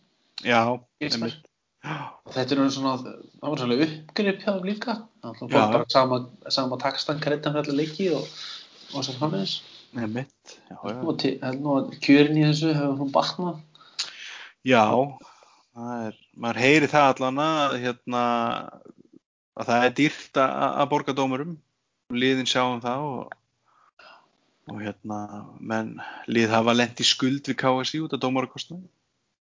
Já, 0.45 0.77
einmitt. 1.01 1.47
Og 1.87 2.33
þetta 2.35 2.53
er 2.53 2.59
nú 2.59 2.67
svona 2.73 2.97
það 2.99 3.47
var 3.47 3.61
svolítið 3.61 3.85
uppgrip 3.87 4.43
hjá 4.43 4.51
þeim 4.51 4.67
líka 4.67 4.97
það 5.23 5.41
var 5.55 5.71
bara 5.71 5.87
sama, 5.93 6.19
sama 6.51 6.79
takstan 6.81 7.23
kreittan 7.23 7.55
fyrir 7.55 7.79
leiki 7.79 8.11
og, 8.17 8.27
og 8.91 9.07
svo 9.07 9.15
framvegis 9.15 9.61
einmitt. 9.95 10.57
Já, 10.67 10.75
já. 10.83 10.97
og 10.99 11.23
að 11.47 11.95
kjörin 12.03 12.41
í 12.41 12.43
þessu 12.49 12.75
hefur 12.75 12.99
hún 12.99 13.13
batnað 13.15 13.63
Já, 14.67 14.83
er, 15.79 16.15
maður 16.35 16.59
heyri 16.59 16.89
það 16.91 17.09
allan 17.13 17.37
að, 17.39 17.75
hérna, 17.85 18.23
að 19.55 19.69
það 19.69 19.85
er 19.85 19.93
dýrt 19.99 20.39
að, 20.43 20.55
að 20.67 20.89
borga 20.91 21.15
dómurum, 21.15 21.53
liðin 22.11 22.49
sjáum 22.49 22.81
það 22.83 23.05
og, 23.07 23.36
og 24.67 24.79
hérna, 24.83 25.19
menn, 25.59 25.95
lið 26.27 26.53
hafa 26.53 26.75
lent 26.75 27.01
í 27.01 27.07
skuld 27.07 27.47
við 27.47 27.59
KSI 27.61 28.03
út 28.05 28.15
af 28.17 28.23
dómarakostnaði, 28.23 28.87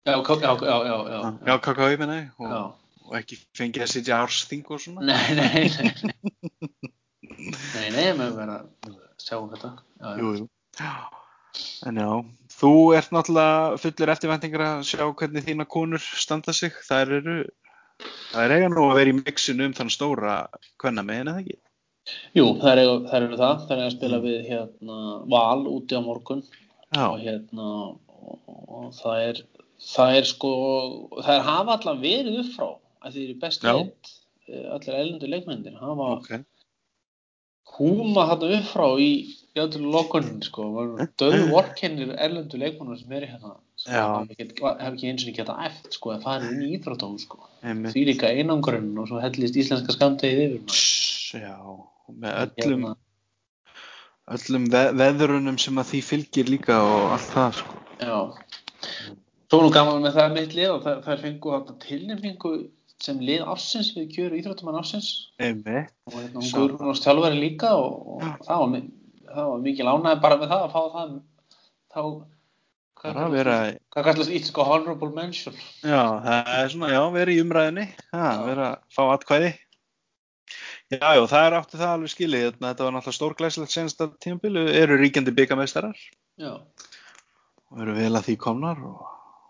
já, 0.06 0.16
já, 0.22 0.52
já, 0.62 0.96
já, 1.50 1.56
KKI 1.66 2.00
menna 2.02 2.20
ég, 2.20 2.28
og, 2.38 2.76
ekki 3.18 3.38
fengið 3.58 3.86
að 3.86 3.92
sitja 3.94 4.20
ársþing 4.22 4.70
og 4.70 4.82
svona. 4.82 5.06
Nei, 5.06 5.34
nei, 5.38 5.66
nei 5.70 6.92
Nei, 7.46 7.90
nei, 7.92 8.06
maður 8.16 8.36
verða 8.40 8.56
að 8.86 8.96
sjá 9.22 9.36
um 9.38 9.50
þetta 9.52 9.70
já. 9.76 10.10
Jú, 10.20 10.32
jú. 10.40 10.46
En 11.88 12.00
já, 12.00 12.08
þú 12.52 12.72
ert 12.96 13.12
náttúrulega 13.14 13.76
fullur 13.80 14.12
eftirvæntingar 14.12 14.64
að 14.66 14.82
sjá 14.90 15.04
hvernig 15.06 15.46
þína 15.46 15.66
konur 15.72 16.02
standa 16.02 16.54
sig, 16.56 16.74
þær 16.88 17.14
eru, 17.20 17.36
þær 18.32 18.56
eiga 18.56 18.72
nú 18.72 18.88
að 18.90 18.98
vera 19.00 19.12
í 19.12 19.16
mixinu 19.20 19.68
um 19.68 19.76
þann 19.76 19.92
stóra 19.92 20.36
kvenna 20.80 21.04
megin 21.06 21.32
eða 21.32 21.44
ekki? 21.44 21.58
Jú, 22.36 22.46
þær 22.62 22.82
eru, 22.84 22.96
það. 23.10 23.66
Þær 23.66 23.76
eru 23.76 23.86
að 23.86 23.94
spila 23.96 24.22
við 24.22 24.40
hérna 24.50 24.98
Val 25.32 25.66
úti 25.70 25.98
á 25.98 26.02
morgun. 26.04 26.44
Já, 26.94 27.06
og 27.10 27.20
hérna 27.20 27.70
og, 27.86 28.40
og 28.46 28.90
það 28.94 29.22
er 29.28 29.44
það 29.82 30.18
er 30.18 30.28
sko, 30.28 30.50
þær 31.24 31.46
hafa 31.46 31.78
allan 31.78 32.02
verið 32.02 32.42
upp 32.42 32.52
frá 32.54 32.68
að 33.04 33.16
þeir 33.16 33.24
eru 33.24 33.38
best 33.42 33.66
leitt 33.66 34.12
allir 34.46 34.98
ellendur 35.00 35.32
leikmennir 35.32 35.80
hafa 35.80 36.10
ok. 36.16 36.30
húma 37.76 38.26
þarna 38.30 38.60
upp 38.60 38.68
frá 38.70 38.86
í 39.02 39.10
játrúlega 39.56 39.92
lokunin 39.96 40.42
sko, 40.44 40.68
döðu 41.20 41.48
vorkennir 41.50 42.14
erlendu 42.14 42.60
leikmennir 42.60 43.00
sem 43.00 43.16
eru 43.18 43.30
hérna 43.32 43.56
sko, 43.82 44.70
hef 44.78 44.92
ekki, 44.92 45.10
eins 45.10 45.24
og 45.24 45.32
ekki 45.32 45.36
geta 45.40 45.58
eft 45.66 45.98
sko, 45.98 46.14
að 46.14 46.24
fara 46.28 46.52
inn 46.52 46.62
í 46.64 46.72
íþróttóm 46.78 47.18
sko. 47.20 47.42
Einmitt. 47.66 47.92
því 47.96 48.06
líka 48.12 48.30
einangurinn 48.32 48.94
og 49.00 49.10
svo 49.10 49.20
hellist 49.22 49.58
íslenska 49.58 49.96
skamdegið 49.96 50.44
yfir 50.46 50.62
maður. 50.62 50.86
Já, 51.42 51.58
með 52.12 52.38
öllum, 52.44 52.86
Hérna, 52.86 52.94
öllum 54.36 54.68
ve 54.72 54.82
veðrunum 55.00 55.58
sem 55.62 55.78
að 55.82 55.90
því 55.92 56.00
fylgir 56.10 56.50
líka 56.50 56.78
og 56.82 57.12
allt 57.16 57.30
það 57.34 57.58
sko. 57.60 57.82
já 58.00 58.16
svo 59.46 59.58
er 59.60 59.66
nú 59.66 59.72
gaman 59.74 60.02
með 60.02 60.16
það 60.18 60.34
mitt 60.36 60.54
lið 60.58 60.70
og 60.74 60.80
það, 60.86 61.02
það 61.06 61.24
fengu 61.26 61.54
þarna 61.54 61.76
tilnefningu 61.86 62.52
sem 63.06 63.18
lið 63.20 63.42
ársins 63.52 63.90
við 63.96 64.06
kjöru 64.14 64.38
íþróttumann 64.40 64.78
ársins 64.80 65.10
Einmitt. 65.38 65.92
og 66.08 66.16
hérna 66.16 66.40
hún 66.40 66.48
Sá 66.48 66.56
Guðrún 66.58 66.92
og 66.92 66.96
Stjálfari 66.96 67.40
líka 67.40 67.74
og, 67.76 68.16
og 68.16 68.24
það, 68.46 68.62
var, 68.62 68.86
það 69.34 69.50
var 69.52 69.66
mikið 69.66 69.88
lánaði 69.90 70.22
bara 70.24 70.40
með 70.40 70.54
það 70.54 70.64
að 70.64 70.72
fá 70.72 70.82
það 70.96 71.12
þá 71.92 72.00
hvað 72.96 74.06
kallast 74.08 74.32
ít 74.32 74.46
sko 74.48 74.64
honorable 74.66 75.12
mention 75.14 75.54
já, 75.84 76.00
það 76.24 76.48
er 76.56 76.70
svona, 76.72 76.88
já, 76.94 77.02
vera 77.14 77.34
í 77.34 77.40
umræðinni, 77.44 77.84
Já. 78.08 78.26
vera 78.46 78.68
að 78.72 78.78
fá 78.96 79.02
atkvæði. 79.12 79.50
Já, 80.86 81.16
já, 81.16 81.22
það 81.26 81.44
er 81.44 81.54
átti 81.56 81.78
það 81.80 81.92
alveg 81.92 82.10
skilið. 82.12 82.42
Hérna, 82.46 82.68
Þetta 82.70 82.84
var 82.86 82.92
náttúrulega 82.94 83.18
stórglæsilegt 83.18 83.74
senasta 83.74 84.06
tímabilu. 84.22 84.62
Eru 84.70 84.98
ríkjandi 85.00 85.34
byggameistarar 85.34 85.98
og 86.46 87.80
eru 87.82 87.96
vel 87.96 88.12
að 88.14 88.28
því 88.28 88.36
komnar 88.44 88.82
og, 88.86 89.00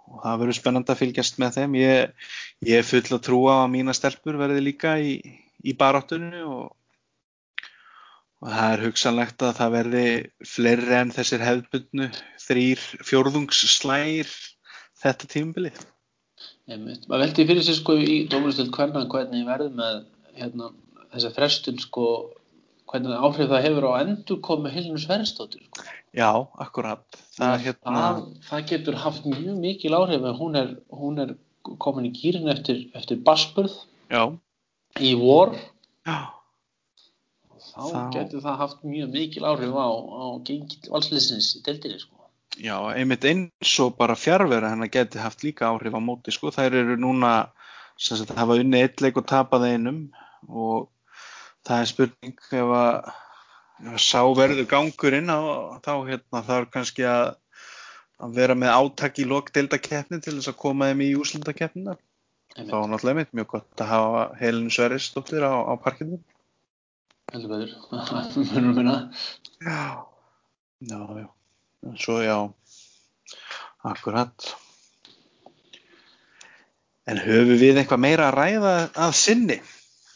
og 0.09 0.22
það 0.22 0.39
verður 0.43 0.57
spennandi 0.57 0.95
að 0.95 1.01
fylgjast 1.03 1.41
með 1.43 1.59
þeim. 1.59 1.76
Ég, 1.82 2.30
ég 2.64 2.80
er 2.80 2.89
full 2.89 3.05
að 3.05 3.24
trúa 3.26 3.59
að 3.64 3.72
mína 3.74 3.95
stelpur 3.97 4.39
verði 4.41 4.62
líka 4.64 4.95
í, 4.97 5.18
í 5.61 5.76
baráttunni 5.76 6.41
og, 6.47 6.72
og 8.41 8.49
það 8.55 8.70
er 8.70 8.84
hugsanlegt 8.87 9.45
að 9.45 9.53
það 9.61 9.76
verði 9.76 10.07
fleiri 10.55 10.99
en 11.03 11.12
þessir 11.18 11.45
hefðbundnu 11.45 12.09
þrýr 12.47 12.89
fjórðungsslægir 13.11 14.32
þetta 15.05 15.30
tímabilið. 15.37 15.84
einmitt. 16.66 17.05
Maður 17.07 17.26
veldi 17.26 17.49
fyrir 17.53 17.68
sér 17.68 17.76
sko 17.82 18.01
í 18.01 18.18
dómuristöld 18.32 18.72
hvernig 18.72 19.45
verður 19.47 19.76
með 19.76 20.03
hérna, 20.41 20.72
þessa 21.16 21.32
frestun 21.36 21.80
sko, 21.82 22.06
hvernig 22.92 23.16
áhrif 23.18 23.50
það 23.50 23.64
hefur 23.66 23.88
á 23.90 23.92
endur 24.04 24.38
komið 24.46 24.76
Helinu 24.76 25.00
Sverrisdóttir 25.02 25.64
sko. 25.66 25.86
Já, 26.16 26.30
akkurat. 26.62 27.04
Það, 27.36 27.56
hérna, 27.66 27.96
það, 27.98 28.22
það 28.48 28.66
getur 28.70 29.00
haft 29.02 29.26
mjög 29.28 29.58
mikil 29.60 29.96
áhrif 29.98 30.30
hún 30.38 30.56
er, 30.60 30.70
hún 30.94 31.18
er 31.24 31.34
komin 31.82 32.06
í 32.08 32.12
gýrin 32.14 32.48
eftir, 32.52 32.84
eftir 32.96 33.18
basburð 33.26 33.74
já, 34.08 34.22
í 35.02 35.10
vor 35.18 35.50
já, 36.06 36.18
þá, 37.74 37.82
Þá- 37.90 38.12
getur 38.14 38.44
það 38.44 38.60
haft 38.62 38.84
mjög 38.86 39.10
mikil 39.16 39.44
áhrif 39.50 39.74
á, 39.76 39.88
á 39.92 40.24
gengil 40.46 40.92
valsliðsins 40.94 41.50
í 41.58 41.62
deildinni 41.66 41.98
sko. 42.00 42.14
já, 42.56 42.76
einmitt 42.96 43.26
eins 43.28 43.72
og 43.84 43.96
bara 43.98 44.16
fjárvera 44.16 44.70
hennar 44.72 44.88
geti 44.94 45.20
haft 45.20 45.42
líka 45.44 45.68
áhrif 45.68 45.92
á 45.92 46.00
móti, 46.00 46.32
sko. 46.32 46.48
Þær 46.54 46.78
eru 46.80 46.96
núna, 46.96 47.50
sem 47.98 48.16
sagt, 48.16 48.32
hafa 48.38 48.56
unni 48.62 48.80
eitt 48.86 49.02
leik 49.04 49.18
og 49.20 49.26
tapað 49.28 49.66
einum 49.74 50.06
og 50.48 50.86
það 51.66 51.82
er 51.82 51.90
spurning 51.90 52.36
ef 52.60 52.72
að, 52.78 53.10
að 53.92 53.98
sá 54.02 54.20
verður 54.38 54.68
gangurinn 54.70 55.32
á, 55.32 55.38
þá 55.84 55.92
hérna 56.08 56.42
þarf 56.46 56.72
kannski 56.74 57.06
að, 57.10 57.34
að 58.22 58.38
vera 58.38 58.56
með 58.58 58.74
átak 58.76 59.20
í 59.22 59.28
lokdeildakeppni 59.28 60.20
til 60.22 60.36
þess 60.38 60.52
að 60.52 60.60
koma 60.62 60.90
þeim 60.90 61.04
í 61.06 61.14
úslindakeppnina. 61.20 61.96
Þá 62.56 62.60
er 62.62 62.88
náttúrulega 62.88 63.12
einmitt 63.12 63.34
mjög 63.36 63.48
gott 63.52 63.82
að 63.84 63.90
hafa 63.92 64.20
Helinu 64.40 64.72
Sverrisdóttir 64.72 65.44
á, 65.44 65.52
á 65.52 65.72
parkinu. 65.76 66.22
heldur 67.32 67.50
betur 67.52 68.52
munum 68.54 68.76
minna 68.78 68.94
Já, 69.60 70.06
já, 70.80 71.00
já. 71.20 71.26
Svo 72.00 72.20
já, 72.22 72.36
akkurat. 73.84 74.54
En 77.06 77.20
höfum 77.22 77.60
við 77.60 77.78
eitthvað 77.78 78.02
meira 78.02 78.30
að 78.30 78.38
ræða 78.40 78.74
að 79.06 79.12
sinni? 79.14 79.60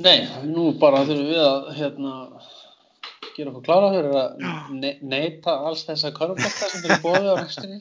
Nei, 0.00 0.20
nú 0.48 0.70
bara 0.80 1.02
þurfum 1.04 1.26
við 1.28 1.40
að 1.44 1.66
hérna, 1.76 2.12
gera 3.36 3.50
okkur 3.50 3.64
klára 3.66 3.90
fyrir 3.92 4.14
að 4.16 4.44
ne 4.76 4.92
neita 5.04 5.56
alls 5.68 5.82
þessa 5.88 6.12
körfbólta 6.16 6.70
sem 6.70 6.86
eru 6.86 6.96
bóðið 7.02 7.28
á 7.28 7.36
næstunni. 7.40 7.80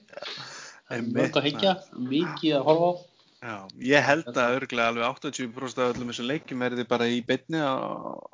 Mörg 1.14 1.38
að 1.40 1.48
higgja, 1.48 1.76
mikið 1.96 2.58
að 2.58 2.66
horfa 2.68 2.90
á. 2.90 2.94
Já, 3.40 3.56
ég 3.88 4.04
held 4.04 4.34
að 4.34 4.58
örglega 4.58 4.90
alveg 4.92 5.06
80% 5.08 5.80
af 5.80 5.94
öllum 5.94 6.10
þessum 6.12 6.28
leikjum 6.28 6.64
er 6.66 6.76
þið 6.76 6.90
bara 6.90 7.08
í 7.08 7.22
beinni 7.24 7.62
á, 7.64 7.72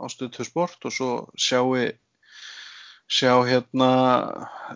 á 0.02 0.06
stöðu 0.10 0.48
sport 0.48 0.88
og 0.90 0.96
svo 0.96 1.10
sjáu 1.38 1.76
sjá 3.06 3.36
hérna 3.46 3.90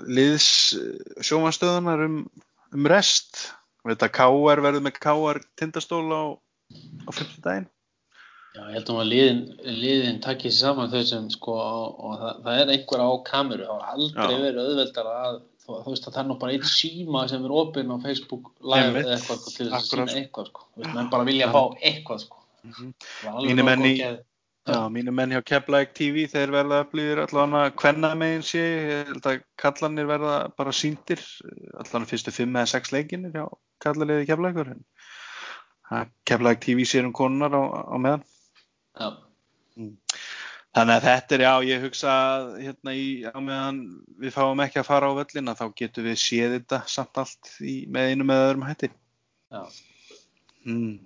liðs 0.06 0.76
sjómanstöðunar 1.26 2.06
um, 2.06 2.22
um 2.78 2.92
rest. 2.94 3.48
Veit 3.88 4.06
að 4.06 4.14
KR 4.20 4.62
verður 4.62 4.86
með 4.86 5.02
KR 5.02 5.42
tindastól 5.58 6.06
á, 6.14 6.24
á 7.08 7.10
50 7.10 7.42
daginn. 7.42 7.70
Já, 8.56 8.64
ég 8.66 8.76
held 8.80 8.90
um 8.90 9.00
að 9.04 9.10
liðin, 9.12 9.42
liðin 9.62 10.22
takkið 10.26 10.54
sér 10.56 10.72
saman 10.72 10.90
þau 10.90 11.04
sem 11.06 11.28
sko 11.34 11.56
og, 11.62 12.00
og 12.02 12.16
það, 12.22 12.40
það 12.46 12.62
er 12.62 12.72
einhver 12.74 13.04
á 13.06 13.10
kameru, 13.28 13.68
það 13.68 13.84
har 13.84 13.92
aldrei 13.94 14.34
Já. 14.34 14.42
verið 14.46 14.62
auðveldar 14.64 15.12
að 15.12 15.36
þú, 15.66 15.76
þú 15.84 15.94
veist 15.94 16.08
að 16.08 16.16
það 16.16 16.22
er 16.24 16.30
nú 16.30 16.38
bara 16.42 16.56
eitt 16.56 16.72
síma 16.72 17.22
sem 17.30 17.46
er 17.46 17.54
opinn 17.62 17.94
á 17.94 17.98
Facebook 18.06 18.50
live 18.64 19.04
eða 19.04 19.14
eitthvað 19.20 19.44
sko, 19.44 19.54
til 19.54 19.68
þess 19.70 19.78
að 19.78 19.92
sína 19.92 20.18
eitthvað 20.24 20.50
sko, 20.50 20.66
þú 20.66 20.84
veist, 20.84 20.96
menn 20.98 21.12
bara 21.14 21.28
vilja 21.30 21.52
fá 21.54 21.62
eitthvað 21.78 22.26
sko. 22.26 22.42
Var 22.66 23.36
alveg 23.36 23.54
Mínir 23.54 23.64
nóg 23.64 23.70
menn 23.70 23.88
í-. 23.92 24.00
Já, 24.70 24.80
mínu 24.94 25.14
menn 25.16 25.32
hjá 25.34 25.40
Keflæk 25.46 25.94
TV, 25.98 26.26
þeir 26.30 26.52
verða 26.54 26.82
upplýðir 26.84 27.24
allavega 27.24 27.72
hvenna 27.80 28.12
megin 28.20 28.44
sé, 28.46 28.62
ég 28.62 29.08
held 29.14 29.30
að 29.30 29.40
kallanir 29.58 30.10
verða 30.10 30.36
bara 30.60 30.74
síndir, 30.76 31.22
allavega 31.80 32.10
fyrstu 32.12 32.34
fimm 32.36 32.58
eða 32.60 32.74
sex 32.74 32.94
leikinir 32.94 33.34
hjá 33.34 33.48
kallaliði 33.82 34.28
Keflækur. 34.30 34.76
Keflæk 36.30 36.62
TV 36.66 36.86
sér 36.86 37.08
um 37.08 37.16
konunar 37.18 37.56
á, 37.56 37.64
á 37.90 37.98
meðan. 37.98 38.28
Já, 39.00 39.10
Þannig 40.70 40.94
að 40.94 41.06
þetta 41.08 41.36
er, 41.36 41.44
já, 41.44 41.54
ég 41.66 41.84
hugsa 41.88 42.14
að 42.14 42.50
hérna 42.62 42.94
í, 42.94 43.06
á 43.26 43.40
meðan 43.42 43.80
við 44.22 44.34
fáum 44.36 44.60
ekki 44.62 44.82
að 44.84 44.90
fara 44.92 45.10
á 45.10 45.18
völlina, 45.18 45.56
þá 45.58 45.66
getum 45.82 46.06
við 46.06 46.20
séð 46.22 46.56
þetta 46.60 46.82
samt 46.94 47.22
allt 47.24 47.50
í, 47.66 47.76
með 47.90 48.12
einum 48.12 48.34
eða 48.36 48.50
öðrum 48.52 48.68
hætti. 48.68 48.92
já. 49.50 49.64
Mm. 50.68 51.00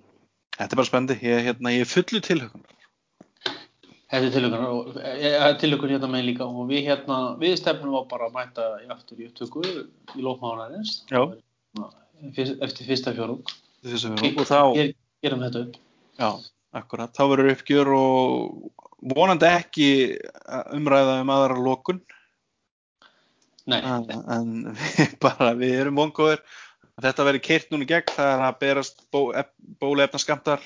Þetta 0.54 0.70
er 0.70 0.78
bara 0.78 0.90
spennandi, 0.90 1.16
ég, 1.24 1.40
hérna, 1.48 1.72
ég 1.74 1.86
er 1.86 1.90
fullu 1.90 2.20
tilhugum. 2.22 2.66
Þetta 4.14 4.28
er 4.28 4.34
tilökun 4.36 4.64
og 4.68 4.98
e, 5.00 5.12
e, 5.32 5.46
tilökun 5.58 5.90
hérna 5.94 6.10
með 6.12 6.26
líka 6.28 6.46
og 6.46 6.68
við 6.68 6.84
hérna, 6.86 7.18
við 7.40 7.56
stefnum 7.58 7.96
á 7.98 8.02
bara 8.10 8.28
að 8.28 8.36
mæta 8.36 8.66
í 8.84 8.90
aftur 8.92 9.22
í 9.22 9.26
upptöku 9.30 9.62
í 9.64 10.22
lókmánarins 10.22 11.00
Já. 11.10 11.24
eftir 12.62 12.86
fyrsta 12.86 13.14
fjórung 13.16 13.42
Þessum 13.82 14.14
við 14.20 14.38
og 14.38 14.46
þá... 14.46 14.60
Ger- 14.76 14.92
gerum 15.24 15.42
þetta 15.42 15.64
upp 15.64 15.80
Já, 16.20 16.30
akkurat. 16.76 17.12
Þá 17.14 17.24
verður 17.30 17.54
uppgjör 17.54 17.90
og 17.94 18.84
vonandi 19.14 19.48
ekki 19.48 19.88
umræða 20.74 21.20
um 21.22 21.32
aðra 21.34 21.58
lokun. 21.60 22.02
Nei, 23.70 23.80
en, 23.80 24.10
en 24.12 24.76
við 24.76 25.16
bara 25.24 25.54
við 25.58 25.78
erum 25.84 26.00
vongóðir. 26.02 26.42
Þetta 27.02 27.26
verður 27.26 27.46
keirt 27.48 27.72
núna 27.72 27.86
í 27.86 27.90
gegn 27.90 28.12
það 28.14 28.32
er 28.32 28.42
að 28.46 28.58
berast 28.60 29.00
bó, 29.10 29.20
bólefna 29.82 30.20
skamtar 30.22 30.62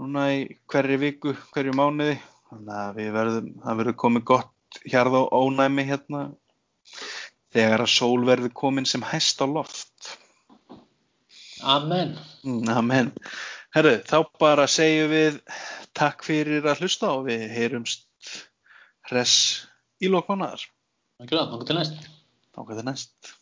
núna 0.00 0.26
í 0.34 0.40
hverju 0.72 0.98
viku, 0.98 1.34
hverju 1.54 1.74
mánuði. 1.78 2.16
Þannig 2.52 3.12
að 3.12 3.28
það 3.62 3.78
verður 3.82 4.00
komið 4.02 4.26
gott 4.32 4.80
hjarð 4.88 5.20
og 5.20 5.36
ónæmi 5.36 5.84
hérna 5.88 6.24
þegar 7.52 7.84
að 7.84 7.92
sól 7.92 8.24
verður 8.26 8.52
komin 8.56 8.88
sem 8.88 9.04
hæst 9.04 9.40
á 9.44 9.46
loft. 9.46 10.16
Amen. 11.62 12.16
Mm, 12.42 12.68
Amen. 12.72 13.12
Herru, 13.72 13.94
þá 14.04 14.16
bara 14.40 14.66
segjum 14.68 15.12
við 15.12 15.38
takk 15.96 16.24
fyrir 16.26 16.66
að 16.68 16.82
hlusta 16.84 17.12
og 17.16 17.28
við 17.30 17.46
heyrumst 17.54 18.34
hress 19.08 19.36
í 20.02 20.10
lokmánaðar. 20.12 20.66
Ekki 21.22 21.38
það, 21.38 21.54
þá 21.54 21.70
til 21.70 21.78
næst 21.78 22.10
hvað 22.52 22.78
það 22.78 22.88
næst. 22.90 23.30